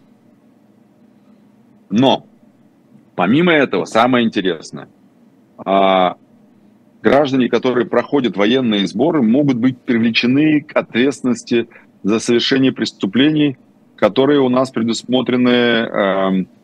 Но, 1.91 2.27
помимо 3.15 3.53
этого, 3.53 3.85
самое 3.87 4.27
интересное, 4.27 4.89
а, 5.57 6.17
граждане, 7.03 7.49
которые 7.49 7.87
проходят 7.87 8.37
военные 8.37 8.87
сборы, 8.87 9.23
могут 9.23 9.57
быть 9.57 9.79
привлечены 9.79 10.61
к 10.61 10.77
ответственности 10.77 11.69
за 12.03 12.21
совершение 12.21 12.73
преступлений, 12.73 13.57
которые 13.97 14.41
у 14.41 14.49
нас 14.49 14.71
предусмотрены 14.71 15.49
э, 15.49 15.89
Э, 16.31 16.58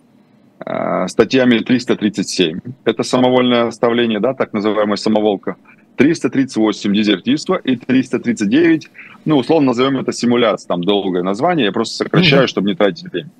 статьями 1.08 1.58
337, 1.58 2.60
это 2.84 3.02
самовольное 3.02 3.66
оставление, 3.66 4.20
да, 4.20 4.34
так 4.34 4.52
называемая 4.52 4.96
самоволка, 4.96 5.56
338 5.96 6.92
дезертирство 6.92 7.56
и 7.56 7.76
339, 7.76 8.88
ну, 9.24 9.36
условно 9.36 9.68
назовем 9.68 9.98
это 9.98 10.12
симуляция, 10.12 10.68
там 10.68 10.82
долгое 10.82 11.22
название, 11.22 11.66
я 11.66 11.72
просто 11.72 11.96
сокращаю, 11.96 12.48
чтобы 12.48 12.68
не 12.68 12.74
тратить 12.74 13.10
время. 13.10 13.30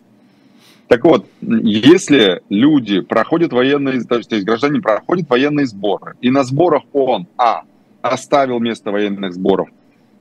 Так 0.88 1.04
вот, 1.04 1.26
если 1.40 2.42
люди 2.50 3.00
проходят 3.00 3.52
военные, 3.52 4.02
то 4.02 4.16
есть 4.16 4.30
гражданин 4.44 4.82
проходит 4.82 5.28
военные 5.28 5.66
сборы, 5.66 6.14
и 6.20 6.30
на 6.30 6.44
сборах 6.44 6.82
он, 6.92 7.26
а, 7.38 7.62
оставил 8.02 8.60
место 8.60 8.90
военных 8.90 9.32
сборов, 9.32 9.68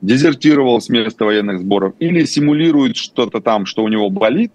дезертировал 0.02 0.80
с 0.80 0.89
места 0.89 1.26
военных 1.26 1.60
сборов, 1.60 1.94
или 2.00 2.24
симулирует 2.24 2.96
что-то 2.96 3.41
там, 3.41 3.66
что 3.66 3.84
у 3.84 3.89
него 3.89 4.10
болит, 4.10 4.52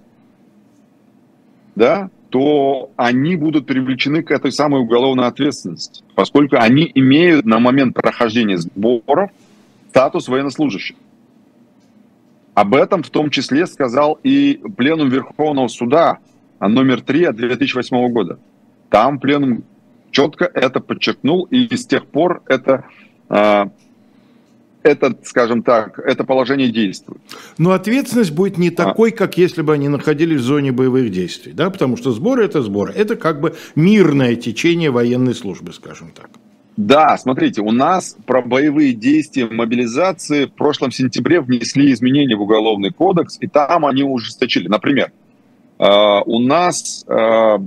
да, 1.75 2.11
то 2.31 2.91
они 2.97 3.37
будут 3.37 3.67
привлечены 3.67 4.23
к 4.23 4.31
этой 4.31 4.53
самой 4.53 4.81
уголовной 4.83 5.27
ответственности, 5.27 6.05
поскольку 6.15 6.57
они 6.57 6.91
имеют 6.95 7.47
на 7.47 7.59
момент 7.59 7.95
прохождения 7.95 8.59
сборов 8.59 9.31
статус 9.91 10.29
военнослужащих. 10.29 10.97
Об 12.55 12.75
этом 12.75 13.03
в 13.03 13.11
том 13.11 13.31
числе 13.31 13.67
сказал 13.67 14.19
и 14.23 14.61
Пленум 14.77 15.09
Верховного 15.09 15.69
Суда 15.69 16.19
номер 16.61 17.01
3 17.01 17.25
от 17.25 17.37
2008 17.37 18.09
года. 18.13 18.39
Там 18.91 19.21
Пленум 19.21 19.65
четко 20.11 20.45
это 20.45 20.81
подчеркнул, 20.81 21.45
и 21.45 21.75
с 21.75 21.87
тех 21.87 22.07
пор 22.07 22.43
это, 22.47 22.85
э, 23.29 23.67
это, 24.89 25.15
скажем 25.25 25.63
так, 25.63 25.99
это 25.99 26.25
положение 26.25 26.71
действует. 26.71 27.21
Но 27.59 27.73
ответственность 27.73 28.33
будет 28.33 28.59
не 28.59 28.69
а. 28.69 28.73
такой, 28.73 29.11
а. 29.11 29.17
как 29.17 29.39
если 29.39 29.63
бы 29.63 29.73
они 29.75 29.89
находились 29.89 30.41
в 30.41 30.45
зоне 30.45 30.73
боевых 30.73 31.11
действий, 31.11 31.53
да, 31.53 31.71
потому 31.71 31.97
что 31.97 32.11
сборы 32.11 32.45
это 32.45 32.63
сборы, 32.63 32.93
это 32.93 33.17
как 33.17 33.41
бы 33.41 33.55
мирное 33.75 34.37
течение 34.37 34.91
военной 34.91 35.35
службы, 35.35 35.73
скажем 35.73 36.11
так. 36.15 36.31
Да, 36.79 37.19
смотрите, 37.19 37.61
у 37.61 37.73
нас 37.73 38.17
про 38.25 38.41
боевые 38.41 38.93
действия 38.93 39.47
мобилизации 39.47 40.45
в 40.47 40.53
прошлом 40.53 40.93
сентябре 40.93 41.41
внесли 41.41 41.93
изменения 41.93 42.37
в 42.37 42.43
Уголовный 42.43 42.93
кодекс, 42.93 43.37
и 43.41 43.49
там 43.49 43.85
они 43.85 44.05
ужесточили. 44.05 44.69
Например, 44.69 45.11
э, 45.81 45.85
у 46.25 46.39
нас 46.39 47.05
э, 47.09 47.59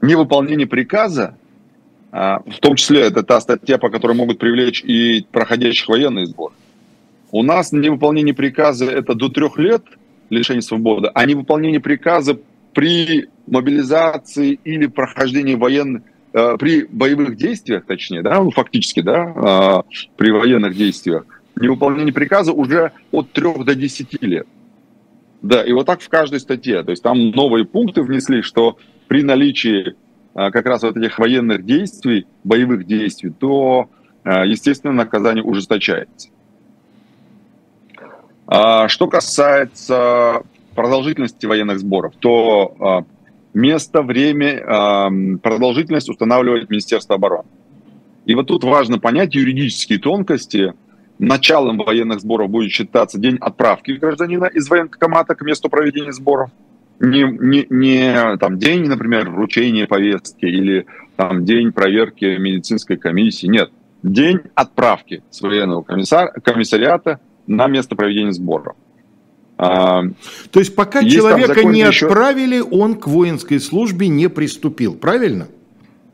невыполнение 0.00 0.66
приказа, 0.66 1.36
в 2.12 2.60
том 2.60 2.76
числе 2.76 3.00
это 3.00 3.22
та 3.22 3.40
статья, 3.40 3.78
по 3.78 3.88
которой 3.88 4.14
могут 4.14 4.38
привлечь 4.38 4.84
и 4.84 5.24
проходящих 5.32 5.88
военный 5.88 6.26
сбор. 6.26 6.52
У 7.30 7.42
нас 7.42 7.72
невыполнение 7.72 8.34
приказа 8.34 8.84
это 8.84 9.14
до 9.14 9.30
трех 9.30 9.58
лет 9.58 9.82
лишения 10.28 10.60
свободы, 10.60 11.10
а 11.14 11.24
невыполнение 11.24 11.80
приказа 11.80 12.38
при 12.74 13.28
мобилизации 13.46 14.60
или 14.62 14.86
прохождении 14.86 15.54
военных 15.54 16.02
Э, 16.34 16.56
при 16.58 16.84
боевых 16.84 17.36
действиях, 17.36 17.84
точнее, 17.84 18.22
да, 18.22 18.42
ну, 18.42 18.50
фактически, 18.50 19.00
да, 19.00 19.82
э, 19.86 19.96
при 20.16 20.30
военных 20.30 20.74
действиях, 20.74 21.26
невыполнение 21.60 22.12
приказа 22.12 22.52
уже 22.52 22.92
от 23.10 23.32
3 23.32 23.64
до 23.64 23.74
10 23.74 24.22
лет. 24.22 24.46
Да, 25.42 25.62
и 25.62 25.72
вот 25.72 25.86
так 25.86 26.00
в 26.00 26.08
каждой 26.08 26.40
статье. 26.40 26.82
То 26.84 26.90
есть 26.92 27.02
там 27.02 27.32
новые 27.32 27.66
пункты 27.66 28.00
внесли, 28.00 28.40
что 28.40 28.78
при 29.08 29.22
наличии 29.22 29.94
как 30.34 30.66
раз 30.66 30.82
вот 30.82 30.96
этих 30.96 31.18
военных 31.18 31.64
действий, 31.64 32.26
боевых 32.44 32.86
действий, 32.86 33.30
то, 33.30 33.88
естественно, 34.24 34.92
наказание 34.92 35.44
ужесточается. 35.44 36.28
А 38.46 38.88
что 38.88 39.08
касается 39.08 40.42
продолжительности 40.74 41.46
военных 41.46 41.78
сборов, 41.78 42.14
то 42.18 43.04
место, 43.54 44.02
время, 44.02 44.60
продолжительность 45.42 46.08
устанавливает 46.08 46.70
Министерство 46.70 47.16
обороны. 47.16 47.48
И 48.24 48.34
вот 48.34 48.46
тут 48.46 48.64
важно 48.64 48.98
понять 48.98 49.34
юридические 49.34 49.98
тонкости. 49.98 50.72
Началом 51.18 51.76
военных 51.78 52.20
сборов 52.20 52.50
будет 52.50 52.70
считаться 52.70 53.18
день 53.18 53.36
отправки 53.40 53.92
гражданина 53.92 54.46
из 54.46 54.68
военкомата 54.68 55.34
к 55.34 55.42
месту 55.42 55.68
проведения 55.68 56.12
сборов. 56.12 56.50
Не, 57.02 57.24
не, 57.24 57.66
не 57.68 58.36
там, 58.36 58.58
день, 58.58 58.86
например, 58.86 59.28
вручения 59.28 59.88
повестки 59.88 60.46
или 60.46 60.86
там, 61.16 61.44
день 61.44 61.72
проверки 61.72 62.36
медицинской 62.38 62.96
комиссии. 62.96 63.48
Нет, 63.48 63.70
день 64.04 64.40
отправки 64.54 65.24
с 65.28 65.40
военного 65.40 65.82
комиссар, 65.82 66.32
комиссариата 66.40 67.18
на 67.48 67.66
место 67.66 67.96
проведения 67.96 68.32
сборов. 68.32 68.76
А, 69.58 70.02
То 70.52 70.60
есть 70.60 70.76
пока 70.76 71.00
есть 71.00 71.16
человека 71.16 71.64
не 71.64 71.80
еще... 71.80 72.06
отправили, 72.06 72.60
он 72.60 72.94
к 72.94 73.08
воинской 73.08 73.58
службе 73.58 74.06
не 74.06 74.28
приступил, 74.28 74.94
правильно? 74.94 75.48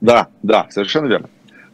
Да, 0.01 0.29
да, 0.43 0.69
совершенно 0.71 1.07
верно. 1.07 1.29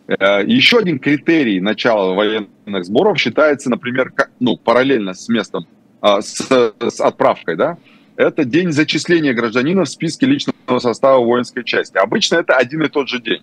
Э, 0.08 0.44
еще 0.44 0.78
один 0.78 0.98
критерий 0.98 1.60
начала 1.60 2.14
военных 2.14 2.84
сборов 2.84 3.18
считается, 3.18 3.70
например, 3.70 4.12
ну, 4.40 4.56
параллельно 4.56 5.14
с 5.14 5.28
местом, 5.28 5.66
а, 6.00 6.20
с, 6.20 6.48
с 6.80 7.00
отправкой, 7.00 7.56
да, 7.56 7.78
это 8.16 8.44
день 8.44 8.72
зачисления 8.72 9.34
гражданина 9.34 9.84
в 9.84 9.88
списке 9.88 10.26
личного 10.26 10.78
состава 10.78 11.18
воинской 11.18 11.64
части. 11.64 11.96
Обычно 11.96 12.36
это 12.36 12.56
один 12.56 12.82
и 12.82 12.88
тот 12.88 13.08
же 13.08 13.20
день. 13.20 13.42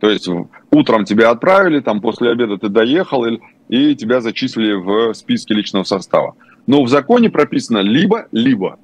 То 0.00 0.10
есть 0.10 0.28
утром 0.70 1.04
тебя 1.04 1.30
отправили, 1.30 1.80
там 1.80 2.00
после 2.00 2.30
обеда 2.30 2.58
ты 2.58 2.68
доехал, 2.68 3.24
и, 3.68 3.94
тебя 3.94 4.20
зачислили 4.20 4.74
в 4.74 5.14
списке 5.14 5.54
личного 5.54 5.84
состава. 5.84 6.34
Но 6.66 6.82
в 6.82 6.88
законе 6.88 7.30
прописано 7.30 7.78
либо-либо. 7.78 8.78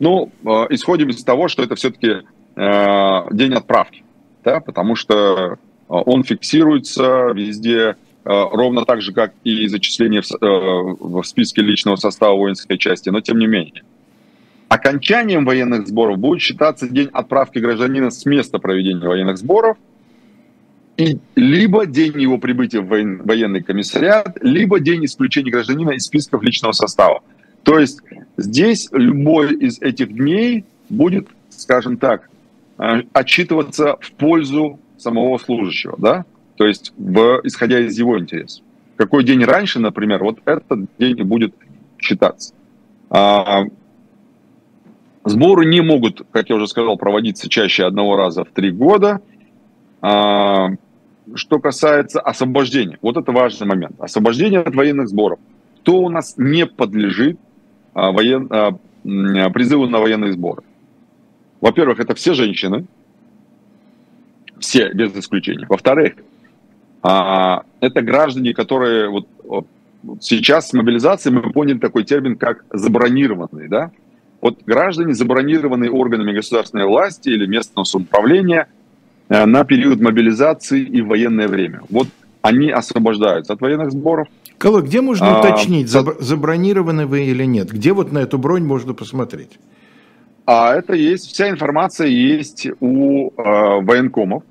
Ну, 0.00 0.32
э, 0.42 0.48
исходим 0.70 1.10
из 1.10 1.22
того, 1.22 1.48
что 1.48 1.62
это 1.62 1.74
все-таки 1.76 2.22
э, 2.56 3.34
день 3.34 3.54
отправки, 3.54 4.02
да, 4.42 4.60
потому 4.60 4.96
что 4.96 5.14
э, 5.52 5.56
он 5.86 6.24
фиксируется 6.24 7.30
везде 7.34 7.96
ровно 8.24 8.84
так 8.84 9.02
же, 9.02 9.12
как 9.12 9.32
и 9.44 9.66
зачисление 9.68 10.22
в, 10.22 10.30
э, 10.30 10.36
в 10.40 11.22
списке 11.24 11.62
личного 11.62 11.96
состава 11.96 12.36
воинской 12.36 12.78
части, 12.78 13.10
но 13.10 13.20
тем 13.20 13.38
не 13.38 13.46
менее. 13.46 13.82
Окончанием 14.68 15.44
военных 15.44 15.86
сборов 15.86 16.18
будет 16.18 16.40
считаться 16.40 16.88
день 16.88 17.10
отправки 17.12 17.58
гражданина 17.58 18.10
с 18.10 18.24
места 18.24 18.58
проведения 18.58 19.06
военных 19.06 19.38
сборов– 19.38 19.76
и 20.96 21.18
либо 21.34 21.86
день 21.86 22.20
его 22.20 22.38
прибытия 22.38 22.80
в 22.80 22.88
военный 22.88 23.62
комиссариат, 23.62 24.38
либо 24.42 24.78
день 24.78 25.04
исключения 25.04 25.50
гражданина 25.50 25.90
из 25.90 26.04
списков 26.04 26.42
личного 26.42 26.72
состава. 26.72 27.22
То 27.64 27.78
есть 27.78 28.00
здесь 28.36 28.88
любой 28.92 29.54
из 29.54 29.80
этих 29.80 30.14
дней 30.14 30.64
будет, 30.88 31.28
скажем 31.50 31.96
так, 31.96 32.30
э, 32.78 33.02
отчитываться 33.12 33.96
в 34.00 34.12
пользу 34.12 34.78
самого 34.96 35.38
служащего, 35.38 35.96
да? 35.98 36.24
То 36.56 36.66
есть 36.66 36.92
в, 36.96 37.40
исходя 37.44 37.80
из 37.80 37.98
его 37.98 38.18
интересов. 38.18 38.64
Какой 38.96 39.24
день 39.24 39.44
раньше, 39.44 39.80
например, 39.80 40.22
вот 40.22 40.38
этот 40.44 40.86
день 40.98 41.22
будет 41.24 41.54
считаться. 41.98 42.54
А, 43.10 43.64
сборы 45.24 45.66
не 45.66 45.80
могут, 45.80 46.22
как 46.30 46.48
я 46.48 46.56
уже 46.56 46.68
сказал, 46.68 46.96
проводиться 46.96 47.48
чаще 47.48 47.84
одного 47.84 48.16
раза 48.16 48.44
в 48.44 48.50
три 48.50 48.70
года. 48.70 49.20
А, 50.00 50.68
что 51.34 51.58
касается 51.58 52.20
освобождения, 52.20 52.98
вот 53.02 53.16
это 53.16 53.32
важный 53.32 53.66
момент. 53.66 53.96
Освобождение 53.98 54.60
от 54.60 54.74
военных 54.74 55.08
сборов. 55.08 55.38
Кто 55.80 56.00
у 56.00 56.08
нас 56.08 56.34
не 56.36 56.66
подлежит 56.66 57.38
а, 57.94 58.12
воен, 58.12 58.48
а, 58.50 58.78
призыву 59.50 59.86
на 59.86 59.98
военные 59.98 60.32
сборы? 60.32 60.62
Во-первых, 61.60 61.98
это 61.98 62.14
все 62.14 62.34
женщины, 62.34 62.86
все 64.58 64.92
без 64.92 65.16
исключения. 65.16 65.66
Во-вторых, 65.68 66.14
а, 67.04 67.62
это 67.80 68.02
граждане, 68.02 68.54
которые 68.54 69.08
вот, 69.08 69.26
вот 69.44 69.66
сейчас 70.20 70.70
с 70.70 70.72
мобилизацией 70.72 71.36
мы 71.36 71.52
поняли 71.52 71.78
такой 71.78 72.04
термин, 72.04 72.36
как 72.36 72.64
забронированные, 72.72 73.68
да? 73.68 73.90
Вот 74.40 74.58
граждане, 74.66 75.14
забронированные 75.14 75.90
органами 75.90 76.32
государственной 76.32 76.86
власти 76.86 77.28
или 77.28 77.46
местного 77.46 77.84
самоуправления– 77.84 78.66
Э, 79.28 79.46
на 79.46 79.64
период 79.64 80.00
мобилизации 80.00 80.82
и 80.82 81.00
в 81.00 81.08
военное 81.08 81.48
время. 81.48 81.80
Вот 81.88 82.08
они 82.42 82.70
освобождаются 82.70 83.54
от 83.54 83.60
военных 83.60 83.90
сборов. 83.90 84.28
Кого, 84.58 84.82
где 84.82 85.00
можно 85.00 85.38
а, 85.38 85.40
уточнить, 85.40 85.88
за... 85.88 86.04
забронированы 86.20 87.06
вы 87.06 87.24
или 87.24 87.44
нет? 87.44 87.70
Где 87.72 87.92
вот 87.92 88.12
на 88.12 88.18
эту 88.18 88.38
бронь 88.38 88.64
можно 88.64 88.92
посмотреть? 88.92 89.58
А 90.46 90.74
это 90.74 90.94
есть, 90.94 91.32
вся 91.32 91.48
информация 91.48 92.06
есть 92.06 92.68
у 92.80 93.30
э, 93.30 93.32
военкомов. 93.80 94.42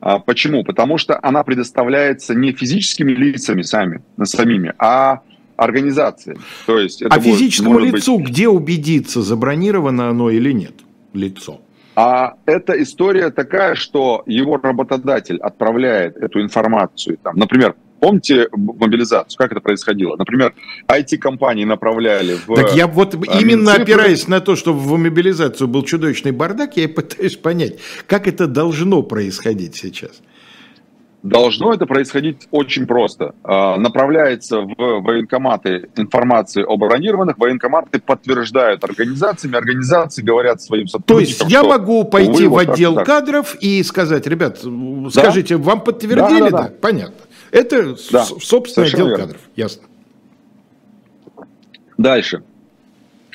А, 0.00 0.18
почему? 0.18 0.64
Потому 0.64 0.98
что 0.98 1.18
она 1.22 1.42
предоставляется 1.42 2.34
не 2.34 2.52
физическими 2.52 3.12
лицами 3.12 3.62
сами, 3.62 4.02
самими, 4.22 4.72
а 4.78 5.20
организацией. 5.56 6.38
То 6.66 6.78
есть 6.78 7.02
это 7.02 7.14
а 7.14 7.18
будет, 7.18 7.34
физическому 7.34 7.78
лицу 7.80 8.18
быть... 8.18 8.28
где 8.28 8.48
убедиться, 8.48 9.22
забронировано 9.22 10.08
оно 10.08 10.30
или 10.30 10.52
нет, 10.52 10.74
лицо? 11.12 11.60
А 11.96 12.34
эта 12.46 12.80
история 12.80 13.30
такая, 13.30 13.74
что 13.74 14.22
его 14.26 14.56
работодатель 14.56 15.38
отправляет 15.38 16.16
эту 16.16 16.40
информацию, 16.40 17.18
там, 17.20 17.34
например, 17.36 17.74
Помните 18.00 18.48
мобилизацию, 18.52 19.36
как 19.38 19.52
это 19.52 19.60
происходило? 19.60 20.16
Например, 20.16 20.54
IT-компании 20.88 21.64
направляли 21.64 22.36
в... 22.46 22.54
Так 22.54 22.74
я 22.74 22.86
вот 22.86 23.14
а, 23.14 23.38
именно 23.40 23.70
Минцифры. 23.70 23.82
опираясь 23.82 24.28
на 24.28 24.40
то, 24.40 24.56
что 24.56 24.72
в 24.72 24.96
мобилизацию 24.96 25.66
был 25.68 25.82
чудовищный 25.82 26.32
бардак, 26.32 26.76
я 26.76 26.84
и 26.84 26.86
пытаюсь 26.86 27.36
понять, 27.36 27.78
как 28.06 28.28
это 28.28 28.46
должно 28.46 29.02
происходить 29.02 29.74
сейчас. 29.74 30.20
Должно 31.24 31.74
это 31.74 31.84
происходить 31.86 32.46
очень 32.52 32.86
просто. 32.86 33.34
А, 33.42 33.76
направляется 33.76 34.60
в 34.60 34.74
военкоматы 34.76 35.88
информация 35.96 36.64
об 36.64 36.78
бронированных, 36.78 37.38
военкоматы 37.38 37.98
подтверждают 37.98 38.84
организациями, 38.84 39.56
организации 39.56 40.22
говорят 40.22 40.62
своим 40.62 40.86
сотрудникам. 40.86 41.16
То 41.16 41.20
есть 41.20 41.52
я 41.52 41.64
могу 41.64 42.04
пойти 42.04 42.46
в 42.46 42.56
отдел 42.56 42.94
так, 42.94 43.06
кадров 43.06 43.56
и 43.60 43.82
сказать, 43.82 44.28
ребят, 44.28 44.58
скажите, 45.10 45.56
да? 45.56 45.64
вам 45.64 45.80
подтвердили? 45.80 46.50
Да, 46.50 46.50
да, 46.50 46.50
да. 46.50 46.62
да, 46.68 46.72
понятно. 46.80 47.16
Это 47.50 47.96
да, 48.10 48.24
собственно 48.24 48.86
отдел 48.86 49.08
верно. 49.08 49.24
кадров, 49.24 49.40
ясно. 49.56 49.82
Дальше. 51.96 52.42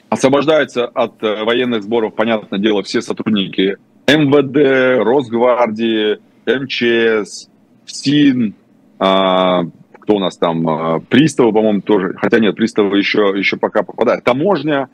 Освобождаются 0.10 0.86
от 0.86 1.22
э, 1.24 1.44
военных 1.44 1.84
сборов, 1.84 2.14
понятное 2.14 2.60
дело, 2.60 2.84
все 2.84 3.02
сотрудники 3.02 3.78
МВД, 4.08 5.04
Росгвардии, 5.04 6.20
МЧС, 6.46 7.50
СИН, 7.86 8.54
а, 9.00 9.64
кто 10.00 10.16
у 10.16 10.20
нас 10.20 10.38
там, 10.38 10.68
а, 10.68 11.00
приставы, 11.00 11.52
по-моему, 11.52 11.82
тоже, 11.82 12.14
хотя 12.18 12.40
нет, 12.40 12.56
приставы 12.56 12.98
еще, 12.98 13.34
еще 13.36 13.58
пока 13.58 13.84
попадают, 13.84 14.24
таможня 14.24 14.90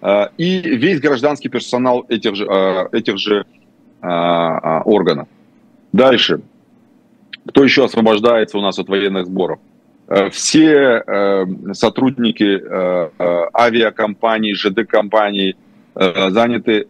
а, 0.00 0.30
и 0.36 0.60
весь 0.60 1.00
гражданский 1.00 1.48
персонал 1.48 2.04
этих 2.08 2.34
же, 2.34 2.46
а, 2.48 2.88
этих 2.92 3.18
же 3.18 3.44
а, 4.00 4.80
а, 4.80 4.82
органов. 4.82 5.28
Дальше. 5.92 6.40
Кто 7.48 7.64
еще 7.64 7.84
освобождается 7.84 8.58
у 8.58 8.60
нас 8.60 8.78
от 8.78 8.88
военных 8.88 9.26
сборов? 9.26 9.58
все 10.30 11.46
сотрудники 11.72 12.60
авиакомпаний, 13.56 14.54
ЖД-компаний 14.54 15.56
заняты, 15.94 16.86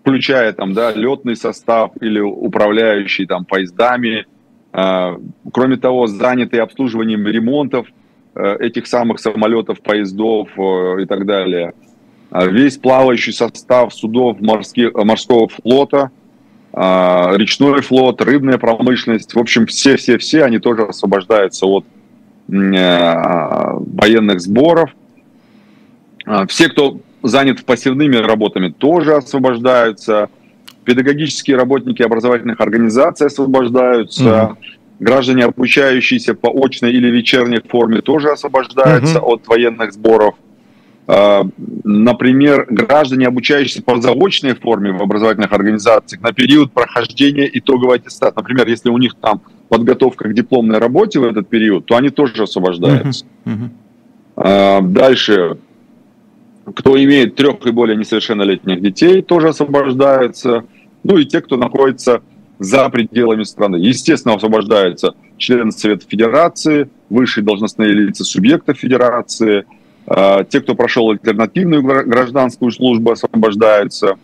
включая 0.00 0.52
там, 0.52 0.72
да, 0.74 0.92
летный 0.92 1.36
состав 1.36 1.92
или 2.00 2.20
управляющий 2.20 3.26
там 3.26 3.44
поездами, 3.44 4.26
кроме 4.70 5.76
того, 5.76 6.06
заняты 6.06 6.58
обслуживанием 6.58 7.26
ремонтов 7.26 7.86
этих 8.34 8.86
самых 8.86 9.18
самолетов, 9.18 9.80
поездов 9.80 10.48
и 10.56 11.04
так 11.06 11.26
далее. 11.26 11.74
Весь 12.30 12.78
плавающий 12.78 13.32
состав 13.32 13.92
судов 13.92 14.40
морских, 14.40 14.94
морского 14.94 15.48
флота– 15.48 16.10
речной 16.74 17.82
флот, 17.82 18.22
рыбная 18.22 18.58
промышленность, 18.58 19.34
в 19.34 19.38
общем, 19.38 19.66
все-все-все, 19.66 20.44
они 20.44 20.58
тоже 20.58 20.84
освобождаются 20.84 21.66
от 21.66 21.84
э, 22.48 23.14
военных 23.94 24.40
сборов. 24.40 24.90
А, 26.24 26.46
все, 26.46 26.68
кто 26.68 27.00
занят 27.22 27.64
пассивными 27.64 28.16
работами, 28.16 28.68
тоже 28.70 29.14
освобождаются. 29.16 30.28
Педагогические 30.84 31.56
работники 31.56 32.02
образовательных 32.02 32.60
организаций 32.60 33.26
освобождаются. 33.26 34.44
Угу. 34.44 34.56
Граждане, 35.00 35.44
обучающиеся 35.44 36.34
по 36.34 36.48
очной 36.64 36.92
или 36.92 37.08
вечерней 37.08 37.60
форме, 37.60 38.00
тоже 38.00 38.30
освобождаются 38.30 39.20
угу. 39.20 39.34
от 39.34 39.46
военных 39.46 39.92
сборов. 39.92 40.36
А, 41.06 41.44
например, 41.84 42.66
граждане, 42.70 43.26
обучающиеся 43.26 43.82
по 43.82 44.00
заочной 44.00 44.54
форме 44.54 44.92
в 44.92 45.02
образовательных 45.02 45.52
организациях 45.52 46.22
на 46.22 46.32
период 46.32 46.72
прохождения 46.72 47.50
итогового 47.52 47.96
аттестата. 47.96 48.34
Например, 48.36 48.68
если 48.68 48.88
у 48.88 48.98
них 48.98 49.14
там 49.20 49.40
подготовка 49.68 50.28
к 50.28 50.34
дипломной 50.34 50.78
работе 50.78 51.18
в 51.18 51.24
этот 51.24 51.48
период, 51.48 51.86
то 51.86 51.96
они 51.96 52.10
тоже 52.10 52.44
освобождаются. 52.44 53.24
Uh-huh. 53.44 53.70
Uh-huh. 54.36 54.82
Дальше, 54.88 55.56
кто 56.74 57.02
имеет 57.02 57.34
трех 57.34 57.66
и 57.66 57.72
более 57.72 57.96
несовершеннолетних 57.96 58.80
детей, 58.80 59.22
тоже 59.22 59.48
освобождаются. 59.48 60.64
Ну 61.02 61.18
и 61.18 61.24
те, 61.24 61.40
кто 61.40 61.56
находится 61.56 62.22
за 62.60 62.88
пределами 62.90 63.42
страны. 63.42 63.76
Естественно, 63.76 64.36
освобождаются 64.36 65.14
члены 65.36 65.72
Совета 65.72 66.06
Федерации, 66.08 66.88
высшие 67.10 67.42
должностные 67.42 67.88
лица 67.88 68.22
субъектов 68.22 68.78
Федерации– 68.78 69.64
те, 70.06 70.60
кто 70.60 70.74
прошел 70.74 71.10
альтернативную 71.10 71.82
гражданскую 71.82 72.70
службу, 72.72 73.12
освобождаются. 73.12 74.16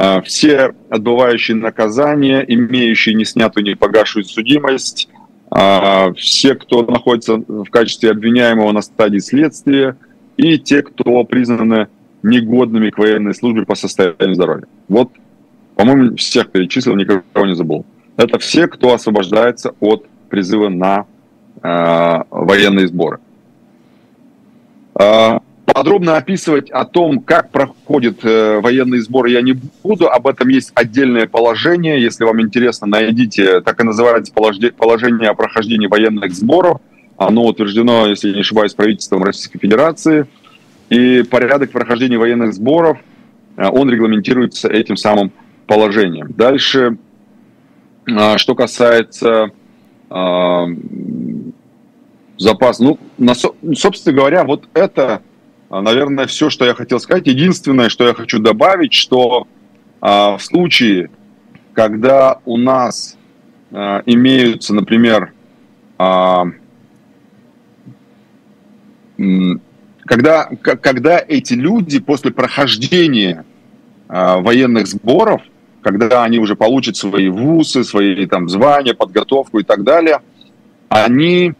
А, 0.00 0.20
все 0.22 0.74
отбывающие 0.90 1.56
наказания, 1.56 2.44
имеющие 2.46 3.16
неснятую, 3.16 3.64
непогашую 3.64 4.24
судимость, 4.24 5.08
а, 5.50 6.12
все, 6.12 6.54
кто 6.54 6.82
находится 6.82 7.34
в 7.34 7.64
качестве 7.64 8.12
обвиняемого 8.12 8.70
на 8.70 8.80
стадии 8.80 9.18
следствия, 9.18 9.96
и 10.36 10.56
те, 10.56 10.82
кто 10.82 11.24
признаны 11.24 11.88
негодными 12.22 12.90
к 12.90 12.98
военной 12.98 13.34
службе 13.34 13.64
по 13.64 13.74
состоянию 13.74 14.36
здоровья. 14.36 14.66
Вот, 14.88 15.10
по-моему, 15.74 16.14
всех 16.14 16.52
перечислил, 16.52 16.94
никого 16.94 17.22
не 17.44 17.56
забыл. 17.56 17.84
Это 18.16 18.38
все, 18.38 18.68
кто 18.68 18.94
освобождается 18.94 19.74
от 19.80 20.06
призыва 20.28 20.68
на 20.68 21.06
военные 21.60 22.86
сборы. 22.86 23.18
А, 24.98 25.40
подробно 25.64 26.16
описывать 26.16 26.70
о 26.70 26.84
том, 26.84 27.20
как 27.20 27.50
проходит 27.50 28.24
э, 28.24 28.60
военный 28.60 28.98
сбор, 28.98 29.26
я 29.26 29.40
не 29.42 29.54
буду. 29.82 30.08
Об 30.08 30.26
этом 30.26 30.48
есть 30.48 30.72
отдельное 30.74 31.28
положение. 31.28 32.02
Если 32.02 32.24
вам 32.24 32.40
интересно, 32.42 32.86
найдите, 32.88 33.60
так 33.60 33.80
и 33.80 33.84
называется 33.84 34.32
положение 34.32 35.30
о 35.30 35.34
прохождении 35.34 35.86
военных 35.86 36.32
сборов. 36.32 36.80
Оно 37.16 37.46
утверждено, 37.46 38.06
если 38.06 38.32
не 38.32 38.40
ошибаюсь, 38.40 38.74
правительством 38.74 39.22
Российской 39.22 39.58
Федерации. 39.58 40.26
И 40.90 41.22
порядок 41.22 41.70
прохождения 41.70 42.18
военных 42.18 42.54
сборов, 42.54 42.98
э, 43.56 43.68
он 43.68 43.88
регламентируется 43.88 44.68
этим 44.68 44.96
самым 44.96 45.32
положением. 45.68 46.32
Дальше, 46.36 46.96
а, 48.10 48.38
что 48.38 48.54
касается 48.54 49.50
а, 50.10 50.66
запас. 52.38 52.78
Ну, 52.78 52.98
на, 53.18 53.34
собственно 53.34 54.16
говоря, 54.16 54.44
вот 54.44 54.68
это, 54.74 55.22
а, 55.68 55.82
наверное, 55.82 56.26
все, 56.26 56.50
что 56.50 56.64
я 56.64 56.74
хотел 56.74 57.00
сказать. 57.00 57.26
Единственное, 57.26 57.88
что 57.88 58.06
я 58.06 58.14
хочу 58.14 58.38
добавить, 58.38 58.94
что 58.94 59.46
а, 60.00 60.36
в 60.36 60.42
случае, 60.42 61.10
когда 61.74 62.38
у 62.44 62.56
нас 62.56 63.16
а, 63.72 64.02
имеются, 64.06 64.74
например, 64.74 65.32
а, 65.98 66.46
когда, 70.04 70.46
когда 70.46 71.22
эти 71.26 71.54
люди 71.54 71.98
после 71.98 72.30
прохождения 72.30 73.44
а, 74.08 74.38
военных 74.38 74.86
сборов, 74.86 75.42
когда 75.82 76.24
они 76.24 76.38
уже 76.38 76.56
получат 76.56 76.96
свои 76.96 77.28
вузы, 77.28 77.84
свои 77.84 78.26
там 78.26 78.48
звания, 78.48 78.94
подготовку 78.94 79.58
и 79.58 79.64
так 79.64 79.84
далее, 79.84 80.20
они 80.88 81.54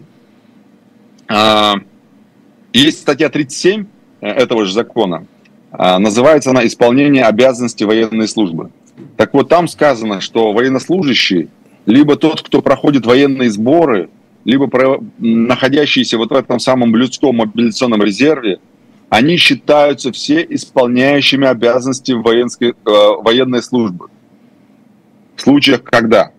есть 2.72 3.00
статья 3.00 3.28
37 3.28 3.86
э, 4.20 4.26
этого 4.26 4.64
же 4.64 4.72
закона. 4.72 5.26
А, 5.70 5.98
называется 5.98 6.50
она 6.50 6.66
«Исполнение 6.66 7.24
обязанностей 7.24 7.84
военной 7.84 8.28
службы». 8.28 8.70
Так 9.16 9.34
вот, 9.34 9.48
там 9.48 9.68
сказано, 9.68 10.20
что 10.20 10.52
военнослужащий, 10.52 11.50
либо 11.86 12.16
тот, 12.16 12.42
кто 12.42 12.62
проходит 12.62 13.06
военные 13.06 13.50
сборы, 13.50 14.08
либо 14.44 14.70
находящиеся 15.18 16.16
вот 16.16 16.30
в 16.30 16.34
этом 16.34 16.58
самом 16.58 16.94
людском 16.96 17.36
мобилизационном 17.36 18.02
резерве, 18.02 18.58
они 19.08 19.36
считаются 19.36 20.12
все 20.12 20.46
исполняющими 20.48 21.46
обязанности 21.46 22.12
военской, 22.12 22.70
э, 22.70 22.72
военной 22.84 23.62
службы. 23.62 24.08
В 25.36 25.42
случаях, 25.42 25.82
когда 25.82 26.32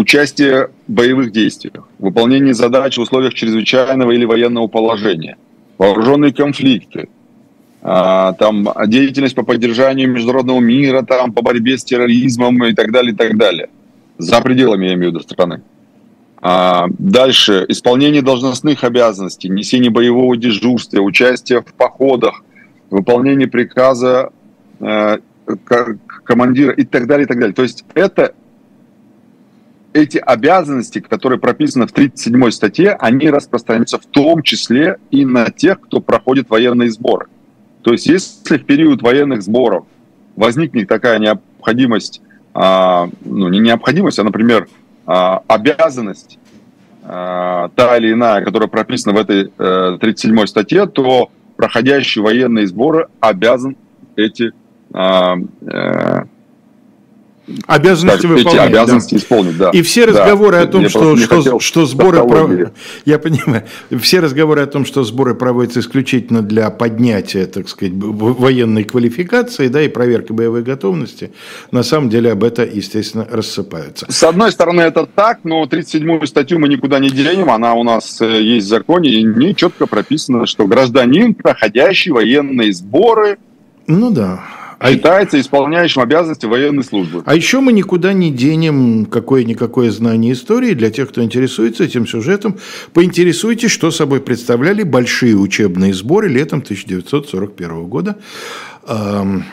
участие 0.00 0.70
в 0.88 0.92
боевых 0.92 1.30
действиях, 1.30 1.86
выполнение 1.98 2.54
задач 2.54 2.96
в 2.96 3.00
условиях 3.00 3.34
чрезвычайного 3.34 4.12
или 4.12 4.24
военного 4.24 4.66
положения, 4.66 5.36
вооруженные 5.78 6.32
конфликты, 6.32 7.08
а, 7.82 8.32
там, 8.34 8.68
деятельность 8.86 9.34
по 9.34 9.42
поддержанию 9.42 10.10
международного 10.10 10.60
мира, 10.60 11.02
там, 11.02 11.32
по 11.32 11.42
борьбе 11.42 11.78
с 11.78 11.84
терроризмом 11.84 12.64
и 12.64 12.74
так 12.74 12.92
далее, 12.92 13.12
и 13.12 13.16
так 13.16 13.36
далее. 13.36 13.68
За 14.18 14.40
пределами, 14.40 14.86
я 14.86 14.94
имею 14.94 15.10
в 15.10 15.14
виду, 15.14 15.20
страны. 15.20 15.62
А, 16.42 16.86
дальше. 16.98 17.66
Исполнение 17.68 18.22
должностных 18.22 18.84
обязанностей, 18.84 19.48
несение 19.48 19.90
боевого 19.90 20.36
дежурства, 20.36 21.00
участие 21.00 21.60
в 21.60 21.72
походах, 21.74 22.42
выполнение 22.90 23.48
приказа 23.48 24.30
э, 24.80 25.18
командира 26.24 26.72
и 26.72 26.84
так 26.84 27.06
далее, 27.06 27.24
и 27.24 27.28
так 27.28 27.38
далее. 27.38 27.54
То 27.54 27.62
есть 27.62 27.84
это 27.94 28.34
эти 29.92 30.18
обязанности, 30.18 31.00
которые 31.00 31.38
прописаны 31.38 31.86
в 31.86 31.92
37 31.92 32.50
статье, 32.50 32.96
они 32.98 33.28
распространяются 33.28 33.98
в 33.98 34.06
том 34.06 34.42
числе 34.42 34.98
и 35.10 35.24
на 35.24 35.50
тех, 35.50 35.80
кто 35.80 36.00
проходит 36.00 36.48
военные 36.48 36.90
сборы. 36.90 37.26
То 37.82 37.92
есть 37.92 38.06
если 38.06 38.58
в 38.58 38.64
период 38.64 39.02
военных 39.02 39.42
сборов 39.42 39.86
возникнет 40.36 40.88
такая 40.88 41.18
необходимость, 41.18 42.20
а, 42.54 43.08
ну 43.24 43.48
не 43.48 43.58
необходимость, 43.58 44.18
а, 44.18 44.24
например, 44.24 44.68
а, 45.06 45.42
обязанность 45.48 46.38
а, 47.02 47.70
та 47.74 47.96
или 47.96 48.12
иная, 48.12 48.44
которая 48.44 48.68
прописана 48.68 49.16
в 49.16 49.20
этой 49.20 49.52
а, 49.58 49.98
37 49.98 50.46
статье, 50.46 50.86
то 50.86 51.30
проходящий 51.56 52.20
военные 52.20 52.66
сборы 52.66 53.08
обязан 53.20 53.76
эти 54.16 54.52
а, 54.92 55.36
а, 55.66 56.24
Обязанности 57.66 58.22
так, 58.22 58.30
выполнять. 58.30 58.54
Эти 58.54 58.68
обязанности 58.68 59.14
да. 59.14 59.20
исполнить, 59.20 59.56
да. 59.56 59.70
И 59.70 59.82
все 59.82 60.04
разговоры 60.04 60.56
да, 60.56 60.62
о 60.62 60.66
том, 60.66 60.88
что, 60.88 61.16
что, 61.16 61.60
что 61.60 61.86
сборы... 61.86 62.26
Пров... 62.26 62.50
Я 63.04 63.18
понимаю. 63.18 63.64
Все 64.00 64.20
разговоры 64.20 64.62
о 64.62 64.66
том, 64.66 64.84
что 64.84 65.04
сборы 65.04 65.34
проводятся 65.34 65.80
исключительно 65.80 66.42
для 66.42 66.70
поднятия, 66.70 67.46
так 67.46 67.68
сказать, 67.68 67.94
военной 67.94 68.84
квалификации, 68.84 69.68
да, 69.68 69.82
и 69.82 69.88
проверки 69.88 70.32
боевой 70.32 70.62
готовности, 70.62 71.32
на 71.70 71.82
самом 71.82 72.10
деле 72.10 72.32
об 72.32 72.44
это, 72.44 72.64
естественно, 72.64 73.26
рассыпаются. 73.30 74.06
С 74.08 74.22
одной 74.22 74.52
стороны, 74.52 74.82
это 74.82 75.06
так, 75.06 75.40
но 75.44 75.64
37-ю 75.64 76.26
статью 76.26 76.58
мы 76.58 76.68
никуда 76.68 76.98
не 76.98 77.10
денем, 77.10 77.50
она 77.50 77.74
у 77.74 77.84
нас 77.84 78.20
э, 78.20 78.42
есть 78.42 78.66
в 78.66 78.68
законе, 78.68 79.10
и 79.10 79.22
не 79.22 79.54
четко 79.54 79.86
прописано, 79.86 80.46
что 80.46 80.66
гражданин, 80.66 81.34
проходящий 81.34 82.12
военные 82.12 82.72
сборы... 82.72 83.38
Ну 83.86 84.10
да 84.10 84.40
а 84.80 84.92
считается 84.92 85.38
исполняющим 85.38 86.00
обязанности 86.00 86.46
военной 86.46 86.82
службы. 86.82 87.22
А 87.26 87.34
еще 87.34 87.60
мы 87.60 87.72
никуда 87.72 88.14
не 88.14 88.32
денем 88.32 89.04
какое-никакое 89.04 89.90
знание 89.90 90.32
истории. 90.32 90.72
Для 90.72 90.90
тех, 90.90 91.10
кто 91.10 91.22
интересуется 91.22 91.84
этим 91.84 92.06
сюжетом, 92.06 92.56
поинтересуйтесь, 92.94 93.70
что 93.70 93.90
собой 93.90 94.20
представляли 94.20 94.82
большие 94.82 95.36
учебные 95.36 95.92
сборы 95.92 96.28
летом 96.28 96.60
1941 96.60 97.84
года. 97.84 98.16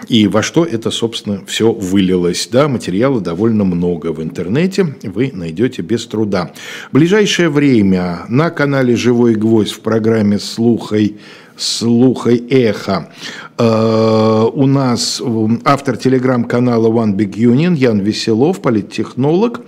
И 0.08 0.28
во 0.28 0.42
что 0.42 0.64
это, 0.64 0.90
собственно, 0.90 1.42
все 1.46 1.74
вылилось. 1.74 2.48
Да, 2.50 2.70
материала 2.70 3.20
довольно 3.20 3.66
много 3.66 4.14
в 4.14 4.24
интернете, 4.24 4.96
вы 5.04 5.32
найдете 5.34 5.82
без 5.82 6.08
труда. 6.08 6.54
В 6.90 6.94
ближайшее 6.96 7.50
время 7.50 8.22
на 8.30 8.50
канале 8.50 8.96
«Живой 8.96 9.36
гвоздь» 9.36 9.74
в 9.74 9.82
программе 9.82 10.40
«Слухай» 10.40 11.18
слухай 11.60 12.38
эхо. 12.52 13.12
Э, 13.60 14.50
у 14.54 14.68
нас 14.68 15.22
автор 15.66 15.98
телеграм-канала 15.98 16.90
One 16.90 17.16
Big 17.16 17.34
Union 17.34 17.76
Ян 17.76 18.00
Веселов, 18.00 18.62
политтехнолог, 18.62 19.62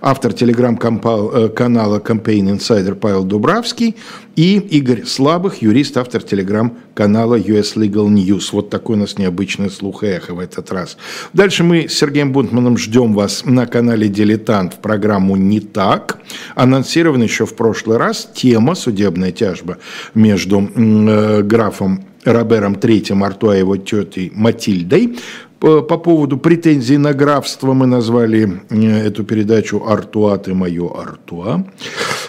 автор 0.00 0.32
телеграм-канала 0.32 1.98
Campaign 1.98 2.56
Insider 2.56 2.94
Павел 2.94 3.24
Дубравский 3.24 3.96
и 4.36 4.58
Игорь 4.58 5.04
Слабых, 5.04 5.60
юрист, 5.60 5.96
автор 5.96 6.22
телеграм-канала 6.22 7.36
US 7.36 7.74
Legal 7.74 8.08
News. 8.08 8.50
Вот 8.52 8.70
такой 8.70 8.96
у 8.96 9.00
нас 9.00 9.18
необычный 9.18 9.70
слух 9.70 10.04
и 10.04 10.06
эхо 10.06 10.34
в 10.34 10.38
этот 10.38 10.70
раз. 10.70 10.96
Дальше 11.32 11.64
мы 11.64 11.88
с 11.88 11.94
Сергеем 11.94 12.32
Бунтманом 12.32 12.78
ждем 12.78 13.12
вас 13.12 13.44
на 13.44 13.66
канале 13.66 14.08
«Дилетант» 14.08 14.74
в 14.74 14.78
программу 14.78 15.34
«Не 15.36 15.58
так». 15.58 16.20
Анонсирован 16.54 17.22
еще 17.22 17.44
в 17.44 17.54
прошлый 17.56 17.98
раз 17.98 18.28
тема 18.32 18.76
«Судебная 18.76 19.32
тяжба» 19.32 19.78
между 20.14 20.70
э, 20.74 21.42
графом 21.42 22.04
Робером 22.24 22.74
III 22.74 23.24
Артуа 23.24 23.52
его 23.52 23.76
тетей 23.76 24.30
Матильдой. 24.34 25.16
По, 25.62 25.80
по 25.80 25.96
поводу 25.96 26.38
претензий 26.38 26.98
на 26.98 27.12
графство 27.12 27.72
мы 27.72 27.86
назвали 27.86 28.62
э, 28.68 29.06
эту 29.06 29.22
передачу 29.22 29.84
«Артуа, 29.86 30.36
ты 30.36 30.54
мое 30.54 30.90
Артуа» 30.90 31.64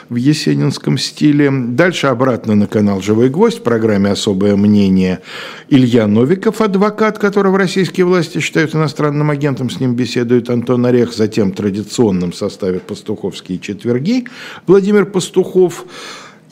в 0.07 0.15
есенинском 0.15 0.99
стиле. 0.99 1.49
Дальше 1.51 2.07
обратно 2.07 2.53
на 2.53 2.67
канал 2.67 3.01
«Живой 3.01 3.29
гвоздь» 3.29 3.57
в 3.57 3.63
программе 3.63 4.11
«Особое 4.11 4.55
мнение» 4.55 5.21
Илья 5.67 6.05
Новиков, 6.05 6.61
адвокат, 6.61 7.17
которого 7.17 7.57
российские 7.57 8.05
власти 8.05 8.39
считают 8.39 8.75
иностранным 8.75 9.31
агентом, 9.31 9.71
с 9.71 9.79
ним 9.79 9.95
беседует 9.95 10.51
Антон 10.51 10.85
Орех, 10.85 11.11
затем 11.11 11.53
в 11.53 11.55
традиционном 11.55 12.33
составе 12.33 12.79
«Пастуховские 12.79 13.57
четверги» 13.57 14.25
Владимир 14.67 15.07
Пастухов, 15.07 15.85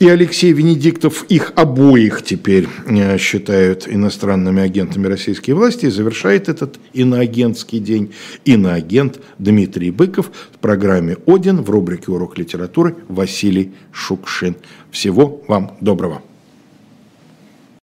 и 0.02 0.08
Алексей 0.08 0.52
Венедиктов 0.52 1.24
их 1.28 1.52
обоих 1.54 2.24
теперь 2.24 2.66
э, 2.86 3.16
считают 3.18 3.86
иностранными 3.86 4.60
агентами 4.60 5.06
российской 5.06 5.52
власти 5.52 5.86
и 5.86 5.90
завершает 5.90 6.48
этот 6.48 6.80
иноагентский 6.92 7.78
день 7.78 8.12
иноагент 8.44 9.20
Дмитрий 9.38 9.92
Быков 9.92 10.32
в 10.52 10.58
программе 10.58 11.18
«Один» 11.26 11.62
в 11.62 11.70
рубрике 11.70 12.10
«Урок 12.10 12.36
литературы» 12.36 12.96
Василий 13.06 13.74
Шукшин. 13.92 14.56
Всего 14.90 15.44
вам 15.46 15.76
доброго. 15.80 16.20